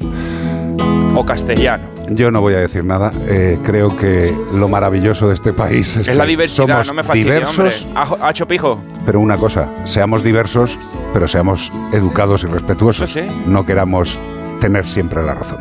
[1.14, 1.85] O castellano.
[2.10, 3.10] Yo no voy a decir nada.
[3.27, 6.94] Eh, creo que lo maravilloso de este país es, Es la que diversidad, somos no
[6.94, 7.86] me fastidia, diversos.
[7.94, 8.78] Ajo- Hacho pijo.
[9.05, 13.10] pero una cosa, seamos diversos, pero seamos educados y respetuosos.
[13.10, 13.23] Sí.
[13.47, 14.18] No queramos
[14.60, 15.59] tener siempre la razón.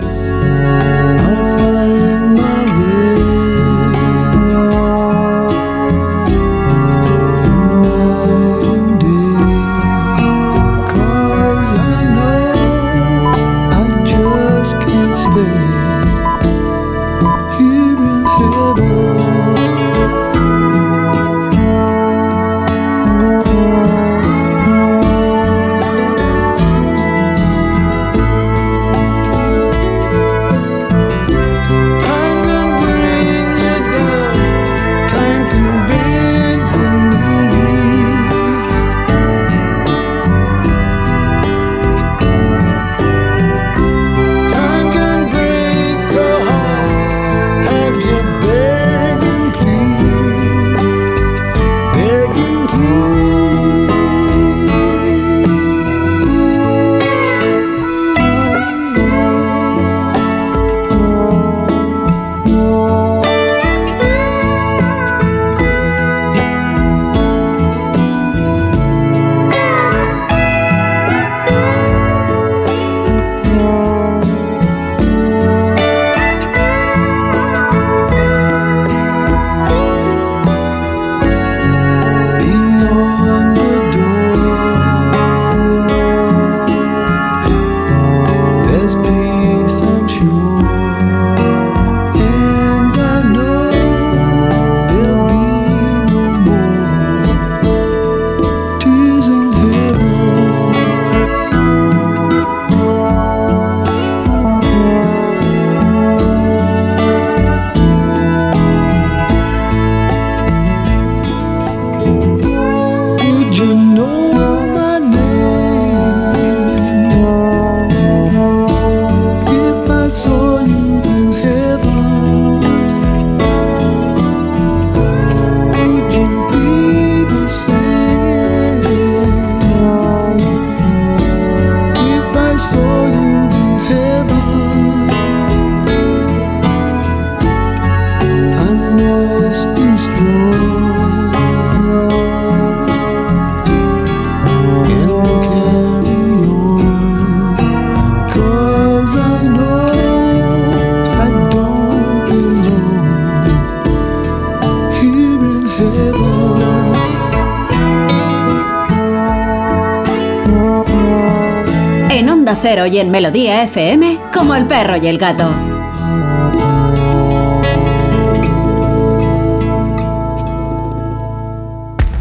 [162.97, 165.53] En Melodía FM, como el perro y el gato.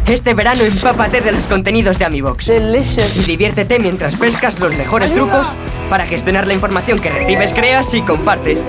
[0.05, 2.49] Este verano empápate de los contenidos de AmiBox.
[2.49, 5.47] Y diviértete mientras pescas los mejores trucos
[5.89, 8.61] para gestionar la información que recibes, creas y compartes.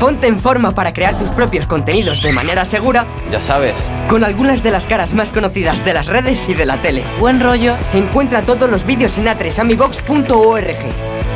[0.00, 3.06] Ponte en forma para crear tus propios contenidos de manera segura.
[3.30, 3.88] Ya sabes.
[4.14, 7.04] Con algunas de las caras más conocidas de las redes y de la tele.
[7.18, 7.74] Buen rollo.
[7.92, 10.76] Encuentra todos los vídeos en atresamibox.org.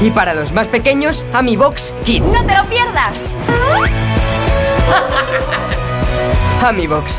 [0.01, 2.33] Y para los más pequeños, AmiBox Kids.
[2.33, 3.21] ¡No te lo pierdas!
[6.65, 7.19] AmiBox.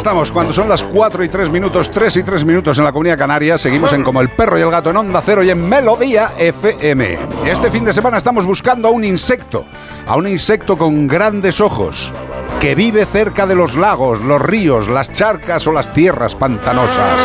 [0.00, 3.18] Estamos, cuando son las 4 y 3 minutos, 3 y 3 minutos en la Comunidad
[3.18, 6.32] Canaria, seguimos en Como el Perro y el Gato en Onda Cero y en Melodía
[6.38, 7.18] FM.
[7.44, 9.66] Este fin de semana estamos buscando a un insecto,
[10.06, 12.14] a un insecto con grandes ojos,
[12.60, 17.18] que vive cerca de los lagos, los ríos, las charcas o las tierras pantanosas.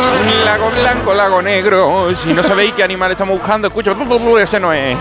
[0.46, 2.08] Lago blanco, lago negro.
[2.16, 3.94] Si no sabéis qué animal estamos buscando, escucha.
[4.40, 4.96] Ese no es.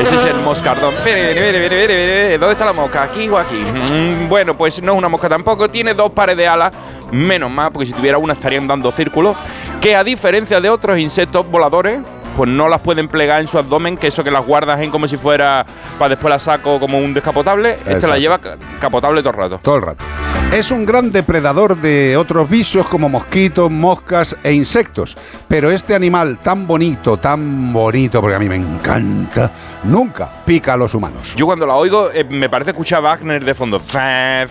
[0.00, 0.94] Ese es el moscardón.
[0.94, 3.02] ¿Dónde está la mosca?
[3.02, 3.56] ¿Aquí o aquí?
[3.56, 5.68] Mm, Bueno, pues no es una mosca tampoco.
[5.68, 6.72] Tiene dos pares de alas.
[7.12, 9.36] Menos mal, porque si tuviera una estarían dando círculos.
[9.80, 12.00] Que a diferencia de otros insectos voladores,
[12.36, 15.08] pues no las pueden plegar en su abdomen, que eso que las guardas en como
[15.08, 15.64] si fuera
[15.98, 17.72] para después la saco como un descapotable.
[17.74, 18.08] Este Exacto.
[18.08, 19.58] la lleva ca- capotable todo el rato.
[19.62, 20.04] Todo el rato.
[20.52, 25.16] Es un gran depredador de otros bichos como mosquitos, moscas e insectos.
[25.48, 29.50] Pero este animal tan bonito, tan bonito, porque a mí me encanta,
[29.84, 31.34] nunca pica a los humanos.
[31.36, 33.80] Yo cuando la oigo eh, me parece escuchar a Wagner de fondo.
[33.96, 34.46] Eh,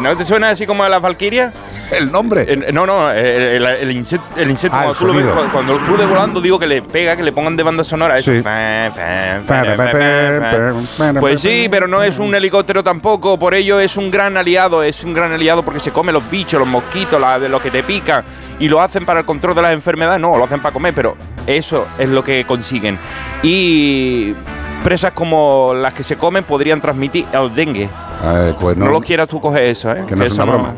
[0.00, 1.52] ¿No te suena así como a la Valquiria?
[1.90, 2.56] ¿El nombre?
[2.72, 5.24] no, no, el, el- el insecto, el insecto Ah, el tú lo ves.
[5.52, 8.16] Cuando- crude volando, digo que le pega, que le pongan de banda sonora.
[8.16, 8.32] Eso.
[8.32, 8.42] Sí.
[11.20, 15.04] Pues sí, pero no es un helicóptero tampoco, por ello es un gran aliado, es
[15.04, 18.24] un gran aliado porque se come los bichos, los mosquitos, la- lo que te pican
[18.58, 21.16] y lo hacen para el control de las enfermedades, no, lo hacen para comer, pero
[21.46, 22.98] eso es lo que consiguen.
[23.42, 24.34] Y
[24.82, 27.88] presas como las que se comen podrían transmitir el dengue.
[28.24, 30.04] Eh, pues No, lo quieras tú coger eso, ¿eh?
[30.06, 30.74] Que no es una broma.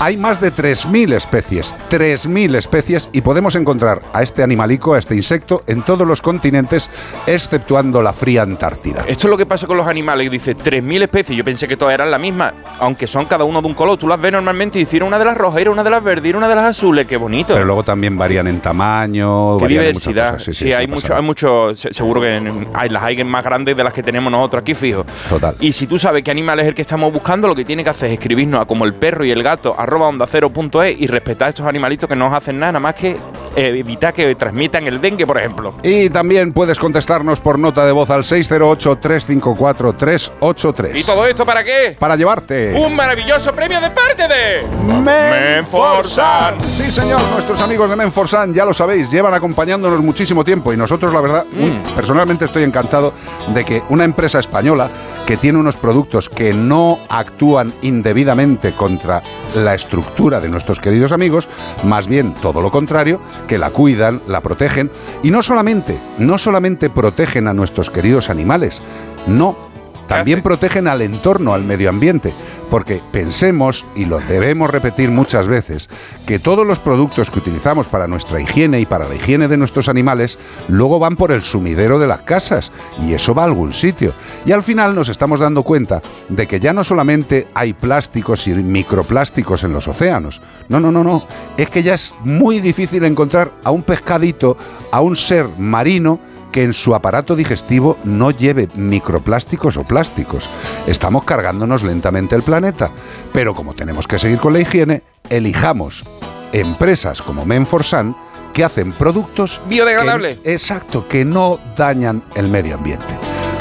[0.00, 5.16] Hay más de 3.000 especies, 3.000 especies, y podemos encontrar a este animalico, a este
[5.16, 6.88] insecto, en todos los continentes,
[7.26, 9.00] exceptuando la fría Antártida.
[9.08, 10.30] Esto es lo que pasa con los animales.
[10.30, 11.36] Dice 3.000 especies.
[11.36, 13.98] Yo pensé que todas eran las mismas, aunque son cada uno de un color.
[13.98, 16.26] Tú las ves normalmente y hicieron una de las rojas, era una de las verdes,
[16.28, 17.04] era una de las azules.
[17.04, 17.54] Qué bonito.
[17.54, 20.32] Pero luego también varían en tamaño, Qué varían en muchas diversidad.
[20.34, 20.56] cosas.
[20.56, 21.74] Sí, eso hay mucho, hay mucho.
[21.74, 24.74] se- Seguro que en- hay, las hay más grandes de las que tenemos nosotros aquí,
[24.74, 25.04] fijo.
[25.28, 25.56] Total.
[25.58, 27.90] Y si tú sabes qué animal es el que estamos buscando, lo que tiene que
[27.90, 30.98] hacer es escribirnos a como el perro y el gato, arroba onda cero punto es,
[31.00, 33.10] y respetar a estos animalitos que no nos hacen nada, nada más que
[33.56, 35.74] eh, evitar que transmitan el dengue, por ejemplo.
[35.82, 40.90] Y también puedes contestarnos por nota de voz al 608-354-383.
[40.94, 41.96] ¿Y todo esto para qué?
[41.98, 42.72] Para llevarte.
[42.74, 44.62] Un maravilloso premio de parte de
[45.02, 46.54] Menforsan.
[46.70, 51.12] Sí, señor, nuestros amigos de Menforsan, ya lo sabéis, llevan acompañándonos muchísimo tiempo y nosotros,
[51.12, 51.94] la verdad, Mm.
[51.94, 53.14] personalmente estoy encantado
[53.54, 54.90] de que una empresa española
[55.26, 59.22] que tiene unos productos que no actúan indebidamente contra
[59.54, 61.48] la estructura de nuestros queridos amigos,
[61.84, 64.90] más bien todo lo contrario, que la cuidan, la protegen
[65.22, 68.82] y no solamente, no solamente protegen a nuestros queridos animales,
[69.26, 69.67] no
[70.08, 72.34] también protegen al entorno, al medio ambiente.
[72.70, 75.88] Porque pensemos, y lo debemos repetir muchas veces,
[76.26, 79.88] que todos los productos que utilizamos para nuestra higiene y para la higiene de nuestros
[79.88, 82.72] animales, luego van por el sumidero de las casas.
[83.00, 84.12] Y eso va a algún sitio.
[84.44, 88.54] Y al final nos estamos dando cuenta de que ya no solamente hay plásticos y
[88.54, 90.42] microplásticos en los océanos.
[90.68, 91.26] No, no, no, no.
[91.56, 94.56] Es que ya es muy difícil encontrar a un pescadito,
[94.90, 96.18] a un ser marino,
[96.52, 100.48] que en su aparato digestivo no lleve microplásticos o plásticos.
[100.86, 102.90] Estamos cargándonos lentamente el planeta,
[103.32, 106.04] pero como tenemos que seguir con la higiene, elijamos
[106.52, 108.16] empresas como Menforsan
[108.54, 110.40] que hacen productos Biodegradable.
[110.40, 113.06] que- exacto, que no dañan el medio ambiente.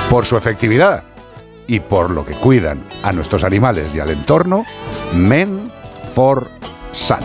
[0.10, 1.04] Por su efectividad
[1.68, 4.64] y por lo que cuidan a nuestros animales y al entorno,
[5.14, 7.20] Menforsan.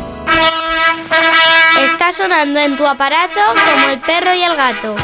[1.84, 4.94] Está sonando en tu aparato como el perro y el gato.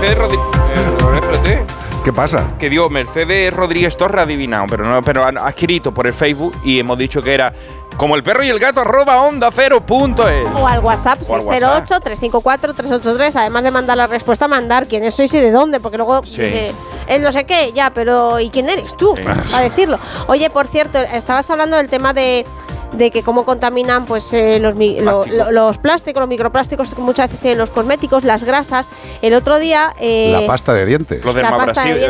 [0.00, 0.40] Mercedes Rodri-
[0.74, 1.64] eh, espérate.
[2.04, 2.48] ¿Qué pasa?
[2.58, 6.54] Que digo, Mercedes Rodríguez Torre ha adivinado, pero no, pero ha escrito por el Facebook
[6.64, 7.52] y hemos dicho que era
[7.98, 10.48] como el perro y el gato arroba onda cero punto es.
[10.54, 12.06] O al WhatsApp O al WhatsApp.
[12.06, 13.36] 608-354-383.
[13.36, 16.40] Además de mandar la respuesta, mandar quiénes sois y de dónde, porque luego Sí.
[16.40, 16.72] dice,
[17.08, 19.14] el no sé qué, ya, pero ¿y quién eres tú?
[19.18, 19.22] Sí.
[19.52, 19.98] A decirlo.
[20.28, 22.46] Oye, por cierto, estabas hablando del tema de
[22.92, 27.28] de que cómo contaminan pues eh, los, lo- lo- los plásticos, los microplásticos que muchas
[27.28, 28.88] veces tienen los cosméticos, las grasas.
[29.22, 31.24] El otro día eh, la pasta de dientes.
[31.24, 32.08] Los La pasta de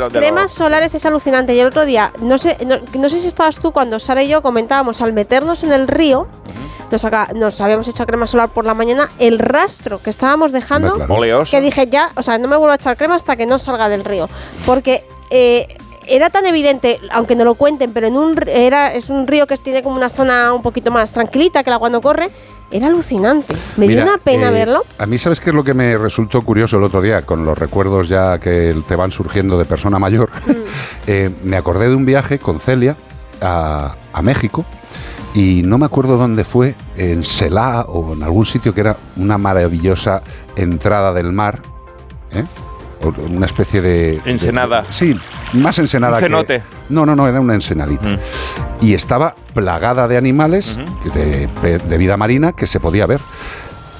[0.00, 1.54] Las de cremas los- solares es alucinante.
[1.54, 4.28] Y el otro día, no sé, no, no sé si estabas tú cuando Sara y
[4.28, 6.26] yo comentábamos al meternos en el río,
[6.90, 10.94] nos, saca- nos habíamos hecho crema solar por la mañana, el rastro que estábamos dejando,
[11.50, 13.88] que dije ya, o sea, no me vuelvo a echar crema hasta que no salga
[13.88, 14.28] del río.
[14.66, 15.68] Porque eh,
[16.06, 19.56] era tan evidente, aunque no lo cuenten, pero en un era es un río que
[19.56, 22.30] tiene como una zona un poquito más tranquilita que la cuando corre.
[22.72, 23.56] Era alucinante.
[23.76, 24.84] Me dio una pena eh, verlo.
[24.98, 27.22] A mí, ¿sabes qué es lo que me resultó curioso el otro día?
[27.22, 30.30] Con los recuerdos ya que te van surgiendo de persona mayor.
[30.46, 30.52] Mm.
[31.06, 32.94] Eh, me acordé de un viaje con Celia
[33.40, 34.64] a, a México
[35.34, 39.38] y no me acuerdo dónde fue, en Selá o en algún sitio que era una
[39.38, 40.22] maravillosa
[40.56, 41.62] entrada del mar.
[42.32, 42.44] ¿eh?
[43.02, 44.20] Una especie de.
[44.20, 44.84] de- Ensenada.
[44.90, 45.16] sí,
[45.54, 46.62] más ensenada Un que- cenote.
[46.90, 48.18] no, no, no, era una ensenadita.
[48.80, 50.78] Y estaba plagada de animales
[51.14, 51.48] de,
[51.78, 53.20] de vida marina que se podía ver.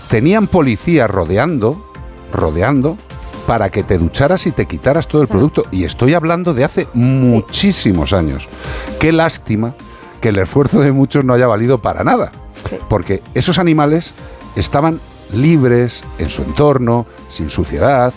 [0.09, 1.91] Tenían policías rodeando,
[2.33, 2.99] rodeando,
[3.47, 5.65] para que te ducharas y te quitaras todo el producto.
[5.71, 8.49] Y estoy hablando de hace muchísimos años.
[8.99, 9.75] Qué lástima
[10.21, 12.31] que el esfuerzo de muchos no haya valido para nada.
[12.89, 14.13] Porque esos animales
[14.57, 15.01] estaban
[15.33, 18.13] libres en su entorno, sin suciedad,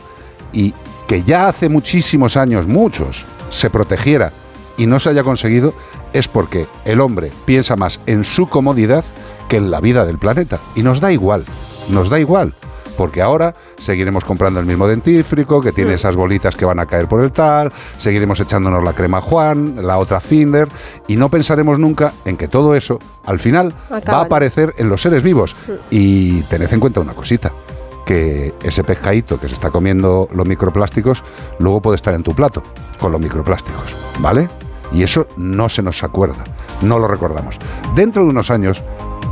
[0.53, 0.73] y
[1.07, 4.31] que ya hace muchísimos años, muchos, se protegiera
[4.77, 5.73] y no se haya conseguido,
[6.13, 9.03] es porque el hombre piensa más en su comodidad
[9.49, 10.59] que en la vida del planeta.
[10.75, 11.45] Y nos da igual,
[11.89, 12.53] nos da igual.
[12.97, 17.07] Porque ahora seguiremos comprando el mismo dentífrico que tiene esas bolitas que van a caer
[17.07, 20.67] por el tal, seguiremos echándonos la crema Juan, la otra Finder,
[21.07, 25.01] y no pensaremos nunca en que todo eso, al final, va a aparecer en los
[25.01, 25.55] seres vivos.
[25.89, 27.51] Y tened en cuenta una cosita,
[28.05, 31.23] que ese pescadito que se está comiendo los microplásticos,
[31.59, 32.63] luego puede estar en tu plato
[32.99, 34.49] con los microplásticos, ¿vale?
[34.91, 36.43] Y eso no se nos acuerda,
[36.81, 37.57] no lo recordamos.
[37.95, 38.83] Dentro de unos años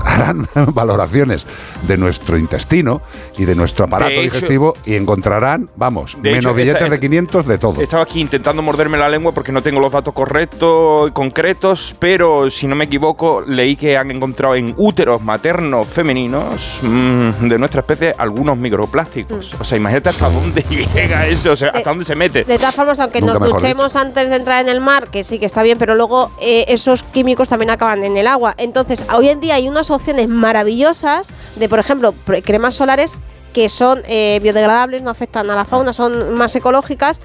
[0.06, 1.48] harán valoraciones
[1.88, 3.02] de nuestro intestino
[3.38, 6.99] y de nuestro aparato De hecho- digestivo y encontrarán, vamos, menos hecho, billetes esta- de
[6.99, 7.82] 500 de todo.
[7.82, 12.49] Estaba aquí intentando morderme la lengua porque no tengo los datos correctos y concretos, pero
[12.49, 17.82] si no me equivoco, leí que han encontrado en úteros maternos femeninos mm, de nuestra
[17.82, 19.56] especie algunos microplásticos.
[19.60, 20.61] O sea, imagínate hasta dónde
[20.94, 22.44] llega eso, o sea, hasta dónde se mete.
[22.44, 25.38] De todas formas, aunque Nunca nos duchemos antes de entrar en el mar, que sí
[25.40, 28.56] que está bien, pero luego eh, esos químicos también acaban en el agua.
[28.57, 32.14] Entonces, hoy en día hay unas opciones maravillosas de, por ejemplo,
[32.44, 33.18] cremas solares
[33.54, 37.20] que son eh, biodegradables, no afectan a la fauna, son más ecológicas.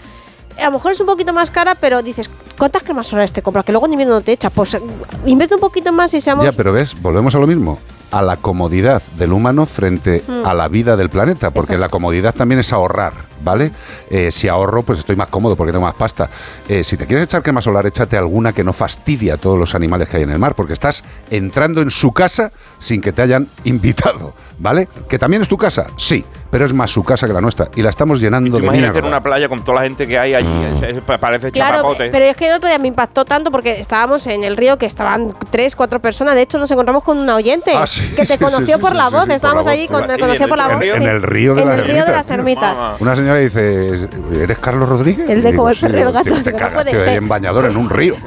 [0.61, 3.65] A lo mejor es un poquito más cara, pero dices, ¿cuántas cremas solares te compras?
[3.65, 4.51] Que luego en invierno no te echas.
[4.53, 4.81] Pues eh,
[5.27, 6.45] invierte un poquito más y seamos.
[6.45, 7.79] Ya, pero ves, volvemos a lo mismo.
[8.11, 10.47] A la comodidad del humano frente Mm.
[10.47, 13.13] a la vida del planeta, porque la comodidad también es ahorrar,
[13.47, 13.71] ¿vale?
[14.11, 16.29] Eh, si ahorro, pues estoy más cómodo porque tengo más pasta.
[16.69, 19.75] Eh, si te quieres echar crema solar, échate alguna que no fastidie a todos los
[19.75, 22.51] animales que hay en el mar, porque estás entrando en su casa
[22.81, 24.89] sin que te hayan invitado, ¿vale?
[25.09, 25.87] ¿Que también es tu casa?
[25.97, 28.87] Sí, pero es más su casa que la nuestra y la estamos llenando de Imagínate
[28.99, 29.09] en mierda.
[29.09, 32.09] una playa con toda la gente que hay allí, es- es- parece Claro, chapapote.
[32.11, 34.87] pero es que el otro día me impactó tanto porque estábamos en el río que
[34.87, 36.35] estaban tres, cuatro personas.
[36.35, 38.91] De hecho, nos encontramos con una oyente Ah, sí, que te sí, conoció sí, por
[38.93, 39.29] sí, la sí, voz.
[39.29, 40.89] Estábamos allí, con, te En conoció por la en voz.
[40.97, 42.73] en el río de En las el río de las ermitas.
[42.77, 43.01] ermitas.
[43.01, 44.09] Una señora dice,
[44.41, 45.29] ¿eres Carlos Rodríguez?
[45.29, 48.15] El de y el gato, te no cagas, tío, ahí en bañador en un río.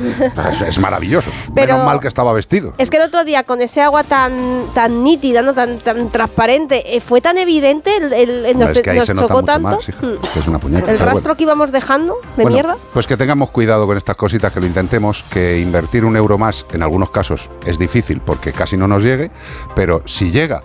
[0.51, 1.29] Es, es maravilloso.
[1.53, 2.73] Pero- Menos mal que estaba vestido.
[2.77, 5.53] Es que el otro día, con ese agua tan, tan nítida, ¿no?
[5.53, 8.13] tan, tan transparente, eh, fue tan evidente el,
[8.45, 9.69] el- nos, es que ahí nos se nota chocó mucho tanto.
[9.69, 10.91] más, hija, mm, que es una puñeta.
[10.91, 11.35] el rastro bueno.
[11.37, 12.77] que íbamos dejando de Bueno, mierda.
[12.93, 16.65] Pues que tengamos cuidado con estas cositas, que lo intentemos, que invertir un euro más
[16.73, 19.31] en algunos casos es difícil porque casi no nos llegue,
[19.75, 20.63] pero si llega,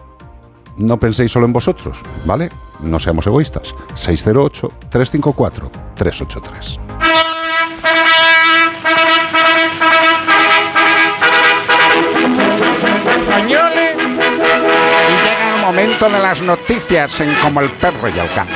[0.76, 2.50] no penséis solo en vosotros, ¿vale?
[2.84, 3.74] No seamos egoístas.
[3.94, 6.78] 608-354-383.
[13.20, 13.96] Españoles.
[15.08, 18.50] Y llega el momento de las noticias en Como el perro y el gato.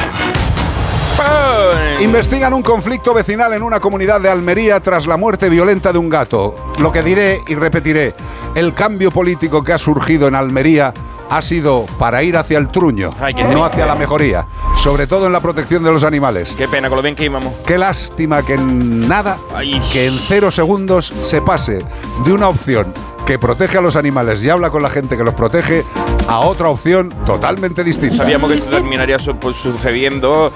[2.01, 6.09] Investigan un conflicto vecinal en una comunidad de Almería tras la muerte violenta de un
[6.09, 6.55] gato.
[6.79, 8.15] Lo que diré y repetiré,
[8.55, 10.95] el cambio político que ha surgido en Almería
[11.31, 14.47] ha sido para ir hacia el truño, Ay, no hacia la mejoría,
[14.83, 16.55] sobre todo en la protección de los animales.
[16.57, 17.53] Qué pena, con lo bien que íbamos.
[17.67, 19.81] Qué lástima que en nada, Ay.
[19.93, 21.79] que en cero segundos se pase
[22.25, 22.93] de una opción
[23.27, 25.85] que protege a los animales y habla con la gente que los protege
[26.29, 28.17] a otra opción totalmente distinta.
[28.17, 30.51] Sabíamos que esto terminaría su- pues, sucediendo.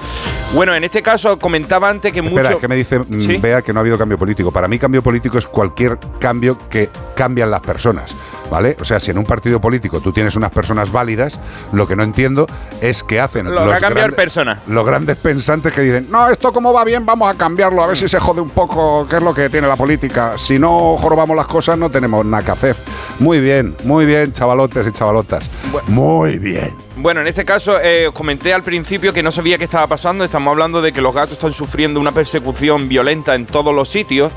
[0.55, 2.53] Bueno, en este caso comentaba antes que Espera, mucho.
[2.55, 3.37] es que me dice mm, ¿Sí?
[3.37, 4.51] Bea que no ha habido cambio político.
[4.51, 8.15] Para mí cambio político es cualquier cambio que cambian las personas.
[8.51, 8.77] ¿Vale?
[8.79, 11.39] O sea, si en un partido político tú tienes unas personas válidas,
[11.71, 12.45] lo que no entiendo
[12.81, 14.61] es que hacen Lo a cambiar grande- persona.
[14.67, 17.97] los grandes pensantes que dicen, no, esto como va bien, vamos a cambiarlo, a ver
[17.97, 20.33] si se jode un poco, qué es lo que tiene la política.
[20.37, 22.75] Si no jorobamos las cosas, no tenemos nada que hacer.
[23.19, 25.49] Muy bien, muy bien, chavalotes y chavalotas.
[25.87, 26.75] Muy bien.
[26.97, 30.23] Bueno, en este caso eh, os comenté al principio que no sabía qué estaba pasando.
[30.23, 34.31] Estamos hablando de que los gatos están sufriendo una persecución violenta en todos los sitios.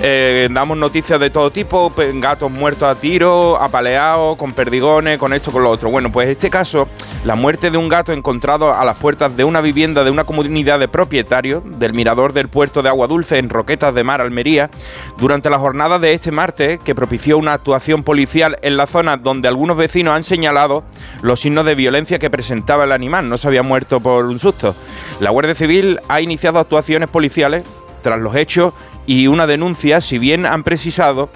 [0.00, 5.52] Eh, damos noticias de todo tipo, gatos muertos a tiro, apaleados, con perdigones, con esto,
[5.52, 5.90] con lo otro.
[5.90, 6.88] Bueno, pues este caso,
[7.24, 10.80] la muerte de un gato encontrado a las puertas de una vivienda de una comunidad
[10.80, 14.70] de propietarios del mirador del puerto de Agua Dulce en Roquetas de Mar, Almería,
[15.18, 19.46] durante la jornada de este martes, que propició una actuación policial en la zona donde
[19.46, 20.82] algunos vecinos han señalado
[21.20, 23.28] los signos de violencia que presentaba el animal.
[23.28, 24.74] No se había muerto por un susto.
[25.20, 27.62] La Guardia Civil ha iniciado actuaciones policiales
[28.02, 28.74] tras los hechos
[29.06, 31.28] y una denuncia, si bien han precisado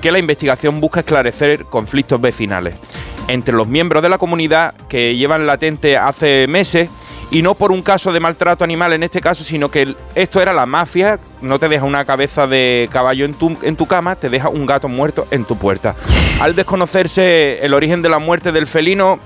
[0.00, 2.74] que la investigación busca esclarecer conflictos vecinales
[3.28, 6.90] entre los miembros de la comunidad que llevan latente hace meses
[7.30, 10.52] y no por un caso de maltrato animal en este caso, sino que esto era
[10.52, 14.30] la mafia, no te deja una cabeza de caballo en tu, en tu cama, te
[14.30, 15.96] deja un gato muerto en tu puerta.
[16.40, 19.18] Al desconocerse el origen de la muerte del felino,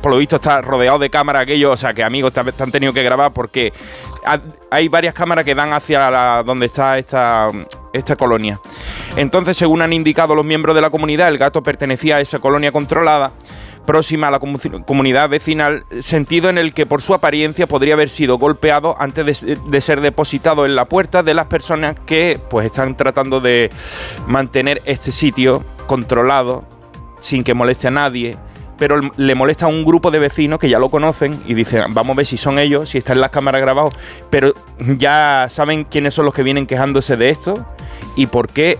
[0.00, 2.92] por lo visto está rodeado de cámaras aquello, o sea que amigos te, han tenido
[2.92, 3.72] que grabar porque
[4.24, 4.40] ha-
[4.70, 7.48] hay varias cámaras que dan hacia la- donde está esta,
[7.92, 8.60] esta colonia.
[9.16, 12.70] Entonces, según han indicado los miembros de la comunidad, el gato pertenecía a esa colonia
[12.70, 13.32] controlada
[13.88, 18.10] próxima a la comu- comunidad vecinal, sentido en el que por su apariencia podría haber
[18.10, 22.38] sido golpeado antes de, se- de ser depositado en la puerta de las personas que
[22.50, 23.70] pues están tratando de
[24.26, 26.64] mantener este sitio controlado
[27.20, 28.36] sin que moleste a nadie.
[28.76, 32.14] Pero le molesta a un grupo de vecinos que ya lo conocen y dicen, vamos
[32.14, 33.94] a ver si son ellos, si está en las cámaras grabados.
[34.30, 34.52] Pero
[34.98, 37.66] ya saben quiénes son los que vienen quejándose de esto
[38.16, 38.78] y por qué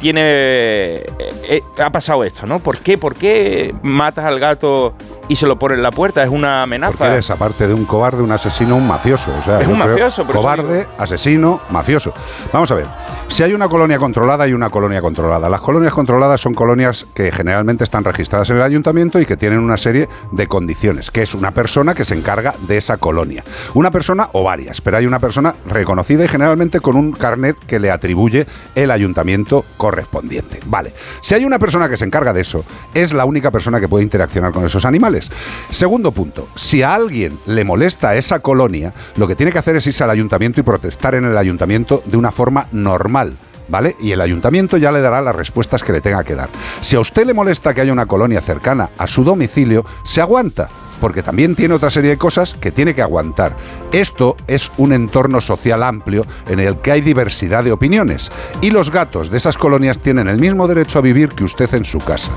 [0.00, 1.04] tiene eh,
[1.44, 2.58] eh, ha pasado esto, ¿no?
[2.58, 2.98] ¿Por qué?
[2.98, 4.94] ¿Por qué matas al gato
[5.28, 6.22] y se lo pones en la puerta?
[6.24, 7.12] Es una Porque amenaza.
[7.12, 9.30] eres, aparte de un cobarde, un asesino, un mafioso.
[9.38, 12.12] O sea, Es un creo- mafioso, por eso Cobarde, asesino, mafioso.
[12.52, 12.86] Vamos a ver.
[13.28, 15.48] Si hay una colonia controlada, hay una colonia controlada.
[15.48, 19.60] Las colonias controladas son colonias que generalmente están registradas en el ayuntamiento y que tienen
[19.60, 23.44] una serie de condiciones, que es una persona que se encarga de esa colonia.
[23.74, 27.78] Una persona o varias, pero hay una persona reconocida y generalmente con un carnet que
[27.78, 30.60] le atribuye el ayuntamiento correspondiente.
[30.66, 30.92] Vale.
[31.20, 32.64] Si hay una persona que se encarga de eso,
[32.94, 35.30] es la única persona que puede interaccionar con esos animales.
[35.70, 39.86] Segundo punto, si a alguien le molesta esa colonia, lo que tiene que hacer es
[39.88, 43.36] irse al ayuntamiento y protestar en el ayuntamiento de una forma normal.
[43.68, 43.94] ¿Vale?
[44.00, 46.48] Y el ayuntamiento ya le dará las respuestas que le tenga que dar.
[46.80, 50.68] Si a usted le molesta que haya una colonia cercana a su domicilio, se aguanta,
[51.00, 53.56] porque también tiene otra serie de cosas que tiene que aguantar.
[53.92, 58.90] Esto es un entorno social amplio en el que hay diversidad de opiniones y los
[58.90, 62.32] gatos de esas colonias tienen el mismo derecho a vivir que usted en su casa.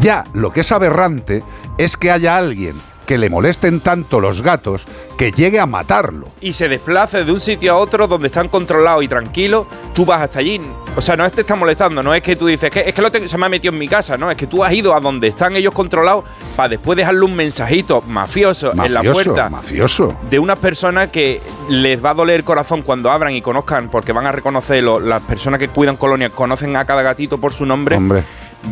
[0.00, 1.42] Ya lo que es aberrante
[1.78, 4.84] es que haya alguien que le molesten tanto los gatos
[5.18, 6.28] que llegue a matarlo.
[6.40, 9.66] Y se desplace de un sitio a otro donde están controlados y tranquilos,
[9.96, 10.60] tú vas hasta allí.
[10.94, 12.94] O sea, no es te está molestando, no es que tú dices, "Es que, es
[12.94, 14.72] que lo tengo- se me ha metido en mi casa, no, es que tú has
[14.72, 16.22] ido a donde están ellos controlados
[16.54, 19.50] para después dejarle un mensajito mafioso, en la puerta.
[19.50, 20.14] mafioso.
[20.30, 24.12] de unas personas que les va a doler el corazón cuando abran y conozcan, porque
[24.12, 27.96] van a reconocerlo, las personas que cuidan colonias conocen a cada gatito por su nombre.
[27.96, 28.22] Hombre.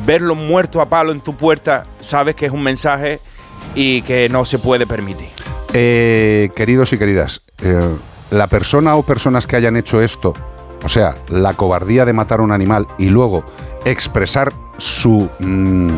[0.07, 3.19] Verlo muerto a palo en tu puerta, sabes que es un mensaje
[3.75, 5.29] y que no se puede permitir.
[5.73, 7.97] Eh, queridos y queridas, eh,
[8.31, 10.35] la persona o personas que hayan hecho esto,
[10.85, 13.45] o sea, la cobardía de matar a un animal y luego
[13.85, 15.29] expresar su...
[15.39, 15.89] mm,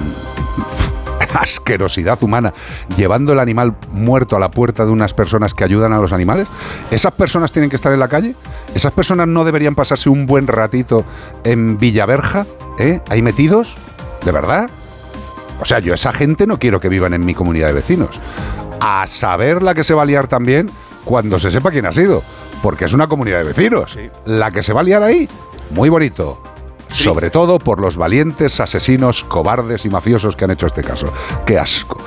[1.35, 2.53] asquerosidad humana,
[2.97, 6.49] llevando el animal muerto a la puerta de unas personas que ayudan a los animales?
[6.91, 8.35] ¿Esas personas tienen que estar en la calle?
[8.75, 11.05] ¿Esas personas no deberían pasarse un buen ratito
[11.45, 12.47] en Villaverja?
[12.79, 13.01] ¿Eh?
[13.09, 13.77] ¿Ahí metidos?
[14.25, 14.71] ¿De verdad?
[15.61, 18.21] O sea, yo a esa gente no quiero que vivan en mi comunidad de vecinos.
[18.81, 20.71] A saber la que se va a liar también
[21.05, 22.23] cuando se sepa quién ha sido.
[22.63, 23.99] Porque es una comunidad de vecinos.
[24.25, 25.29] La que se va a liar ahí,
[25.71, 26.43] muy bonito.
[26.91, 31.13] Sobre todo por los valientes asesinos, cobardes y mafiosos que han hecho este caso.
[31.47, 31.99] ¡Qué asco!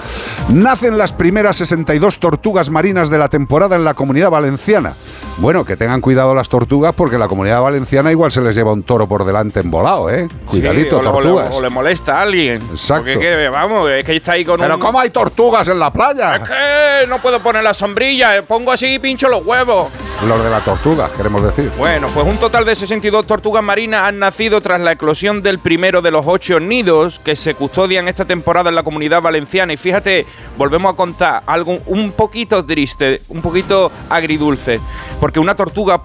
[0.50, 4.94] Nacen las primeras 62 tortugas marinas de la temporada en la comunidad valenciana.
[5.38, 8.84] Bueno, que tengan cuidado las tortugas porque la comunidad valenciana igual se les lleva un
[8.84, 10.28] toro por delante embolado, ¿eh?
[10.46, 11.56] Cuidadito, Sí, o le- o le- tortugas.
[11.56, 12.62] O le molesta a alguien.
[12.72, 13.06] Exacto.
[13.14, 14.80] Porque, que, vamos, es que está ahí con Pero un...
[14.82, 16.36] ¿cómo hay tortugas en la playa?
[16.36, 19.88] Es que no puedo poner la sombrilla, eh, pongo así y pincho los huevos.
[20.28, 21.70] Los de la tortuga, queremos decir.
[21.78, 26.02] Bueno, pues un total de 62 tortugas marinas han nacido tras la eclosión del primero
[26.02, 29.74] de los ocho nidos que se custodian esta temporada en la comunidad valenciana.
[29.74, 30.26] Y fíjate,
[30.58, 34.80] volvemos a contar algo un poquito triste, un poquito agridulce,
[35.20, 36.02] porque una tortuga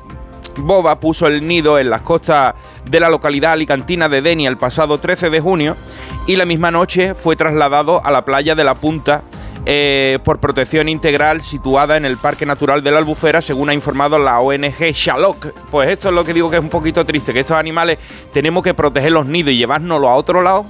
[0.57, 2.55] boba puso el nido en las costas
[2.91, 5.77] de la localidad alicantina de Denia el pasado 13 de junio
[6.27, 9.23] y la misma noche fue trasladado a la playa de la Punta
[9.71, 14.19] eh, por protección integral situada en el Parque Natural de la Albufera, según ha informado
[14.19, 15.53] la ONG Shalok.
[15.71, 17.99] Pues esto es lo que digo que es un poquito triste, que estos animales
[18.33, 20.65] tenemos que proteger los nidos y llevárnoslos a otro lado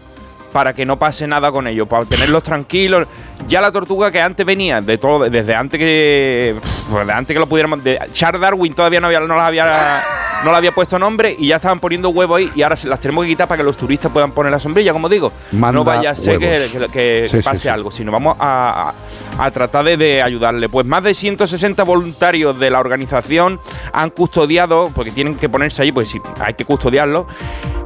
[0.52, 3.06] para que no pase nada con ellos, para tenerlos tranquilos.
[3.46, 6.56] Ya la tortuga que antes venía, de todo, desde antes que.
[6.92, 7.82] Desde antes que lo pudiéramos.
[7.84, 10.04] De, Charles Darwin todavía no, había, no las había.
[10.44, 13.00] No le había puesto nombre y ya estaban poniendo huevos ahí y ahora se las
[13.00, 15.32] tenemos que quitar para que los turistas puedan poner la sombrilla, como digo.
[15.50, 17.68] Manda no vaya a ser que, que- que Sí, sí, pase sí.
[17.68, 18.94] algo, sino vamos a,
[19.36, 20.68] a- a tratar de, de ayudarle.
[20.68, 23.58] Pues más de 160 voluntarios de la organización
[23.92, 27.26] han custodiado, porque tienen que ponerse allí, pues sí, hay que custodiarlo,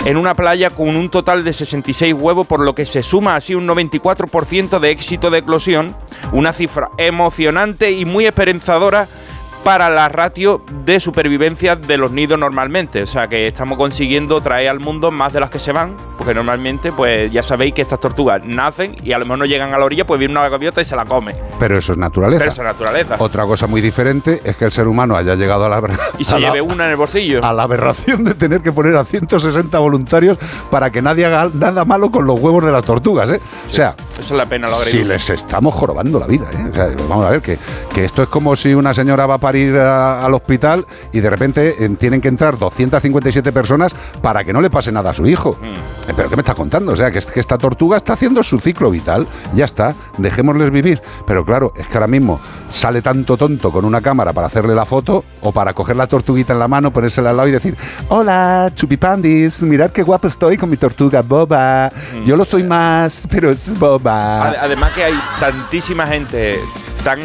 [0.05, 3.54] en una playa con un total de 66 huevos, por lo que se suma así
[3.54, 5.96] un 94% de éxito de eclosión,
[6.32, 9.08] una cifra emocionante y muy esperanzadora
[9.64, 13.02] para la ratio de supervivencia de los nidos normalmente.
[13.02, 16.34] O sea que estamos consiguiendo traer al mundo más de las que se van, porque
[16.34, 19.78] normalmente, pues ya sabéis que estas tortugas nacen y a lo mejor no llegan a
[19.78, 21.32] la orilla, pues viene una gaviota y se la come.
[21.60, 22.39] Pero eso es naturaleza.
[22.40, 23.16] Pero esa es naturaleza.
[23.18, 25.80] Otra cosa muy diferente es que el ser humano haya llegado a la,
[26.18, 27.44] Y se la- lleve una en el bolsillo.
[27.44, 30.39] a la aberración de tener que poner a 160 voluntarios
[30.70, 33.40] para que nadie haga nada malo con los huevos de las tortugas, ¿eh?
[33.66, 36.68] O sea, Esa es la pena, lo si les estamos jorobando la vida, ¿eh?
[36.70, 37.58] O sea, vamos a ver, que,
[37.94, 41.28] que esto es como si una señora va a parir a- al hospital y de
[41.28, 45.26] repente eh, tienen que entrar 257 personas para que no le pase nada a su
[45.26, 45.56] hijo.
[45.60, 46.10] Mm.
[46.10, 46.92] Eh, ¿Pero qué me estás contando?
[46.92, 51.00] O sea, que, que esta tortuga está haciendo su ciclo vital, ya está, dejémosles vivir.
[51.26, 52.40] Pero claro, es que ahora mismo
[52.70, 56.52] sale tanto tonto con una cámara para hacerle la foto o para coger la tortuguita
[56.52, 57.76] en la mano, ponérsela al lado y decir,
[58.08, 61.90] hola, chupipandis, mirad qué guapo estoy con mi tortuga boba.
[62.24, 64.11] Yo lo soy más, pero es boba.
[64.48, 66.59] Ade- Además que hay tantísima gente
[67.05, 67.20] tan,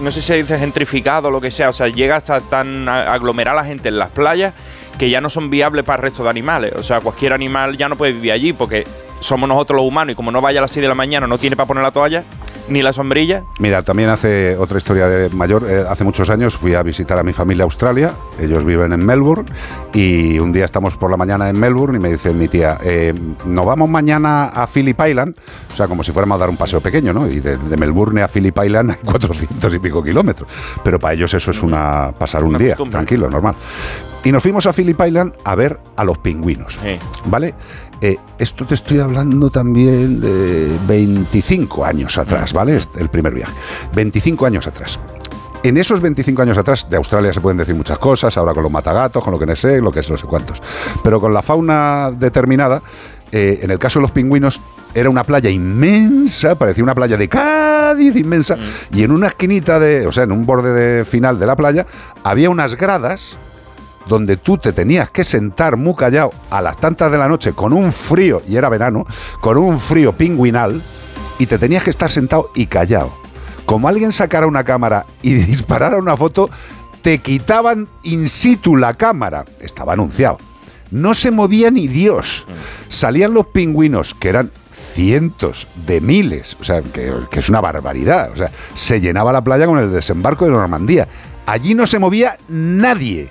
[0.00, 2.88] no sé si se dice gentrificado o lo que sea, o sea, llega hasta tan
[2.88, 4.54] aglomerar la gente en las playas
[4.98, 6.72] que ya no son viables para el resto de animales.
[6.76, 8.84] O sea, cualquier animal ya no puede vivir allí porque
[9.20, 11.36] somos nosotros los humanos y como no vaya a las 6 de la mañana no
[11.38, 12.22] tiene para poner la toalla
[12.70, 13.44] ni la sombrilla.
[13.58, 15.66] Mira, también hace otra historia de mayor.
[15.68, 18.12] eh, hace muchos años fui a visitar a mi familia a Australia.
[18.40, 19.44] Ellos viven en Melbourne.
[19.92, 23.12] Y un día estamos por la mañana en Melbourne y me dice mi tía, eh,
[23.44, 25.34] nos vamos mañana a Phillip Island.
[25.72, 27.28] O sea, como si fuéramos a dar un paseo pequeño, ¿no?
[27.28, 30.48] Y de, de Melbourne a Phillip Island hay 400 y pico kilómetros.
[30.84, 32.92] Pero para ellos eso es una pasar un día, costumbre.
[32.92, 33.54] tranquilo, normal.
[34.22, 36.78] Y nos fuimos a Phillip Island a ver a los pingüinos.
[37.24, 37.54] ¿Vale?
[38.02, 42.78] Eh, esto te estoy hablando también de 25 años atrás, ¿vale?
[42.96, 43.52] El primer viaje.
[43.94, 44.98] 25 años atrás.
[45.62, 48.72] En esos 25 años atrás, de Australia se pueden decir muchas cosas, ahora con los
[48.72, 50.58] matagatos, con lo que no sé, lo que es no sé cuántos.
[51.04, 52.80] Pero con la fauna determinada,
[53.30, 54.58] eh, en el caso de los pingüinos,
[54.94, 58.56] era una playa inmensa, parecía una playa de Cádiz inmensa,
[58.94, 61.86] y en una esquinita de, o sea, en un borde de final de la playa,
[62.24, 63.36] había unas gradas
[64.06, 67.72] donde tú te tenías que sentar muy callado a las tantas de la noche con
[67.72, 69.06] un frío, y era verano,
[69.40, 70.82] con un frío pingüinal,
[71.38, 73.10] y te tenías que estar sentado y callado.
[73.66, 76.50] Como alguien sacara una cámara y disparara una foto,
[77.02, 79.44] te quitaban in situ la cámara.
[79.60, 80.38] Estaba anunciado.
[80.90, 82.46] No se movía ni Dios.
[82.88, 88.32] Salían los pingüinos, que eran cientos de miles, o sea, que, es una barbaridad.
[88.32, 91.06] O sea, se llenaba la playa con el desembarco de Normandía.
[91.46, 93.28] Allí no se movía nadie.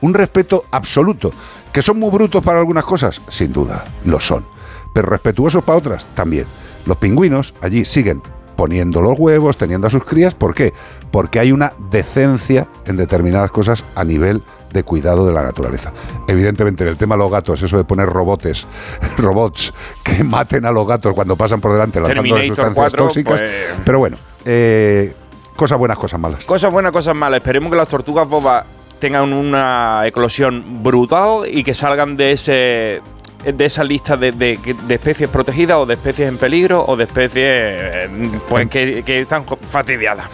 [0.00, 1.30] Un respeto absoluto.
[1.72, 3.20] ¿Que son muy brutos para algunas cosas?
[3.28, 4.44] Sin duda, lo son.
[4.92, 6.46] Pero respetuosos para otras, también.
[6.86, 8.22] Los pingüinos allí siguen
[8.56, 10.32] poniendo los huevos, teniendo a sus crías.
[10.34, 10.72] ¿Por qué?
[11.10, 14.42] Porque hay una decencia en determinadas cosas a nivel
[14.72, 15.92] de cuidado de la naturaleza.
[16.26, 18.66] Evidentemente, en el tema de los gatos, eso de poner robotes,
[19.18, 23.40] robots que maten a los gatos cuando pasan por delante lanzando sustancias 4, tóxicas.
[23.40, 23.52] pues-
[23.84, 24.16] Pero bueno,
[24.46, 25.14] eh,
[25.54, 26.44] cosas buenas, cosas malas.
[26.46, 27.38] Cosas buenas, cosas malas.
[27.38, 28.64] Esperemos que las tortugas bobas
[28.98, 33.00] tengan una eclosión brutal y que salgan de ese
[33.44, 34.58] de esa lista de, de-
[34.88, 38.10] de especies protegidas o de especies en peligro o de especies
[38.48, 40.26] pues que, que están fastidiadas.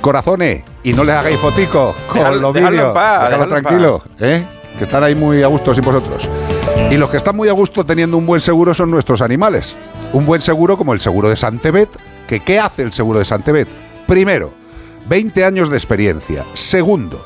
[0.00, 2.96] Corazones, y no les hagáis foticos con Dejad- los vídeos.
[3.42, 4.44] en tranquilo, ¿eh?
[4.76, 6.28] que están ahí muy a gusto sin vosotros.
[6.90, 9.76] Y los que están muy a gusto teniendo un buen seguro son nuestros animales.
[10.12, 11.88] Un buen seguro como el seguro de Santebet,
[12.26, 13.68] que ¿qué hace el seguro de Santebet?
[14.08, 14.52] Primero,
[15.08, 16.44] 20 años de experiencia.
[16.54, 17.24] Segundo,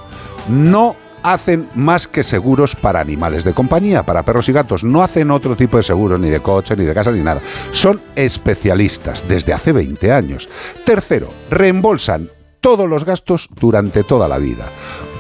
[0.48, 4.85] no hacen más que seguros para animales de compañía, para perros y gatos.
[4.85, 7.40] No hacen otro tipo de seguros, ni de coche, ni de casa, ni nada.
[7.73, 10.48] Son especialistas desde hace 20 años.
[10.85, 14.66] Tercero, reembolsan todos los gastos durante toda la vida.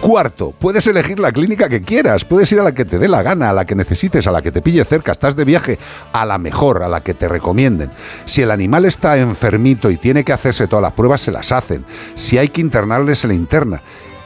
[0.00, 3.22] Cuarto, puedes elegir la clínica que quieras, puedes ir a la que te dé la
[3.22, 5.78] gana, a la que necesites, a la que te pille cerca, estás de viaje,
[6.12, 7.90] a la mejor, a la que te recomienden.
[8.24, 11.84] Si el animal está enfermito y tiene que hacerse todas las pruebas, se las hacen.
[12.14, 13.80] Si hay que internarle, se le interna.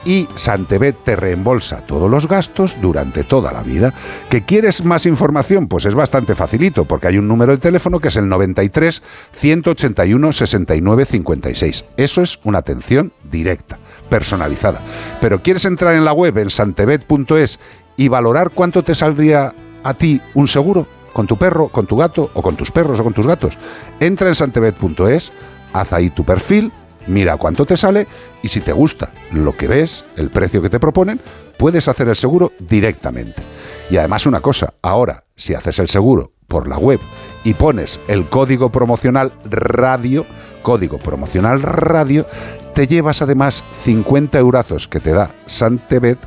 [0.04, 3.92] Y Santebet te reembolsa todos los gastos durante toda la vida.
[4.30, 5.68] ¿Que quieres más información?
[5.68, 9.02] Pues es bastante facilito, porque hay un número de teléfono que es el 93
[9.32, 11.84] 181 69 56.
[11.96, 13.78] Eso es una atención directa,
[14.08, 14.80] personalizada.
[15.20, 17.60] Pero ¿quieres entrar en la web en santebet.es
[17.96, 19.52] y valorar cuánto te saldría
[19.82, 20.86] a ti un seguro?
[21.12, 23.58] ¿Con tu perro, con tu gato o con tus perros o con tus gatos?
[23.98, 25.32] Entra en santebet.es,
[25.72, 26.72] haz ahí tu perfil,
[27.10, 28.06] mira cuánto te sale
[28.42, 31.20] y si te gusta lo que ves, el precio que te proponen,
[31.58, 33.42] puedes hacer el seguro directamente.
[33.90, 37.00] Y además una cosa, ahora si haces el seguro por la web
[37.44, 40.24] y pones el código promocional radio,
[40.62, 42.26] código promocional radio,
[42.74, 46.18] te llevas además 50 eurazos que te da Santebet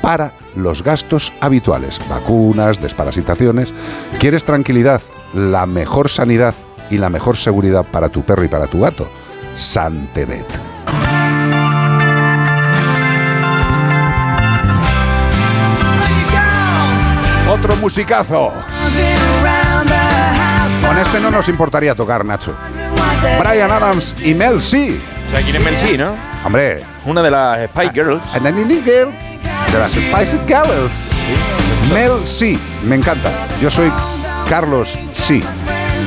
[0.00, 3.74] para los gastos habituales, vacunas, desparasitaciones.
[4.18, 5.02] ¿Quieres tranquilidad,
[5.34, 6.54] la mejor sanidad
[6.90, 9.08] y la mejor seguridad para tu perro y para tu gato?
[9.54, 10.46] Santebet.
[17.48, 18.52] Otro musicazo.
[20.86, 22.54] Con este no nos importaría tocar, Nacho.
[23.38, 24.98] Brian Adams y Mel C.
[25.26, 26.14] O sea, quién es Mel C, ¿no?
[26.44, 26.82] Hombre.
[27.04, 28.34] Una de las Spice Girls.
[28.34, 29.12] And then the girl
[29.72, 31.08] de las Spice Girls.
[31.92, 32.58] Mel C.
[32.84, 33.30] Me encanta.
[33.60, 33.92] Yo soy
[34.48, 35.42] Carlos C.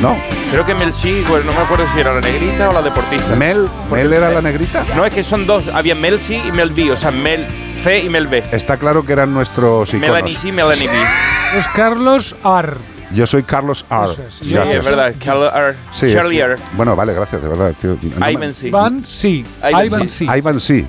[0.01, 0.15] ¿No?
[0.53, 3.35] Creo que Mel C, pues no me acuerdo si era la negrita o la deportista.
[3.35, 4.85] Mel, Mel era la negrita.
[4.95, 5.67] No, es que son dos.
[5.69, 6.91] Había Mel C y Mel B.
[6.91, 7.47] O sea, Mel
[7.81, 8.43] C y Mel B.
[8.51, 10.09] Está claro que eran nuestros iconos.
[10.09, 10.93] Melanie C, Melanie B.
[11.57, 12.77] Es Carlos Ar.
[13.15, 14.03] Yo soy Carlos R.
[14.11, 14.35] Eso es.
[14.35, 15.15] Sí, es verdad.
[15.23, 15.75] Carl R.
[15.91, 16.57] Sí, Charlie R.
[16.73, 17.97] Bueno, vale, gracias, de verdad, tío.
[18.03, 18.67] No me- Ivan C.
[18.67, 19.43] Ivan sí.
[19.63, 20.27] Ivan sí.
[20.27, 20.27] sí.
[20.37, 20.85] Ivan sí.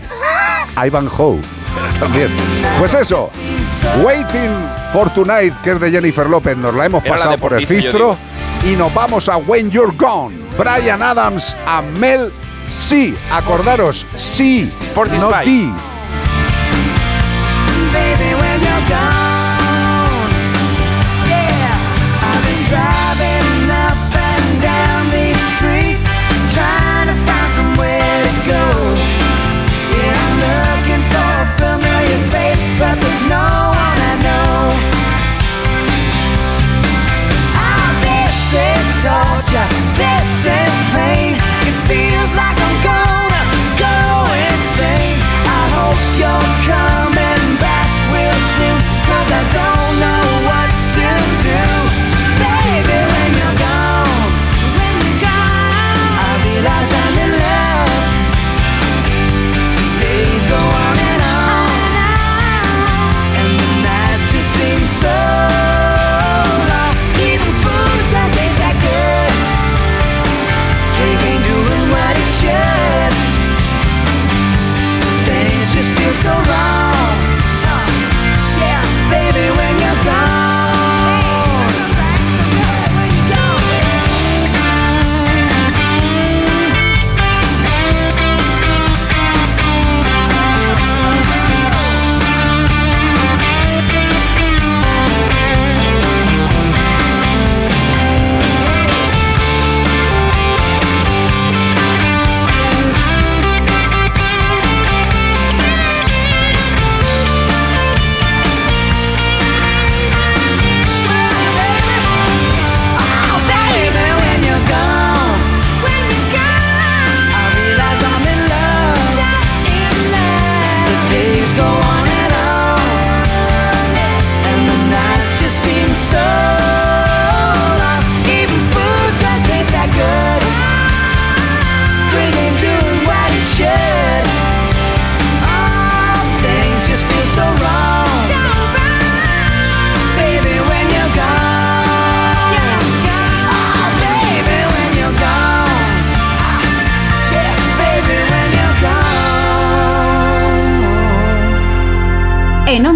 [0.87, 1.39] Ivan Ho.
[1.99, 2.29] También.
[2.79, 3.31] Pues eso.
[4.03, 4.51] Waiting
[4.93, 6.55] for Tonight, que es de Jennifer López.
[6.57, 8.17] Nos la hemos Era la pasado por el filtro.
[8.65, 10.35] Y nos vamos a When You're Gone.
[10.57, 12.33] Brian Adams a Mel
[12.71, 13.15] C.
[13.31, 14.73] Acordaros, sí.
[15.21, 15.31] No.
[15.45, 15.71] D.
[17.93, 19.34] Baby, when you're gone,
[39.55, 41.39] this is pain.
[41.63, 42.54] It feels like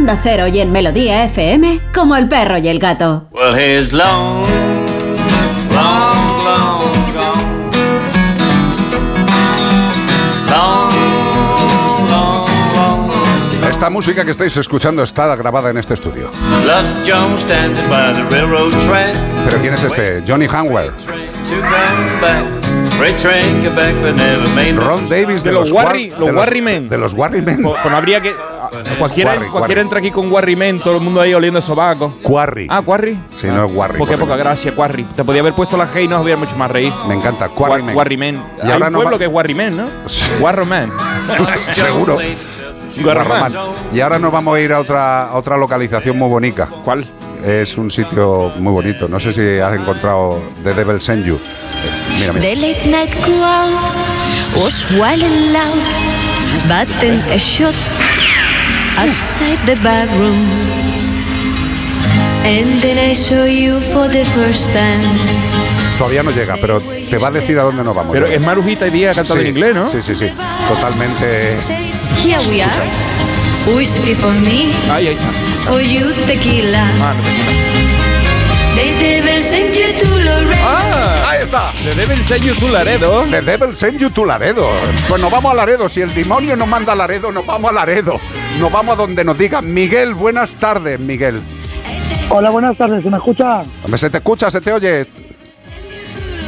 [0.09, 3.29] Onda Cero y en Melodía FM, como el perro y el gato.
[3.31, 4.41] Well, he's long,
[5.75, 6.83] long, long
[7.13, 7.45] gone.
[10.49, 10.91] Long,
[12.09, 13.69] long, long.
[13.69, 16.31] Esta música que estáis escuchando está grabada en este estudio.
[16.65, 19.15] Lost John standing by the railroad track
[19.45, 20.23] Pero ¿quién es este?
[20.27, 20.91] Johnny Hanwell.
[24.77, 26.89] Ron Davis de, De los War- Warry- de los Warry Men.
[26.89, 27.63] De los Warry Men.
[27.63, 28.35] Pues, pues no habría que.
[28.99, 29.81] Cualquiera, Quarry, cualquiera Quarry.
[29.81, 32.13] entra aquí con Warry Men, todo el mundo ahí oliendo sobaco.
[32.23, 32.67] Quarry.
[32.71, 33.19] Ah, Quarry.
[33.39, 33.99] Sí, no es Warry.
[33.99, 35.05] Porque poca gracia, Quarry.
[35.05, 36.93] Te podía haber puesto la G y nos hubiera mucho más reír.
[37.07, 37.49] Me encanta.
[37.49, 37.97] Quarry Men.
[37.97, 38.43] Warry Men.
[38.63, 39.85] Y Hay ahora un no pueblo va- que es Warry Men, ¿no?
[40.41, 40.91] Warro Man.
[41.75, 42.17] Seguro.
[43.03, 43.53] Guarromán.
[43.93, 46.67] Y ahora nos vamos a ir a otra, a otra localización muy bonita.
[46.85, 47.07] ¿Cuál?
[47.45, 49.09] Es un sitio muy bonito.
[49.09, 51.39] No sé si has encontrado The Devil Send You.
[52.19, 52.45] Mira, mira.
[52.49, 55.79] The late night crowd was wild and loud,
[56.67, 57.75] but then a shot
[58.99, 60.39] outside the barroom.
[62.45, 65.03] And then I saw you for the first time.
[65.99, 68.13] Todavía no llega, pero te va a decir a dónde nos vamos.
[68.13, 69.91] Pero es Marujita y Díaz cantando Sí, en inglés, ¿no?
[69.91, 70.33] Sí, sí, sí.
[70.69, 71.57] Totalmente.
[72.23, 72.87] Here we are.
[73.77, 75.19] Whiskey for me, Ay, ay.
[75.65, 76.87] for you tequila.
[77.03, 77.69] Ah, no te
[78.81, 80.63] The devil sent you to Lorraine.
[80.63, 81.18] ¡Ah!
[81.49, 81.73] Está.
[81.83, 83.25] The Devil Send You to Laredo.
[83.25, 84.69] The Devil Send You to Laredo.
[85.09, 85.89] Pues nos vamos a Laredo.
[85.89, 88.21] Si el demonio nos manda a Laredo, nos vamos a Laredo.
[88.61, 89.73] Nos vamos a donde nos digan.
[89.73, 91.41] Miguel, buenas tardes, Miguel.
[92.29, 93.63] Hola, buenas tardes, ¿se me escucha?
[93.83, 95.07] Hombre, se te escucha, se te oye.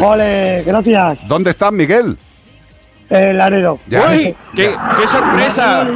[0.01, 1.27] Ole, gracias.
[1.27, 2.19] ¿Dónde estás, Miguel?
[3.09, 3.79] Eh, Laredo.
[3.87, 4.07] Ya.
[4.11, 4.37] ¡Uy!
[4.55, 5.89] ¡Qué, qué sorpresa!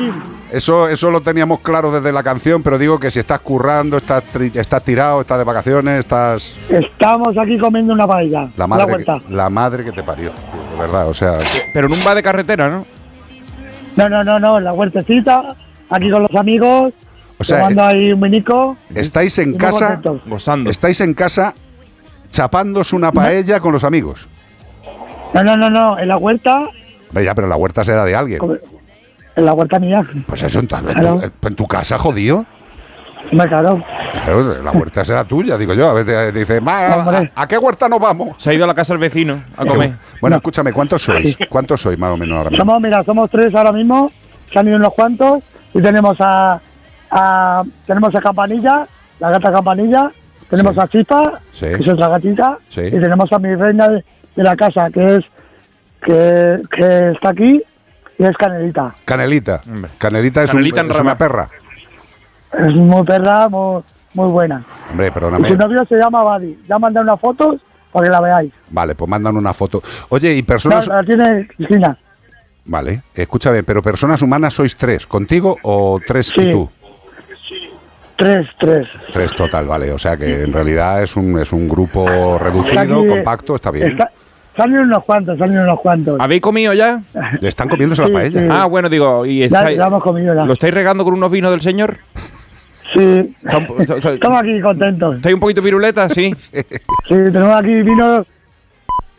[0.54, 4.22] Eso, eso lo teníamos claro desde la canción, pero digo que si estás currando, estás,
[4.32, 6.54] tri- estás tirado, estás de vacaciones, estás...
[6.68, 8.48] Estamos aquí comiendo una paella.
[8.56, 9.20] La a madre, vuelta.
[9.26, 11.34] que, la madre que te parió, tío, de verdad, o sea...
[11.72, 12.86] Pero en un bar de carretera, ¿no?
[13.96, 15.56] No, no, no, no, en la huertecita,
[15.90, 16.92] aquí con los amigos,
[17.36, 18.76] O sea, tomando ahí un minico.
[18.94, 20.00] Estáis en casa.
[20.24, 20.70] Gozando.
[20.70, 21.52] estáis en casa
[22.30, 24.28] chapándose una paella con los amigos.
[25.34, 26.68] No, no, no, no, en la huerta,
[27.12, 28.40] ya, pero la huerta será de alguien.
[29.36, 30.02] En la huerta mía.
[30.26, 32.44] Pues eso, en tu, en tu- en tu casa, jodido.
[33.32, 33.82] Me claro.
[34.12, 35.88] Claro, la huerta será tuya, digo yo.
[35.88, 38.36] A veces dice, "Ma, ¿a, a qué huerta nos vamos?
[38.40, 39.94] Se ha ido a la casa del vecino a comer.
[40.20, 41.36] Bueno, escúchame, ¿cuántos sois?
[41.48, 42.64] ¿Cuántos sois más o menos ahora mismo?
[42.64, 44.12] Somos, mira, somos tres ahora mismo,
[44.52, 45.42] se han ido unos cuantos,
[45.72, 46.60] y tenemos a,
[47.10, 48.86] a- tenemos a Campanilla,
[49.18, 50.10] la gata Campanilla,
[50.50, 51.66] tenemos a Chispa, Sí.
[51.66, 52.82] que es otra gatita, Sí.
[52.82, 54.04] y tenemos a mi reina de,
[54.36, 55.24] de la casa, que es
[56.02, 57.62] que, que está aquí,
[58.18, 58.94] y es Canelita.
[59.04, 59.60] Canelita.
[59.98, 61.10] Canelita es, un- Canelita en es rama.
[61.12, 61.48] una perra.
[62.58, 63.82] Es muy perra, muy,
[64.14, 64.62] muy buena.
[64.90, 65.48] Hombre, Y perdóname.
[65.48, 66.58] su novio se llama Badi.
[66.68, 67.60] Ya mandé unas fotos
[67.92, 68.52] para que la veáis.
[68.70, 69.82] Vale, pues mandan una foto.
[70.10, 70.86] Oye, y No, personas...
[70.86, 71.96] la tiene Cristina.
[72.66, 76.50] Vale, escúchame, pero personas humanas sois tres, ¿contigo o tres y Sí.
[76.50, 76.70] tú?
[78.16, 78.86] Tres, tres.
[79.12, 79.90] Tres total, vale.
[79.90, 83.90] O sea que en realidad es un, es un grupo reducido, Aquí, compacto, está bien.
[83.90, 84.10] Está,
[84.56, 86.16] salen unos cuantos, salen unos cuantos.
[86.18, 87.00] ¿Habéis comido ya?
[87.40, 88.40] Le están comiéndose la Sí, paella.
[88.40, 88.48] sí.
[88.50, 90.44] Ah, bueno, digo, ¿y Ya, estáis, ya hemos comido ya.
[90.44, 91.98] ¿lo estáis regando con unos vinos del señor?
[92.92, 93.34] Sí.
[93.42, 95.16] Estamos aquí contentos.
[95.16, 96.08] ¿Estáis un poquito piruleta?
[96.08, 96.34] Sí.
[96.52, 96.64] Sí,
[97.08, 98.24] tenemos aquí vino,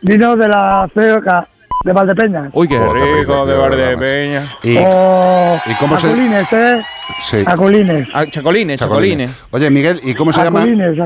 [0.02, 1.46] vino de la ceca
[1.84, 2.50] de Valdepeña.
[2.52, 4.42] Uy, qué Oh, rico, de Valdepeña.
[4.62, 6.82] Y, Oh, ¿Y cómo se- ¿eh?
[7.22, 7.38] Sí.
[7.46, 8.08] Aculines.
[8.14, 9.30] Ah, chacolines, chacolines.
[9.50, 10.60] Oye, Miguel, ¿y cómo se llama?
[10.62, 10.98] Aculines.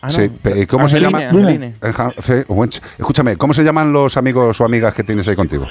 [0.00, 0.10] Ah, no.
[0.10, 1.20] Sí, pe- ¿y cómo se llama?
[2.98, 5.66] Escúchame, ¿cómo se llaman los amigos o amigas que tienes ahí contigo?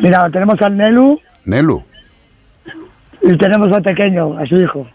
[0.00, 1.82] Mira, tenemos al Nelu Nelu.
[3.22, 4.86] y tenemos al pequeño, a su hijo.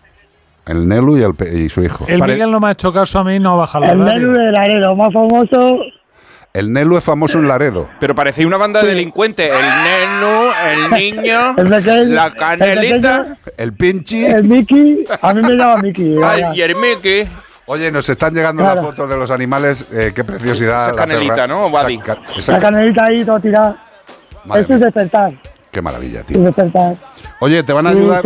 [0.66, 2.06] El Nelu y, el pe- y su hijo.
[2.08, 4.14] El Pare- Miguel no me ha hecho caso a mí, no baja la El radio.
[4.14, 5.80] Nelu de Laredo, más famoso.
[6.54, 7.90] El Nelu es famoso en Laredo.
[8.00, 9.52] Pero parecéis una banda de delincuentes.
[9.52, 14.26] El neno, el niño, El pequeño, la el canelita El Pinchi.
[14.26, 16.16] El Mickey, a mí me llama Mickey.
[16.24, 17.28] ay, y el Mickey.
[17.68, 18.78] Oye, nos están llegando Claro.
[18.82, 19.86] las fotos de los animales.
[19.94, 20.82] eh, qué preciosidad.
[20.82, 21.46] Esa la canelita.
[21.46, 21.68] ¿no?
[21.68, 23.78] Esa ca- esa La ca- canelita ahí, todo tirada.
[24.56, 25.34] Eso es despertar.
[25.72, 26.40] Qué maravilla, tío.
[27.42, 28.24] Oye, ¿te van a ayudar?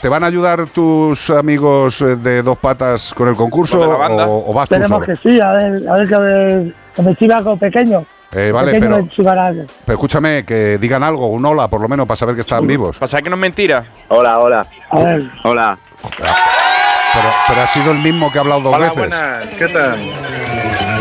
[0.00, 3.96] ¿Te van a ayudar tus amigos eh, de dos patas con el concurso de la
[3.96, 4.26] banda.
[4.26, 5.06] o, o vas tú Esperemos solo?
[5.06, 8.04] que sí, a ver, a ver que, me- que me chiva algo pequeño.
[8.32, 12.06] Eh, vale, pequeño pero, me pero escúchame, que digan algo, un hola por lo menos
[12.06, 12.98] para saber que están vivos.
[12.98, 13.84] Pasa que no es mentira.
[14.08, 14.66] Hola, hola.
[14.90, 15.78] A ver, Hola.
[16.02, 18.98] Pero, pero ha sido el mismo que ha hablado dos Hola, veces.
[18.98, 19.44] buenas.
[19.58, 19.98] ¿Qué tal?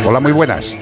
[0.05, 0.75] Hola, muy buenas.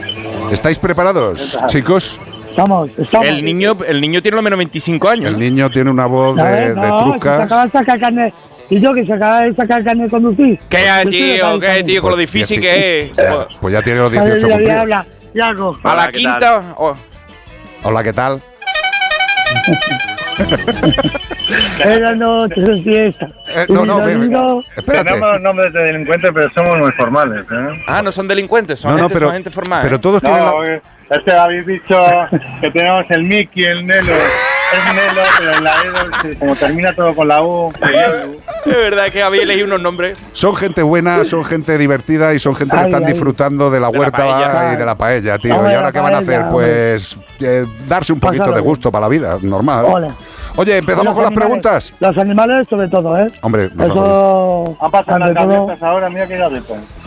[0.52, 2.20] ¿Estáis preparados, chicos?
[2.56, 3.28] Estamos, estamos.
[3.28, 5.34] El niño, el niño tiene lo menos 25 años.
[5.34, 7.40] El niño tiene una voz de, ver, de no, si se trucas.
[7.42, 8.34] acaba de sacar carne.
[8.70, 10.60] Y yo que se acaba de sacar carne de conducir.
[10.70, 11.60] ¿Qué, estoy tío?
[11.60, 11.86] ¿Qué, también.
[11.86, 12.02] tío?
[12.02, 13.12] Con lo Pues, difícil que es.
[13.60, 14.82] Pues ya tiene los A ver, 18 mira, mira, cumplidos.
[14.82, 15.78] habla, y algo.
[15.84, 16.64] A la Hola, ¿qué quinta.
[16.78, 16.96] oh,
[17.84, 18.42] Hola, ¿qué tal?
[21.86, 23.28] Era noche de fiesta.
[23.56, 25.10] Eh, no, no, domingo- espérate.
[25.14, 27.46] Tenemos nombres de delincuentes, pero somos muy formales.
[27.52, 27.84] ¿eh?
[27.88, 29.82] Ah, no son delincuentes, son, No, no, gente, pero- son gente formal.
[29.84, 32.00] pero todos tienen No, la- eh, es que habéis dicho
[32.62, 34.12] que tenemos el Mickey, el Nelo.
[34.12, 37.72] Es Nelo, pero el Laredo, sí, como termina todo con la U,
[38.66, 40.18] Es verdad que habéis elegido unos nombres.
[40.34, 43.12] Son gente buena, son gente divertida y son gente que están ay.
[43.14, 44.74] disfrutando de la De la huerta paella.
[44.74, 45.56] y de la paella, tío.
[45.56, 46.46] Hombre, ¿Y ahora la qué van a hacer?
[46.50, 49.86] Pues eh, darse un poquito Pásalo de gusto para la vida, normal.
[49.86, 50.08] Ole.
[50.58, 51.94] Oye, empezamos Los con las preguntas.
[52.00, 53.28] Los animales, sobre todo, ¿eh?
[53.42, 53.92] Hombre, vamos.
[53.92, 54.78] Eso.
[54.82, 57.05] Han pasado las ahora, mira qué gaviotas.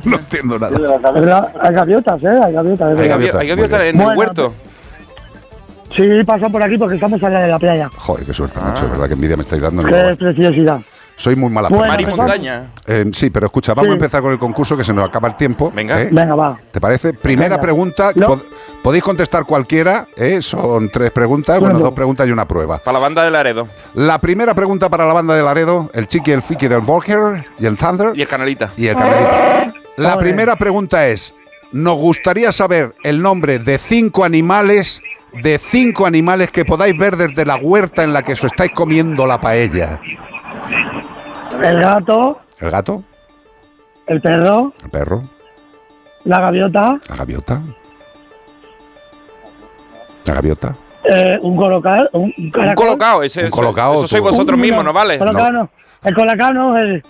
[0.04, 0.78] No entiendo nada.
[1.12, 2.40] Verdad, Hay gaviotas, ¿eh?
[2.44, 2.98] Hay gaviotas.
[2.98, 4.54] Hay gaviotas, Hay gaviotas muy en el huerto.
[5.96, 7.90] Sí, pasan por aquí porque estamos al lado de la playa.
[7.96, 8.84] Joder, qué suerte, macho.
[8.84, 9.82] Es verdad que envidia me estáis dando.
[9.84, 10.80] Qué preciosidad.
[11.16, 11.84] Soy muy mala Bueno.
[11.86, 12.70] Mar y pues montaña.
[12.86, 13.90] Eh, sí, pero escucha, vamos Sí.
[13.90, 15.70] a empezar con el concurso que se nos acaba el tiempo.
[15.74, 16.00] Venga.
[16.00, 16.08] ¿eh?
[16.10, 16.58] Venga, va.
[16.70, 17.12] ¿Te parece?
[17.12, 17.60] Primera Venga.
[17.60, 18.12] pregunta.
[18.14, 18.28] No.
[18.28, 18.42] pod-
[18.82, 20.06] podéis contestar cualquiera.
[20.16, 20.40] ¿eh?
[20.40, 21.58] Son tres preguntas.
[21.58, 21.84] Bueno, Bueno.
[21.86, 22.78] dos preguntas y una prueba.
[22.78, 23.66] Para la banda de Laredo.
[23.96, 27.66] La primera pregunta para la banda de Laredo, el Chiqui, el Fiki, el Walker y
[27.66, 28.70] el Thunder Y el canalita.
[28.78, 29.72] y el Carmelita.
[29.96, 31.34] La primera pregunta es,
[31.72, 35.02] nos gustaría saber el nombre de cinco animales,
[35.42, 39.26] de cinco animales que podáis ver desde la huerta en la que os estáis comiendo
[39.26, 40.00] la paella.
[41.62, 43.02] El gato, El gato,
[44.06, 45.22] el perro, el perro,
[46.24, 47.60] la gaviota, la gaviota.
[50.26, 50.74] La gaviota.
[51.04, 54.28] eh, un colocado, un, Un colocado, ese, Un eso- colocado, Eso sois tú.
[54.28, 55.18] vosotros mismos, ¿no vale?
[55.18, 55.70] Colocado no.
[56.02, 57.02] El colacao no, el,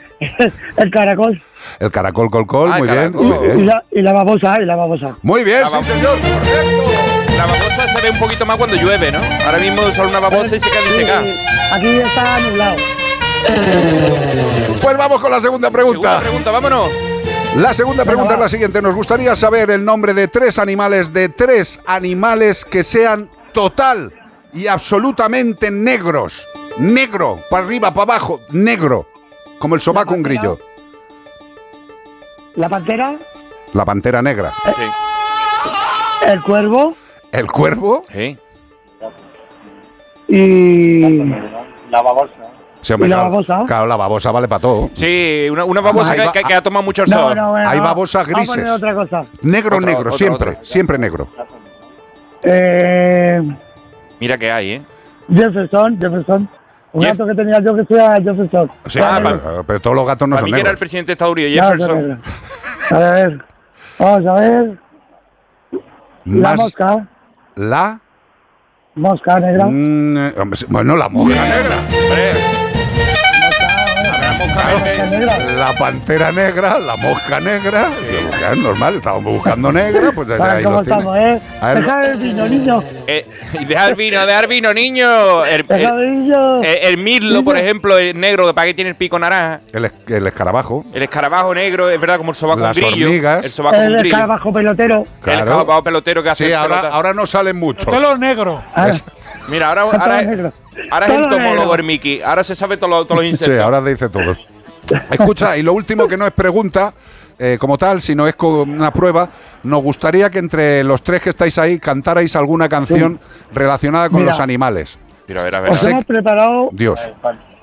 [0.77, 1.41] el caracol.
[1.79, 5.15] El caracol colcol, Ah, el muy bien, Y la, y la babosa, y la babosa.
[5.23, 6.19] Muy bien, La sí señor.
[7.37, 9.19] La babosa se ve un poquito más cuando llueve, ¿no?
[9.47, 11.23] Ahora mismo solo una babosa y se queda Sí, disecada.
[11.75, 12.77] Aquí está nublado.
[14.83, 16.21] Pues vamos con la segunda Segunda pregunta.
[16.21, 16.91] pregunta, vámonos.
[17.57, 18.83] La segunda pregunta es la siguiente.
[18.83, 24.12] Nos gustaría saber el nombre de tres animales, de tres animales que sean total
[24.53, 26.47] y absolutamente negros.
[26.79, 29.07] Negro, para arriba, para abajo, negro.
[29.59, 30.59] Como el sobaco un grillo.
[32.57, 33.15] La pantera,
[33.75, 34.53] La pantera negra.
[34.65, 34.83] Sí.
[36.27, 36.95] el cuervo
[37.33, 38.05] El cuervo.
[38.13, 38.37] Sí.
[40.29, 41.29] y.
[41.91, 42.33] La babosa.
[42.83, 43.65] Sí, hombre, ¿Y la claro, babosa?
[43.67, 44.91] Claro, la babosa vale para todo.
[44.95, 47.37] Sí, una, una babosa que, ba- que- que ha tomado mucho el No, sol.
[47.37, 48.77] no, bueno, Hay babosas Vamos a poner grises.
[48.77, 49.23] otra cosa.
[49.43, 51.29] Negro, negro, siempre, siempre negro.
[52.43, 53.43] Eh,
[54.19, 54.83] Mira que hay, ¿eh?
[55.29, 56.49] Jefferson, Jefferson.
[56.93, 58.71] Un Jeff- gato que tenía yo que se llama Jefferson.
[58.87, 59.21] Sí, Ah,
[59.67, 62.21] pero, todos los gatos no Para son mí era el presidente de Estados Unidos, Jefferson.
[62.91, 63.45] A ver, a ver.
[63.99, 64.79] Vamos a ver.
[66.25, 67.07] La mosca.
[67.57, 68.01] la...
[68.97, 69.67] Mosca negra.
[69.67, 71.77] Mm, hombre, bueno, la mosca negra.
[71.77, 72.33] Hombre,
[74.13, 75.39] habrá mosca negra.
[75.57, 77.87] La pantera negra, la mosca negra.
[78.41, 80.99] Que Es normal, estábamos buscando negra, pues ahí cómo lo tiene.
[80.99, 81.41] estamos, ¿eh?
[81.61, 82.83] A ver, Deja el vino, niño.
[83.07, 85.45] Eh, y dejar vino, dejar vino, niño.
[85.45, 86.62] El, el, el vino.
[86.62, 89.61] el- el mirlo, por ejemplo, el negro, ¿para qué tiene el pico naranja?
[89.73, 90.87] el, es- el escarabajo.
[90.95, 93.07] El escarabajo negro, es verdad, como el sobaco Las un grillo.
[93.09, 93.45] hormigas.
[93.45, 95.07] El sobaco El escarabajo pelotero.
[95.27, 96.97] El escarabajo pelotero que hace Sí, ahora, pelota.
[96.97, 97.93] ahora no salen muchos.
[97.95, 98.62] Pelo negro.
[98.75, 98.91] Ah,
[99.49, 100.53] Mira, ahora, ahora, negro.
[100.91, 102.23] ahora es Todo entomólogo el Mickey.
[102.23, 103.59] Ahora se sabe todos los, los Sí, insectos.
[103.59, 104.35] ahora dice todo.
[105.11, 106.93] Escucha, y lo último que no es pregunta
[107.43, 109.29] eh, como tal, sino es como una prueba,
[109.62, 113.19] nos gustaría que entre los tres que estáis ahí cantarais alguna canción
[113.53, 114.33] relacionada con Mira.
[114.33, 114.99] los animales.
[115.27, 115.71] Mira, a ver, a ver.
[115.73, 117.01] Os hemos preparado Dios.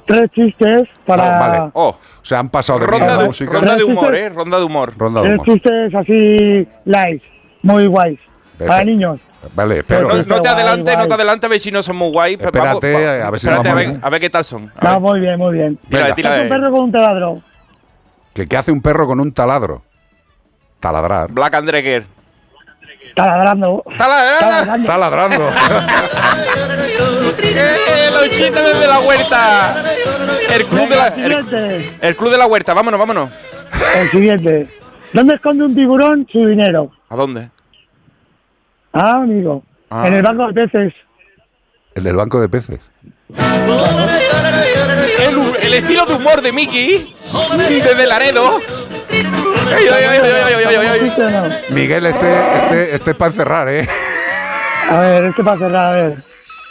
[0.08, 1.36] tres chistes para.
[1.36, 1.72] Ah, vale.
[1.74, 3.52] Oh, O sea, han pasado de ronda de, música.
[3.54, 4.30] ronda de humor, ¿eh?
[4.30, 4.94] Ronda de humor.
[4.98, 5.46] Ronda de Tres humor.
[5.56, 7.22] chistes así light,
[7.62, 8.20] muy guays.
[8.58, 9.20] Para niños.
[9.54, 10.08] Vale, pero.
[10.10, 12.38] No, no te Guay, adelante, no te adelante, a ver si no son muy guay.
[12.38, 14.30] Pero vamos, Espérate, va- a ver si espérate, nos a, vamos ver, a ver qué
[14.32, 14.72] tal son.
[14.76, 15.00] A No, ver.
[15.02, 15.78] muy bien, muy bien.
[15.90, 16.16] Tira, Venga.
[16.16, 17.42] tira Es un de perro con un taladro.
[18.38, 19.82] ¿Qué, qué hace un perro con un taladro?
[20.80, 21.32] Taladrar.
[21.32, 22.06] Black and.
[23.16, 23.84] Taladrando.
[23.98, 24.76] ¡Taladrando!
[24.76, 25.50] Está ladrando.
[27.42, 29.84] ¡Eh, los chistes desde la huerta!
[30.54, 33.32] El club, de la, el, el club de la huerta, vámonos, vámonos.
[33.96, 34.68] El siguiente.
[35.14, 36.92] ¿Dónde esconde un tiburón su dinero?
[37.10, 37.50] ¿A dónde?
[38.94, 39.64] Ah, amigo.
[39.90, 40.08] Ah.
[40.08, 40.94] En el banco de peces.
[41.96, 42.80] El del banco de peces.
[45.20, 47.14] El, el estilo de humor de Mickey,
[47.70, 48.60] desde Laredo.
[51.70, 53.88] Miguel, este, este, este es para encerrar, ¿eh?
[54.90, 56.18] A ver, este para cerrar, a ver.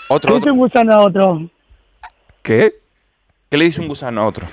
[0.08, 0.54] Otro, ¿Qué otro.
[0.54, 1.48] gustan a otro?
[2.42, 2.74] ¿Qué?
[3.50, 4.46] ¿Qué le dice un gusano a otro?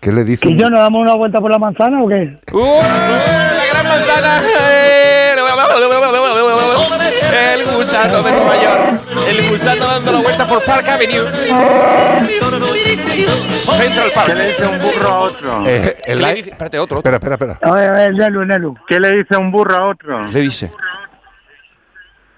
[0.00, 0.46] ¿Qué le dice?
[0.48, 2.36] ¿Que yo nos damos una vuelta por la manzana o qué?
[2.52, 2.80] ¡Uh!
[2.82, 4.42] ¡La gran manzana!
[7.32, 9.00] El gusano de Nueva York.
[9.28, 11.26] El gusano dando la vuelta por Park Avenue.
[13.76, 14.26] Central Park.
[14.28, 15.62] ¿Qué le dice un burro a otro?
[15.66, 16.50] Eh, ¿Qué el le li- dice?
[16.50, 16.98] Espérate, otro.
[16.98, 17.10] otro.
[17.14, 17.72] Espera, espera, espera.
[17.72, 18.74] A ver, a ver, Nelu, Nelu.
[18.86, 20.20] ¿Qué le dice un burro a otro?
[20.26, 20.72] ¿Qué le dice?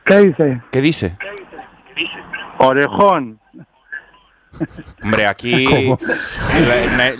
[0.05, 0.61] ¿Qué dice?
[0.71, 1.16] ¿Qué dice?
[2.59, 3.41] Orejón.
[5.03, 5.65] Hombre, aquí.
[5.65, 5.99] ¿Cómo?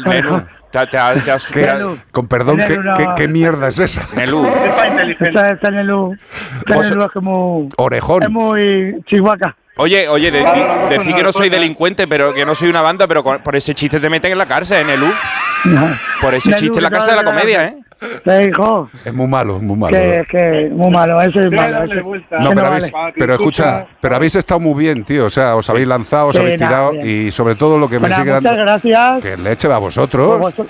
[0.07, 0.43] Nelu,
[0.81, 1.83] te- te- te has- ¿Qué- te has-
[2.13, 4.07] con perdón, ¿qué, qué- qué mierda es esa?
[4.15, 4.47] Nelu.
[4.47, 6.17] Está, está en el U.
[6.61, 7.69] Está en el U, es como.
[7.77, 8.23] Orejón.
[8.23, 9.57] Es muy chihuahua.
[9.77, 13.09] Oye, oye, de- de- decir que no soy delincuente, pero que no soy una banda,
[13.09, 15.13] pero con- por ese chiste te meten en la cárcel, en el U.
[16.21, 17.77] Por ese Nelu, chiste en la cárcel de la comedia, ¿eh?
[18.25, 19.97] Te dijo Es muy malo, es muy malo.
[19.97, 21.85] que, que muy malo, eso es malo.
[21.85, 22.03] ese-
[22.41, 23.15] No, pero, habéis, vale.
[23.17, 25.27] pero escucha, pero habéis estado muy bien, tío.
[25.27, 27.27] O sea, os habéis lanzado, os Sí, habéis tirado bien.
[27.29, 28.61] y sobre todo lo que me Bueno, sigue muchas dando.
[28.63, 30.39] gracias Que leche va a vosotros.
[30.41, 30.67] vuestro,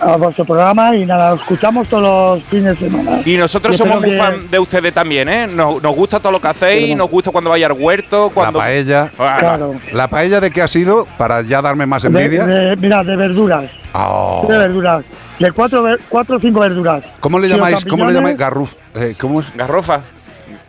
[0.00, 2.02] a vuestro programa y nada, lo escuchamos todos
[2.38, 3.20] los fines de semana.
[3.24, 5.46] Y nosotros Y somos muy que- fan de ustedes también, ¿eh?
[5.46, 8.58] Nos, nos gusta todo lo que hacéis, nos gusta cuando vaya al huerto, cuando...
[8.58, 9.10] La paella.
[9.18, 9.74] Ah, Claro.
[9.92, 11.06] ¿La paella de qué ha sido?
[11.16, 12.44] Para ya darme más De- envidia.
[12.46, 13.64] de- mira, de verduras.
[13.94, 14.44] Oh.
[14.48, 15.04] De verduras.
[15.38, 17.02] De cuatro, ver- cuatro o cinco verduras.
[17.20, 17.84] ¿Cómo le Sí, llamáis?
[17.84, 18.36] ¿Cómo le llamáis?
[18.36, 18.74] Garruf.
[18.94, 19.54] eh, ¿Cómo es?
[19.56, 20.00] Garrofa.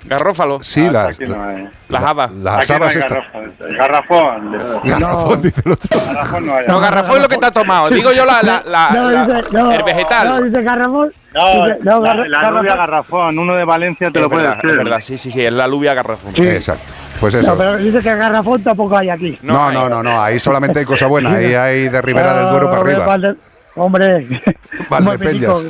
[0.06, 0.62] Garrófalo.
[0.64, 1.70] Sí, las, no hay.
[1.88, 2.32] Las habas.
[2.34, 3.18] las Aquí no habas hay estas.
[3.32, 3.54] garrafón.
[3.78, 4.82] Garrafón.
[4.84, 6.00] Garrafón, dice el otro.
[6.14, 6.68] Garrafón no hay.
[6.68, 7.90] No, garrafón es lo que te ha tomado.
[7.90, 10.28] Digo yo la, la, la- No, la- dice, no, el vegetal.
[10.28, 11.14] No, dice garrafón.
[11.34, 13.40] No, dice, no, la, la garrafón.
[13.40, 14.72] Uno de Valencia te es lo puede verdad, decir.
[14.72, 16.34] es verdad, sí, sí, sí, es la alubia garrafón.
[16.36, 16.84] Exacto.
[17.22, 17.56] Pues No, eso.
[17.58, 19.38] pero dice que garrafón tampoco hay aquí.
[19.42, 20.22] No, no, no, no.
[20.22, 21.32] Ahí solamente hay cosa buena.
[21.36, 23.36] Ahí hay de Ribera del Duero para arriba.
[23.76, 24.28] Hombre,
[24.90, 25.64] Valdepeñas.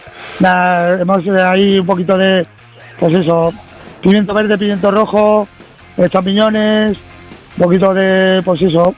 [0.99, 2.45] hemos eh, ahí un poquito de,
[2.99, 3.53] pues eso,
[4.01, 5.47] pimiento verde, pimiento rojo,
[5.97, 6.97] eh, champiñones,
[7.57, 8.93] un poquito de, pues eso.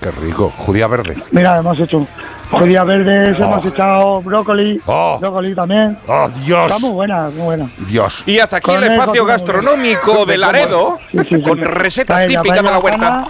[0.00, 0.52] Qué rico.
[0.58, 1.16] Judía verde.
[1.30, 2.06] Mira, hemos hecho
[2.50, 3.44] judías verdes, Oh.
[3.44, 5.18] hemos echado brócoli, Oh.
[5.18, 5.98] brócoli también.
[6.06, 6.66] ¡Oh, Dios!
[6.70, 7.66] Está muy buena, muy buena.
[7.88, 8.22] Dios.
[8.26, 10.98] Y hasta aquí el Con el espacio gastronómico de Laredo,
[11.42, 13.06] con recetas Paella, típicas de la huerta.
[13.06, 13.24] Sana,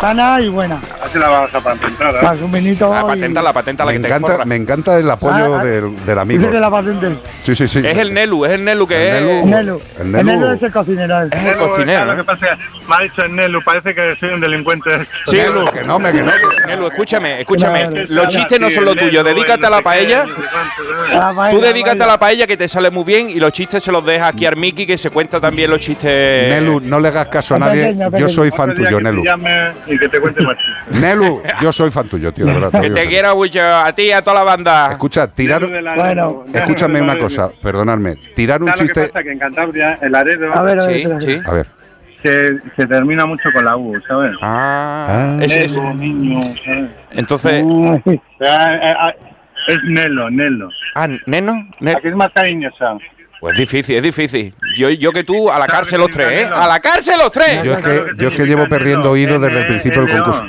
[0.00, 0.80] sana y buena.
[1.04, 2.14] Así la vamos a patentar.
[2.14, 2.18] ¿eh?
[2.22, 2.88] Más un vinito.
[2.92, 4.44] La y- patenta, la patenta, la Me que te encanta, forra.
[4.44, 5.64] me encanta el apoyo Ah, ah.
[5.64, 6.50] del, del amigo.
[6.50, 7.18] Que la patente.
[7.42, 7.82] Sí, sí, sí.
[7.84, 9.44] Es el Nelu, es el Nelu que El es.
[9.44, 9.46] Nelu.
[9.46, 9.80] Nelu.
[9.98, 10.30] El El Nelu.
[10.40, 11.22] Nelu es el cocinero.
[11.22, 12.04] Es el cocinero.
[12.06, 12.16] Lo ¿eh?
[12.16, 14.90] que pasa es que me ha dicho el Nelu, parece que soy un delincuente.
[15.26, 16.32] Sí, Nelu, que no, me que no.
[16.66, 18.06] Nelu, escúchame, escúchame.
[18.08, 19.22] Los chistes no son lo tuyo.
[19.22, 20.24] Dedícate a la paella.
[21.12, 23.82] La paella, Tú dedícate a la paella que te sale muy bien y los chistes
[23.82, 26.48] se los deja aquí a Miki que se cuenta también los chistes.
[26.48, 27.94] Nelu, no le hagas caso a nadie.
[28.18, 29.22] Yo soy fan tuyo, Nelu.
[29.90, 30.56] Y que te cuente más.
[31.00, 32.80] Nelu, yo soy fan tuyo, tío, de verdad.
[32.80, 34.88] Que te quiera mucho a ti y a toda la banda.
[34.92, 35.60] Escucha, tirar.
[35.96, 36.44] Bueno.
[36.52, 38.16] Escúchame una cosa, perdonadme.
[38.34, 39.12] Tirar un ¿Sabes lo que chiste.
[39.12, 39.24] pasa?
[39.24, 41.40] Que en Cantabria, el Aredo, A ver, a ver, Sí, espera, sí.
[41.46, 41.66] A ver.
[42.22, 44.32] se, se termina mucho con la U, ¿sabes?
[44.42, 45.44] Ah, Ah.
[45.44, 46.90] es- niño, ¿sabes?
[47.12, 47.64] entonces.
[48.46, 49.14] Ah, ah,
[49.68, 50.68] Es Nelo, Nelo.
[50.94, 51.68] Ah, Neno.
[51.80, 52.96] Ne- Aquí es más cariñosa.
[53.40, 54.54] Pues es difícil, es difícil.
[54.76, 56.44] Yo, yo que tú, a la cárcel los tres, ¿eh?
[56.44, 57.64] ¡A la cárcel los tres!
[57.64, 60.44] Yo es que, yo es que llevo perdiendo oído desde el principio del concurso.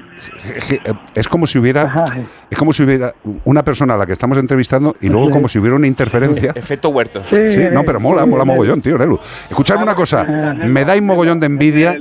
[0.56, 0.82] Es, eh,
[1.16, 2.06] es como si hubiera
[2.50, 3.14] es como si hubiera
[3.46, 6.52] una persona a la que estamos entrevistando y luego como si hubiera una interferencia.
[6.56, 7.24] Efecto huerto.
[7.30, 9.20] Sí, no, pero mola, mola mogollón, tío, Nelu.
[9.50, 11.96] Escuchadme una cosa, me dais mogollón de envidia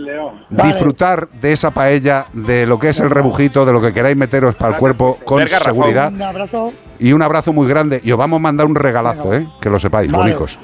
[0.51, 4.57] disfrutar de esa paella, de lo que es el rebujito, de lo que queráis meteros
[4.57, 6.13] para el cuerpo con seguridad.
[6.13, 6.73] Un abrazo.
[6.99, 8.01] Y un abrazo muy grande.
[8.05, 9.49] Y os vamos a mandar un regalazo, ¿eh?
[9.61, 10.25] Que lo sepáis, Vale.
[10.25, 10.59] bonicos.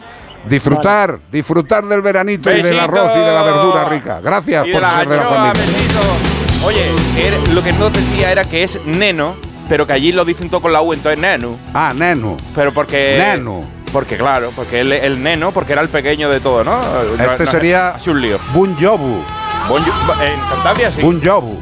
[0.48, 4.20] Disfrutar, disfrutar del veranito y del arroz y de la verdura rica.
[4.22, 5.52] Gracias Y por ser de la familia.
[5.54, 6.35] besito.
[6.64, 6.82] Oye,
[7.14, 9.34] que lo que no decía era que es neno,
[9.68, 11.56] pero que allí lo dicen todo con la U, entonces nenu.
[11.74, 12.36] Ah, neno.
[12.54, 13.16] Pero porque.
[13.18, 13.62] Neno.
[13.92, 16.78] Porque claro, porque él el neno, porque era el pequeño de todo, ¿no?
[16.80, 18.38] No- Este no- sería un lío.
[18.52, 19.22] Bon Jovi.
[19.68, 21.00] Bon Jo- en Cantabria sí.
[21.02, 21.56] Bon Jovi.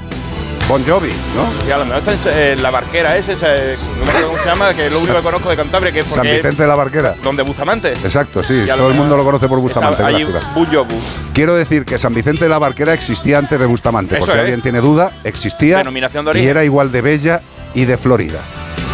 [0.69, 1.69] Bon Jovi, ¿no?
[1.69, 2.13] Y a lo mejor está
[2.53, 4.99] en eh, la barquera ese, ese, no me acuerdo cómo se llama, que es lo
[4.99, 7.13] único que conozco de Cantabria, que es San Vicente de la Barquera.
[7.13, 7.93] es donde Bustamante.
[7.93, 8.63] Exacto, sí.
[8.65, 9.97] Y Todo el mundo lo conoce por Bustamante.
[10.03, 10.55] Está allí es.
[10.55, 10.95] Bon Jovi.
[11.35, 14.17] Quiero decir que San Vicente de la Barquera existía antes de Bustamante.
[14.17, 14.41] por Eso si es.
[14.41, 15.79] alguien tiene duda, existía.
[15.79, 16.49] Denominación de y origen.
[16.49, 17.41] era igual de bella
[17.75, 18.39] y de florida.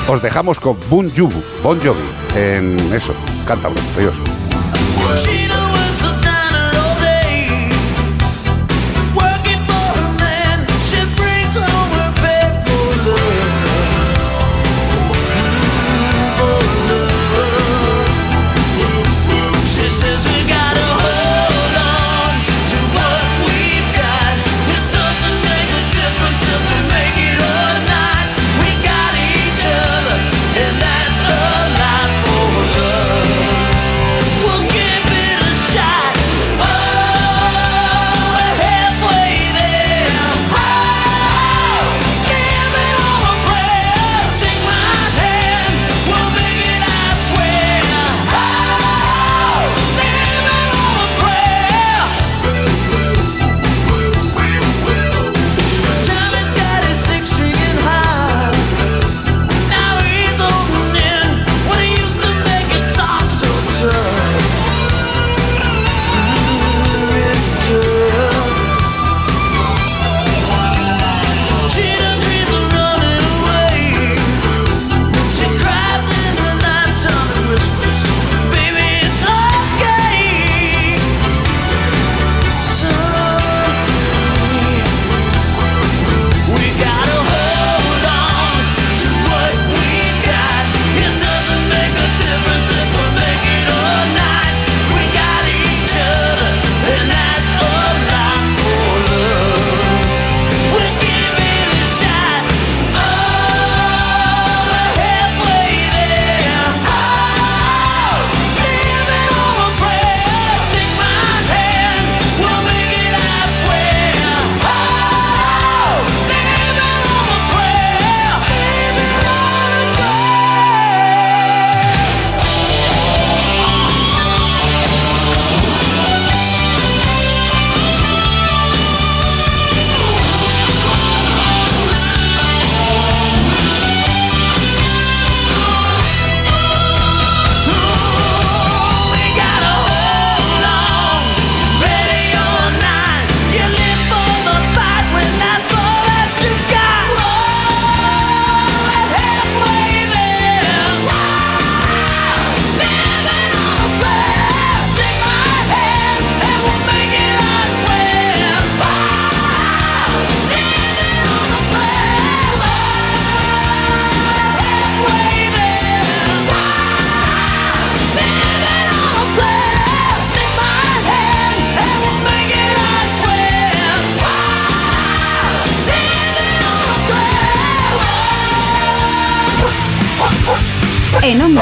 [0.09, 2.01] Os dejamos con Bon Jovi, bon Jovi
[2.37, 3.15] en eso,
[3.47, 3.81] cántabro.
[3.97, 4.15] Adiós.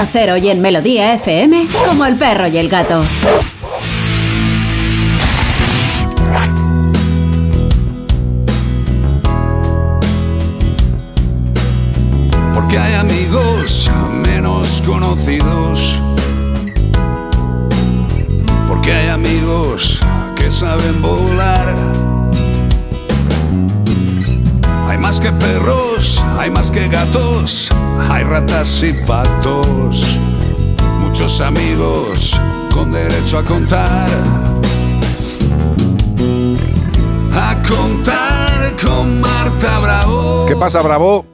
[0.09, 3.03] En Onda Cero y en Melodía FM, como el perro y el gato.
[33.31, 33.43] A
[37.69, 40.47] contar con Marta Bravo.
[40.49, 41.27] ¿Qué pasa, Bravo?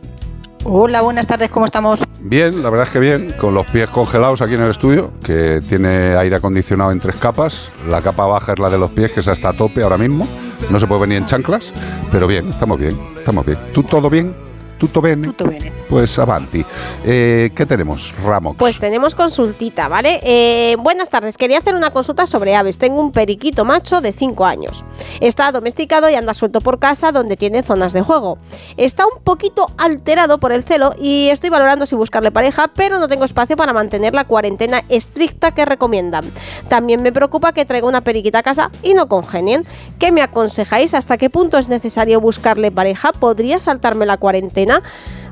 [0.65, 2.03] Hola, buenas tardes, ¿cómo estamos?
[2.19, 5.63] Bien, la verdad es que bien, con los pies congelados aquí en el estudio, que
[5.69, 7.71] tiene aire acondicionado en tres capas.
[7.89, 10.27] La capa baja es la de los pies, que es hasta a tope ahora mismo.
[10.71, 11.73] No se puede venir en chanclas,
[12.11, 13.59] pero bien, estamos bien, estamos bien.
[13.73, 14.35] ¿Tú todo bien?
[14.79, 15.29] ¿Tutto bene?
[15.29, 15.73] Tutto bene.
[15.89, 16.65] Pues avanti.
[17.05, 18.57] Eh, ¿Qué tenemos, Ramos?
[18.59, 20.21] Pues tenemos consultita, ¿vale?
[20.23, 22.79] Eh, buenas tardes, quería hacer una consulta sobre aves.
[22.79, 24.85] Tengo un periquito macho de 5 años.
[25.21, 28.39] Está domesticado y anda suelto por casa donde tiene zonas de juego.
[28.77, 33.09] Está un poquito alterado por el celo y estoy valorando si buscarle pareja, pero no
[33.09, 36.25] tengo espacio para mantener la cuarentena estricta que recomiendan.
[36.69, 39.65] También me preocupa que traiga una periquita a casa y no congenien.
[39.99, 40.95] ¿Qué me aconsejáis?
[40.95, 43.13] ¿Hasta qué punto es necesario buscarle pareja?
[43.13, 44.64] ¿Podría saltarme la cuarentena?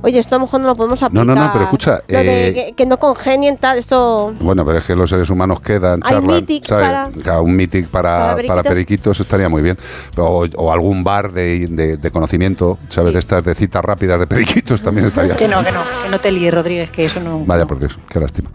[0.04, 1.26] Oye, esto a lo mejor no lo podemos No, aplicar.
[1.26, 4.34] no, no, pero escucha, Lo de eh, que, que no congenien tal, esto...
[4.40, 8.62] Bueno, pero es que los seres humanos quedan, Hay charlan, un meeting para, para para,
[8.64, 9.20] periquitos.
[9.20, 9.78] estaría muy bien.
[10.16, 13.12] O, o algún bar de, de- de conocimiento, ¿sabes?
[13.12, 15.36] De estas de citas rápidas de periquitos también estaría.
[15.36, 17.44] Que no, que no, que no te líes, Rodríguez, que eso no.
[17.46, 18.50] Vaya por Dios, qué lástima.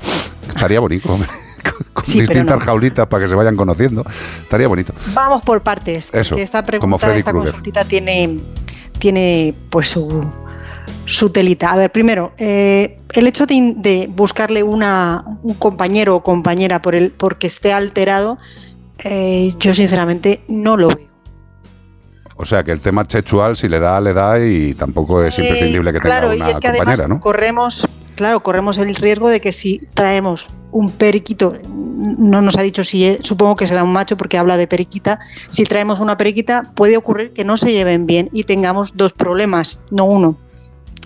[0.50, 1.30] Estaría bonito, hombre.
[1.94, 2.66] Con, Sí, distintas no.
[2.66, 4.04] jaulitas para que se vayan conociendo.
[4.44, 4.94] Estaría bonito.
[5.14, 6.10] Vamos por partes.
[6.14, 7.52] Eso, esta como pregunta, Freddy esta Krueger.
[7.52, 8.40] consultita tiene,
[9.00, 10.24] tiene pues su,
[11.06, 11.72] su telita.
[11.72, 16.96] A ver, primero, eh, el hecho de, de buscarle una, un compañero o compañera por
[16.96, 18.38] el, porque esté alterado,
[19.04, 21.08] eh, yo sinceramente no lo veo.
[22.36, 25.92] O sea, que el tema sexual, si le da, le da y tampoco es imprescindible
[25.92, 27.20] que Eh, claro, tenga y una es que compañera, además ¿no?
[27.20, 32.84] corremos, claro, corremos el riesgo de que si traemos un periquito, no nos ha dicho
[32.84, 35.20] si es- supongo que será un macho porque habla de periquita,
[35.50, 39.80] si traemos una periquita puede ocurrir que no se lleven bien y tengamos dos problemas,
[39.90, 40.38] no uno.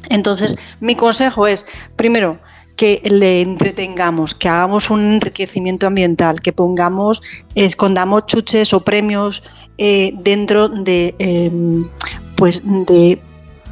[0.09, 1.65] Entonces, mi consejo es,
[1.95, 2.39] primero,
[2.75, 7.21] que le entretengamos, que hagamos un enriquecimiento ambiental, que pongamos,
[7.53, 9.43] escondamos chuches o premios
[9.77, 11.87] eh, dentro de, em,
[12.35, 13.21] pues, de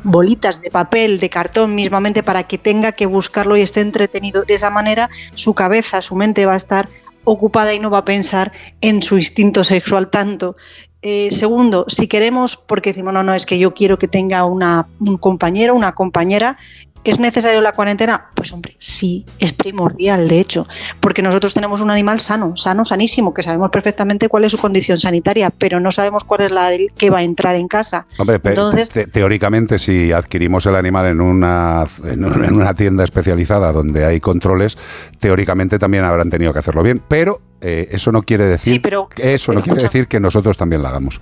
[0.03, 4.43] bolitas de papel, de cartón mismamente, para que tenga que buscarlo y esté entretenido.
[4.43, 6.87] De esa manera, su cabeza, su mente va a estar
[7.23, 8.51] ocupada y no va a pensar
[8.81, 10.55] en su instinto sexual tanto.
[11.01, 14.89] Eh, segundo, si queremos, porque decimos, no, no, es que yo quiero que tenga una,
[14.99, 16.57] un compañero, una compañera,
[17.03, 18.27] ¿es necesario la cuarentena?
[18.35, 20.67] Pues hombre, sí, es primordial, de hecho,
[20.99, 24.97] porque nosotros tenemos un animal sano, sano, sanísimo, que sabemos perfectamente cuál es su condición
[24.97, 28.05] sanitaria, pero no sabemos cuál es la del que va a entrar en casa.
[28.17, 33.03] Hombre, Entonces- te- teóricamente, si adquirimos el animal en una, en un- en una tienda
[33.03, 34.77] especializada donde hay controles,
[35.19, 39.09] teóricamente también habrán tenido que hacerlo bien, pero eh, eso no quiere decir Sí, pero-
[39.17, 41.19] eso no quiere decir que nosotros también la hagamos.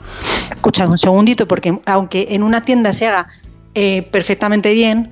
[0.51, 3.27] Escucha un segundito, porque aunque en una tienda se haga
[3.79, 5.11] eh, perfectamente bien,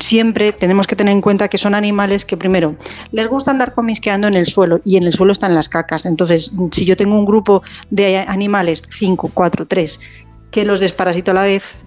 [0.00, 2.76] siempre tenemos que tener en cuenta que son animales que primero
[3.12, 6.06] les gusta andar comisqueando en el suelo y en el suelo están las cacas.
[6.06, 10.00] Entonces, si yo tengo un grupo de animales, 5, 4, 3,
[10.50, 11.78] que los desparasito a la vez,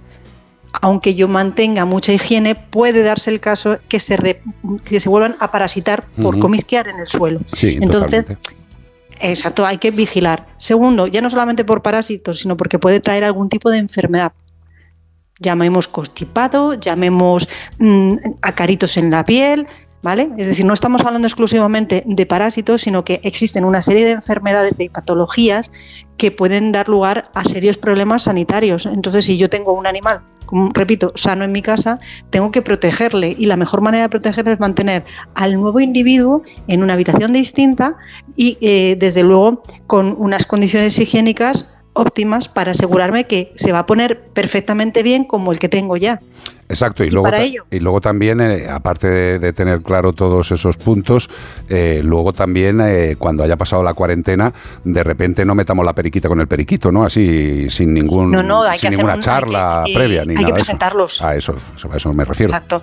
[0.82, 4.42] aunque yo mantenga mucha higiene, puede darse el caso que se, re-
[4.86, 7.40] que se vuelvan a parasitar por comisquear en el suelo.
[7.54, 8.58] Sí, Entonces, totalmente.
[9.20, 10.46] Exacto, hay que vigilar.
[10.60, 14.34] Segundo, ya no solamente por parásitos, sino porque puede traer algún tipo de enfermedad.
[15.40, 17.48] Llamemos constipado, llamemos
[17.80, 19.68] mm, acaritos en la piel,
[20.02, 20.30] ¿vale?
[20.38, 24.78] Es decir, no estamos hablando exclusivamente de parásitos, sino que existen una serie de enfermedades,
[24.78, 25.72] de patologías
[26.18, 28.86] que pueden dar lugar a serios problemas sanitarios.
[28.86, 32.00] Entonces, si yo tengo un animal, como repito, sano en mi casa,
[32.30, 35.04] tengo que protegerle y la mejor manera de protegerle es mantener
[35.36, 37.96] al nuevo individuo en una habitación distinta
[38.36, 43.86] y, eh, desde luego, con unas condiciones higiénicas óptimas para asegurarme que se va a
[43.86, 46.20] poner perfectamente bien como el que tengo ya.
[46.70, 47.30] Exacto, y, Y luego,
[47.72, 51.30] y luego también, eh, aparte de, de tener claro todos esos puntos,
[51.70, 54.54] eh, luego también eh, cuando haya pasado la cuarentena,
[54.84, 57.06] de repente no metamos la periquita con el periquito, ¿no?
[57.06, 60.32] Así sin ningún No, no, hay que sin hacer ninguna hay charla que- previa ni
[60.32, 60.56] hay que nada eso.
[60.56, 61.22] presentarlos.
[61.22, 62.52] A eso, eso, a eso me refiero.
[62.54, 62.82] Exacto.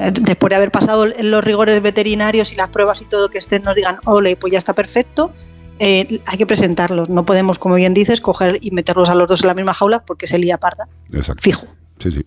[0.00, 3.62] Eh, Después de haber pasado los rigores veterinarios y las pruebas y todo que estén
[3.64, 5.30] nos digan, ole, pues ya está perfecto,
[5.78, 7.08] eh, hay que presentarlos.
[7.08, 10.02] No podemos, como bien dices, coger y meterlos a los dos en la misma jaula
[10.04, 10.88] porque se lía parda.
[11.12, 11.42] Exacto.
[11.42, 11.66] Fijo.
[11.98, 12.26] Sí, sí.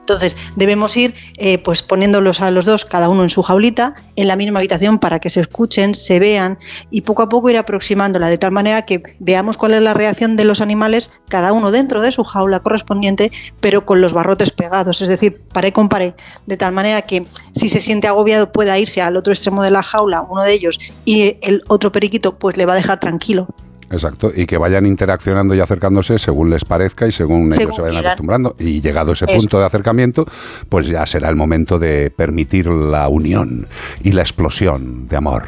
[0.00, 4.28] Entonces, debemos ir eh, pues poniéndolos a los dos, cada uno en su jaulita, en
[4.28, 6.58] la misma habitación para que se escuchen, se vean
[6.90, 10.36] y poco a poco ir aproximándola de tal manera que veamos cuál es la reacción
[10.36, 15.02] de los animales, cada uno dentro de su jaula correspondiente, pero con los barrotes pegados,
[15.02, 16.14] es decir, paré con paré,
[16.46, 19.82] de tal manera que si se siente agobiado pueda irse al otro extremo de la
[19.82, 23.48] jaula, uno de ellos, y el otro periquito pues le va a dejar tranquilo.
[23.90, 27.82] Exacto, y que vayan interaccionando y acercándose según les parezca y según, Según ellos se
[27.82, 28.56] vayan acostumbrando.
[28.58, 29.38] Y llegado ese Eso.
[29.38, 30.26] punto de acercamiento,
[30.68, 33.68] pues ya será el momento de permitir la unión
[34.02, 35.44] y la explosión de amor,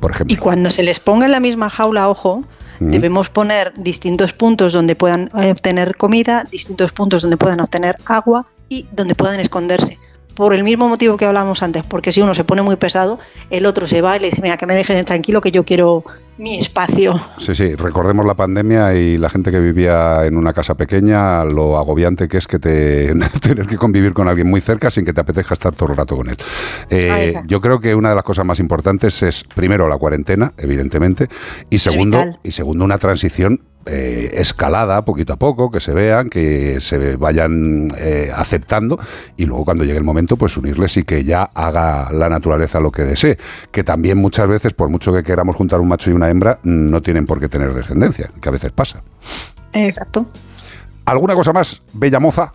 [0.00, 0.34] por ejemplo.
[0.34, 2.44] Y cuando se les ponga en la misma jaula, ojo,
[2.80, 2.90] Ujú.
[2.90, 8.46] debemos poner distintos puntos donde puedan eh, obtener comida, distintos puntos donde puedan obtener agua
[8.68, 9.98] y donde puedan esconderse.
[10.34, 13.18] Por el mismo motivo que hablábamos antes, porque si uno se pone muy pesado,
[13.50, 16.04] el otro se va y le dice, mira, que me dejen tranquilo, que yo quiero
[16.38, 17.20] mi espacio.
[17.38, 21.76] Sí, sí, recordemos la pandemia y la gente que vivía en una casa pequeña, lo
[21.76, 25.20] agobiante que es que te tener que convivir con alguien muy cerca sin que te
[25.20, 26.36] apetezca estar todo el rato con él.
[26.90, 31.28] Eh, yo creo que una de las cosas más importantes es, primero, la cuarentena, evidentemente,
[31.70, 33.60] y segundo, y segundo una transición
[33.90, 38.98] eh, escalada poquito a poco, que se vean, que se vayan eh, aceptando
[39.34, 42.92] y luego cuando llegue el momento pues unirles y que ya haga la naturaleza lo
[42.92, 43.38] que desee,
[43.70, 47.02] que también muchas veces por mucho que queramos juntar un macho y una hembra no
[47.02, 49.02] tienen por qué tener descendencia, que a veces pasa.
[49.72, 50.26] Exacto.
[51.04, 52.52] ¿Alguna cosa más, bella moza?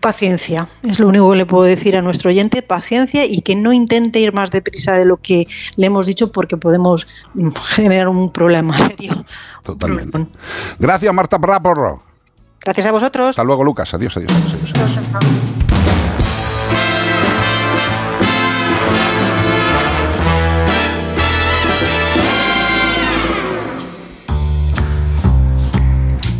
[0.00, 3.72] Paciencia, es lo único que le puedo decir a nuestro oyente, paciencia y que no
[3.72, 7.06] intente ir más deprisa de lo que le hemos dicho porque podemos
[7.74, 9.24] generar un problema serio.
[9.62, 10.26] Totalmente.
[10.78, 12.00] Gracias, Marta Brapor.
[12.60, 13.30] Gracias a vosotros.
[13.30, 13.92] Hasta luego, Lucas.
[13.94, 14.32] Adiós, adiós.
[14.32, 15.75] adiós, adiós.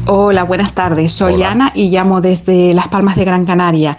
[0.06, 1.12] Hola, buenas tardes.
[1.12, 3.96] Soy Ana y llamo desde Las Palmas de Gran Canaria.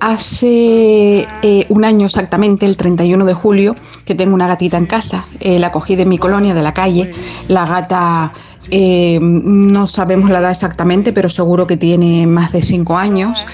[0.00, 5.24] Hace eh, un año exactamente, el 31 de julio, que tengo una gatita en casa.
[5.40, 7.12] Eh, la cogí de mi colonia, de la calle.
[7.48, 8.32] La gata,
[8.70, 13.46] eh, no sabemos la edad exactamente, pero seguro que tiene más de 5 años.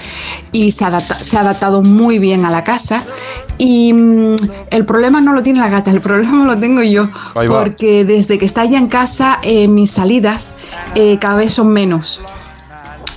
[0.51, 3.03] Y se, adapta- se ha adaptado muy bien a la casa.
[3.63, 4.37] Y mm,
[4.71, 7.09] el problema no lo tiene la gata, el problema lo tengo yo.
[7.33, 10.55] Porque desde que está ella en casa, eh, mis salidas
[10.95, 12.19] eh, cada vez son menos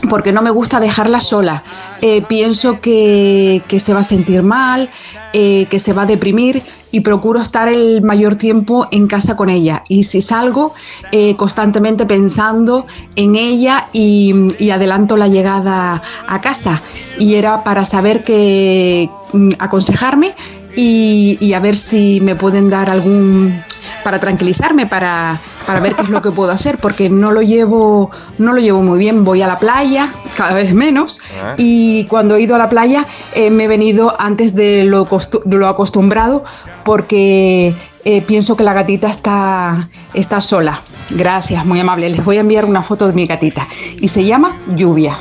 [0.09, 1.63] porque no me gusta dejarla sola.
[2.01, 4.89] Eh, pienso que, que se va a sentir mal,
[5.33, 9.51] eh, que se va a deprimir y procuro estar el mayor tiempo en casa con
[9.51, 9.83] ella.
[9.89, 10.75] Y si salgo,
[11.11, 16.83] eh, constantemente pensando en ella y, adelanto la llegada a casa.
[17.19, 20.35] Y era para saber que mm, aconsejarme
[20.77, 23.61] y a ver si me pueden dar algún
[24.05, 28.11] para tranquilizarme, para, para ver qué es lo que puedo hacer, porque no lo llevo,
[28.39, 29.25] no lo llevo muy bien.
[29.25, 31.55] Voy a la playa, cada vez menos, Ah.
[31.57, 35.09] y cuando he ido a la playa eh, me he venido antes de lo,
[35.47, 36.45] lo acostumbrado,
[36.85, 37.75] porque
[38.05, 40.81] eh, pienso que la gatita está, está sola.
[41.11, 42.09] Gracias, muy amable.
[42.11, 43.67] Les voy a enviar una foto de mi gatita.
[44.01, 45.17] Y se llama Lluvia.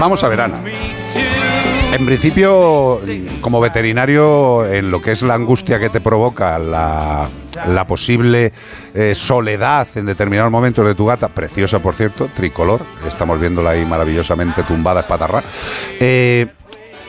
[0.00, 0.60] Vamos a ver, Ana.
[1.90, 3.00] En principio,
[3.40, 7.26] como veterinario, en lo que es la angustia que te provoca la,
[7.66, 8.52] la posible
[8.94, 13.86] eh, soledad en determinados momentos de tu gata, preciosa por cierto, tricolor, estamos viéndola ahí
[13.86, 15.42] maravillosamente tumbada, espatarra,
[15.98, 16.46] eh,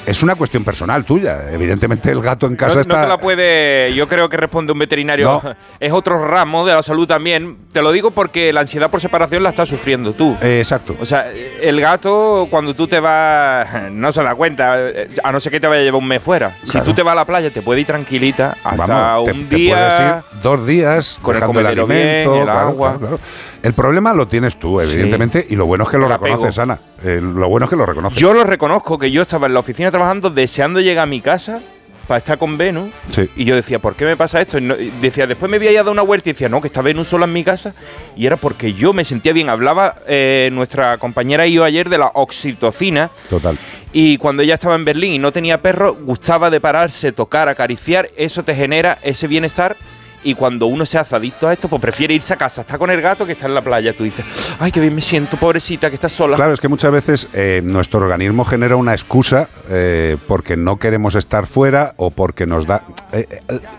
[0.09, 1.51] es una cuestión personal tuya.
[1.51, 3.01] Evidentemente el gato en casa no, no está...
[3.01, 3.93] te la puede.
[3.93, 5.41] Yo creo que responde un veterinario.
[5.43, 5.55] No.
[5.79, 7.57] Es otro ramo de la salud también.
[7.71, 10.35] Te lo digo porque la ansiedad por separación la estás sufriendo tú.
[10.41, 10.95] Eh, exacto.
[10.99, 11.31] O sea,
[11.61, 13.67] el gato, cuando tú te vas.
[13.91, 14.75] No se da cuenta.
[14.89, 16.51] eh, A no ser que te vaya a llevar un mes fuera.
[16.63, 19.55] Si tú te vas a la playa, te puede ir tranquilita hasta Vamos, un te
[19.55, 20.23] día.
[20.33, 22.97] ir dos días con el el comedero bien, alimento, el claro, agua.
[22.99, 23.19] claro.
[23.61, 26.35] El problema lo tienes tú, evidentemente, y lo bueno es que lo El apego.
[26.35, 26.79] reconoces, Ana.
[27.03, 28.19] Eh, lo bueno es que lo reconoces.
[28.19, 31.59] Yo lo reconozco que yo estaba en la oficina trabajando deseando llegar a mi casa
[32.07, 32.89] para estar con Venus.
[33.11, 33.29] Sí.
[33.35, 34.57] Y yo decía, ¿por qué me pasa esto?
[34.57, 36.49] Y no- y decía, después me voy a ir a dar una vuelta y decía,
[36.49, 37.71] no, que está Venus sola en mi casa.
[38.15, 39.47] Y era porque yo me sentía bien.
[39.47, 43.11] Hablaba eh, nuestra compañera y yo ayer de la oxitocina.
[43.29, 43.57] Total.
[43.93, 48.09] Y cuando ella estaba en Berlín y no tenía perro, gustaba de pararse, tocar, acariciar.
[48.17, 49.77] Eso te genera ese bienestar.
[50.23, 52.89] Y cuando uno se hace adicto a esto, pues prefiere irse a casa, está con
[52.91, 53.93] el gato que está en la playa.
[53.93, 54.25] Tú dices,
[54.59, 56.35] ay, qué bien me siento, pobrecita, que está sola.
[56.35, 61.15] Claro, es que muchas veces eh, nuestro organismo genera una excusa eh, porque no queremos
[61.15, 62.83] estar fuera o porque nos da...
[63.13, 63.27] eh,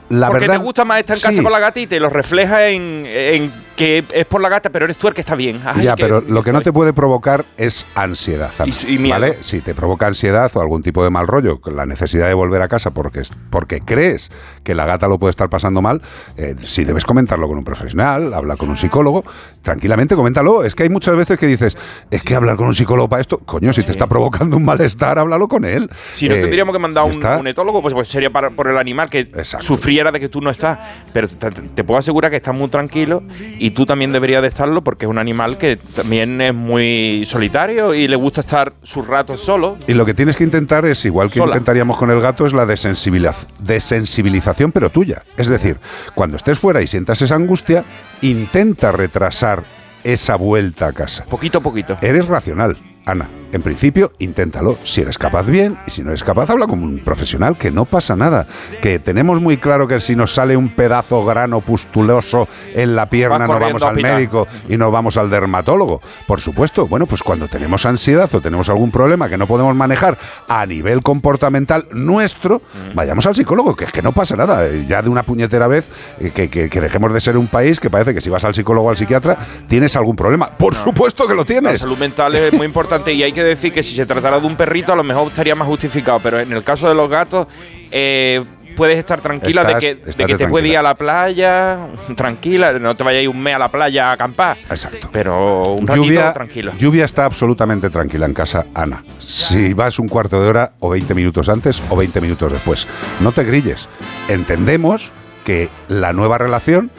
[0.08, 1.42] la Porque verdad, te gusta más estar en casa sí.
[1.42, 4.96] con la gatita y lo refleja en, en que es por la gata, pero eres
[4.98, 5.60] tú el que está bien.
[5.64, 8.50] Ay, ya, que- pero lo que no te puede provocar es ansiedad.
[8.66, 9.14] Y- y miedo.
[9.14, 9.38] ¿Vale?
[9.40, 12.68] Si te provoca ansiedad o algún tipo de mal rollo, la necesidad de volver a
[12.68, 14.30] casa porque, porque crees
[14.64, 16.02] que la gata lo puede estar pasando mal,
[16.40, 19.22] eh, si debes comentarlo con un profesional, habla con un psicólogo,
[19.62, 20.64] tranquilamente coméntalo.
[20.64, 21.76] Es que hay muchas veces que dices,
[22.10, 25.18] es que hablar con un psicólogo para esto, coño, si te está provocando un malestar,
[25.18, 25.88] háblalo con él.
[26.14, 28.78] Si no Eh, tendríamos que mandar a un, etólogo, pues, pues sería para, por el
[28.78, 29.28] animal que
[29.60, 30.78] sufriera de que tú no estás.
[31.12, 33.22] Pero te, te puedo asegurar que está muy tranquilo
[33.58, 37.94] y tú también deberías de estarlo porque es un animal que también es muy solitario
[37.94, 39.76] y le gusta estar sus ratos solo.
[39.86, 41.52] Y lo que tienes que intentar es, igual que Sola.
[41.52, 45.22] intentaríamos con el gato, es la desensibiliz- desensibilización, pero tuya.
[45.36, 45.78] Es decir,
[46.14, 47.84] cuando estés fuera y sientas esa angustia,
[48.23, 49.62] intenta retrasar
[50.05, 51.25] esa vuelta a casa.
[51.25, 51.99] Poquito a poquito.
[52.00, 53.39] Eres racional, Ana.
[53.52, 54.76] En principio, inténtalo.
[54.84, 55.76] Si eres capaz, bien.
[55.86, 58.46] Y si no eres capaz, habla con un profesional, que no pasa nada.
[58.80, 63.38] Que tenemos muy claro que si nos sale un pedazo grano pustuloso en la pierna,
[63.46, 66.00] no vamos al médico y nos vamos al dermatólogo.
[66.26, 70.16] Por supuesto, bueno, pues cuando tenemos ansiedad o tenemos algún problema que no podemos manejar
[70.48, 72.62] a nivel comportamental nuestro,
[72.94, 74.68] vayamos al psicólogo, que es que no pasa nada.
[74.88, 75.88] Ya de una puñetera vez,
[76.20, 78.54] eh, que, que- que dejemos de ser un país que parece que si vas al
[78.54, 80.46] psicólogo o al psiquiatra, tienes algún problema.
[80.56, 81.80] Por supuesto que lo La tienes.
[81.80, 84.56] salud mental es muy importante y hay que decir que si se tratara de un
[84.56, 87.46] perrito a lo mejor estaría más justificado, pero en el caso de los gatos
[87.90, 88.44] eh,
[88.76, 90.68] puedes estar tranquila Estás- de que, de estate que te tranquila.
[90.68, 91.78] ir a la playa,
[92.16, 94.56] tranquila, no te vayas un mes a la playa a acampar.
[94.70, 95.08] Exacto.
[95.12, 96.72] Pero un ratito Lluvia, tranquilo.
[96.78, 99.02] Lluvia está absolutamente tranquila en casa, Ana.
[99.18, 102.86] Si vas un cuarto de hora o 20 minutos antes o 20 minutos después.
[103.20, 103.88] No te grilles.
[104.28, 105.10] Entendemos
[105.44, 106.90] que la nueva relación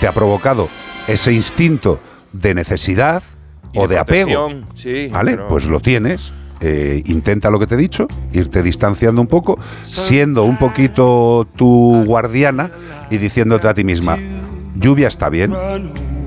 [0.00, 0.68] te ha provocado
[1.06, 2.00] ese instinto
[2.32, 3.22] de necesidad
[3.74, 4.50] o de, apego.
[4.76, 5.32] sí, ¿Vale?
[5.32, 6.32] pero- Pues lo tienes.
[6.62, 12.02] Eh, intenta lo que te he dicho, irte distanciando un poco, siendo un poquito tu
[12.04, 12.70] guardiana
[13.10, 14.18] y diciéndote a ti misma,
[14.74, 15.54] lluvia está bien,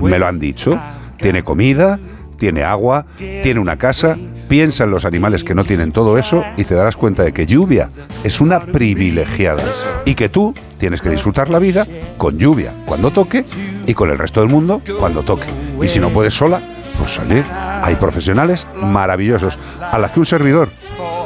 [0.02, 0.76] me lo han dicho,
[1.18, 2.00] tiene comida,
[2.36, 6.64] tiene agua, tiene una casa, piensa en los animales que no tienen todo eso y
[6.64, 7.90] te darás cuenta de que lluvia
[8.24, 9.62] es una privilegiada
[10.04, 11.86] y que tú tienes que disfrutar la vida
[12.18, 13.44] con lluvia cuando toque
[13.86, 15.46] y con el resto del mundo cuando toque.
[15.80, 16.60] Y si no puedes sola,
[16.98, 17.44] pues oye,
[17.82, 20.68] hay profesionales maravillosos a las que un servidor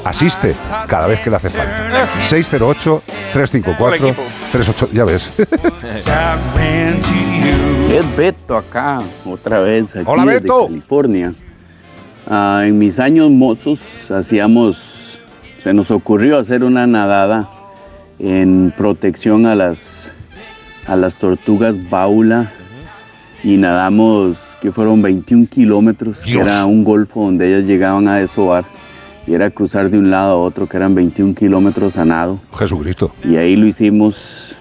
[0.04, 0.54] asiste
[0.86, 2.06] cada vez que le hace falta.
[2.22, 5.42] 608-354-38, ya ves.
[7.90, 10.66] Es Beto acá, otra vez, aquí Hola, desde Beto.
[10.66, 11.34] California.
[12.28, 13.78] Ah, en mis años mozos
[14.10, 14.76] hacíamos,
[15.62, 17.48] se nos ocurrió hacer una nadada
[18.18, 20.10] en protección a las,
[20.86, 22.50] a las tortugas baula
[23.42, 28.64] y nadamos, que fueron 21 kilómetros, que era un golfo donde ellas llegaban a desovar
[29.26, 32.38] y era cruzar de un lado a otro, que eran 21 kilómetros a nado.
[32.58, 33.12] Jesucristo.
[33.22, 34.56] Y ahí lo hicimos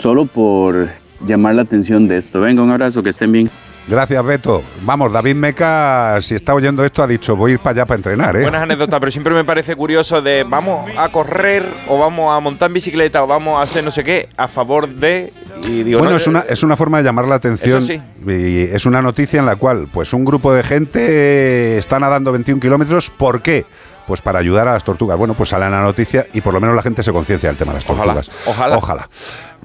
[0.00, 0.88] solo por
[1.26, 2.40] llamar la atención de esto.
[2.40, 3.50] Venga, un abrazo, que estén bien.
[3.86, 4.62] Gracias, Beto.
[4.82, 7.96] Vamos, David Meca, si está oyendo esto, ha dicho, voy a ir para allá para
[7.96, 8.42] entrenar, ¿eh?
[8.42, 12.68] Buenas anécdotas, pero siempre me parece curioso de vamos a correr o vamos a montar
[12.70, 15.30] en bicicleta o vamos a hacer no sé qué a favor de
[15.64, 17.82] y digo, bueno, no, es una, es una forma de llamar la atención.
[17.82, 18.00] Sí.
[18.26, 22.60] Y es una noticia en la cual, pues, un grupo de gente está nadando 21
[22.60, 23.10] kilómetros.
[23.10, 23.66] ¿Por qué?
[24.06, 25.16] Pues para ayudar a las tortugas.
[25.16, 27.56] Bueno, pues sale en la noticia y por lo menos la gente se conciencia del
[27.56, 28.46] tema de las Ojalá, tortugas.
[28.46, 28.76] ojalá.
[28.76, 29.08] Ojalá.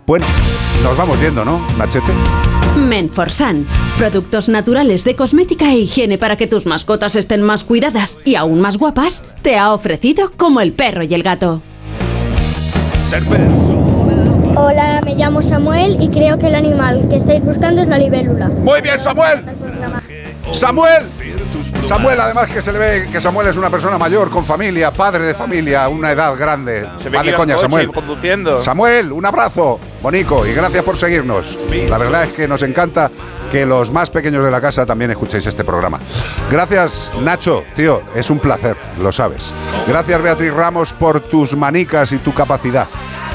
[0.09, 0.25] Bueno,
[0.81, 2.11] nos vamos viendo, ¿no, Nachete?
[2.75, 8.33] Menforsan, productos naturales de cosmética e higiene para que tus mascotas estén más cuidadas y
[8.33, 11.61] aún más guapas, te ha ofrecido como el perro y el gato.
[14.55, 18.47] Hola, me llamo Samuel y creo que el animal que estáis buscando es la libélula.
[18.47, 19.43] Muy bien, Samuel.
[20.51, 21.03] Samuel.
[21.87, 25.25] Samuel, además que se le ve que Samuel es una persona mayor, con familia, padre
[25.25, 26.85] de familia, una edad grande.
[27.01, 27.91] Se Va de coña, coche, Samuel.
[27.91, 28.61] conduciendo.
[28.61, 31.57] Samuel, un abrazo, Bonico, y gracias por seguirnos.
[31.89, 33.11] La verdad es que nos encanta
[33.51, 35.99] que los más pequeños de la casa también escuchéis este programa.
[36.51, 39.51] Gracias, Nacho, tío, es un placer, lo sabes.
[39.87, 42.87] Gracias, Beatriz Ramos, por tus manicas y tu capacidad.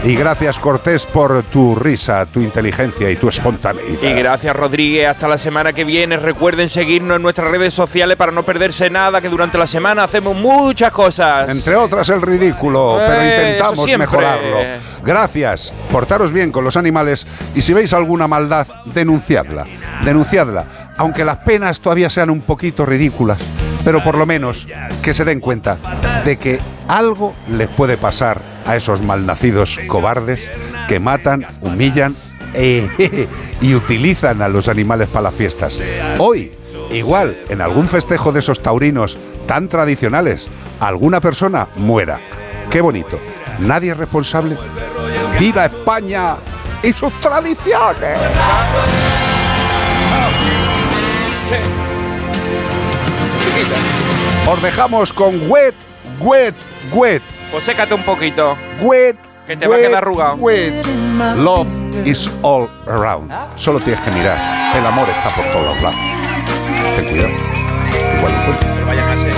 [0.05, 4.03] Y gracias, Cortés, por tu risa, tu inteligencia y tu espontaneidad.
[4.03, 6.19] Y gracias Rodríguez, hasta la semana que viene.
[6.19, 10.37] Recuerden seguirnos en nuestras redes sociales para no perderse nada, que durante la semana hacemos
[10.37, 11.49] muchas cosas.
[11.49, 14.07] Entre otras el ridículo, pero Eh, intentamos eso siempre.
[14.07, 14.59] mejorarlo.
[15.03, 19.65] Gracias, portaros bien con los animales y si veis alguna maldad, denunciadla.
[20.05, 20.67] Denunciadla,
[20.99, 23.39] aunque las penas todavía sean un poquito ridículas,
[23.85, 24.67] pero por lo menos
[25.03, 25.77] que se den cuenta
[26.25, 30.49] de que algo les puede pasar a esos malnacidos cobardes
[30.89, 32.15] que matan, humillan
[32.55, 33.29] eh,
[33.61, 35.81] y utilizan a los animales para las fiestas.
[36.19, 36.53] Hoy,
[36.93, 40.49] igual, en algún festejo de esos taurinos tan tradicionales,
[40.81, 42.19] alguna persona muera.
[42.71, 43.19] Qué bonito.
[43.61, 44.57] Nadie es responsable.
[45.39, 46.37] ¡Viva España
[46.83, 48.19] y sus tradiciones!
[54.47, 55.75] Os dejamos con wet,
[56.21, 56.55] wet,
[56.93, 57.23] wet.
[57.51, 58.57] Pues sécate un poquito.
[58.81, 59.17] Wet.
[59.47, 60.37] Que te va a quedar arrugado.
[60.37, 60.73] wet.
[61.37, 61.69] Love
[62.05, 63.31] is all around.
[63.57, 64.39] Solo tienes que mirar.
[64.77, 66.01] El amor está por todos lados.
[66.97, 67.31] Ten cuidado.
[68.19, 68.33] Igual.
[68.75, 69.35] Pero vayan a ser.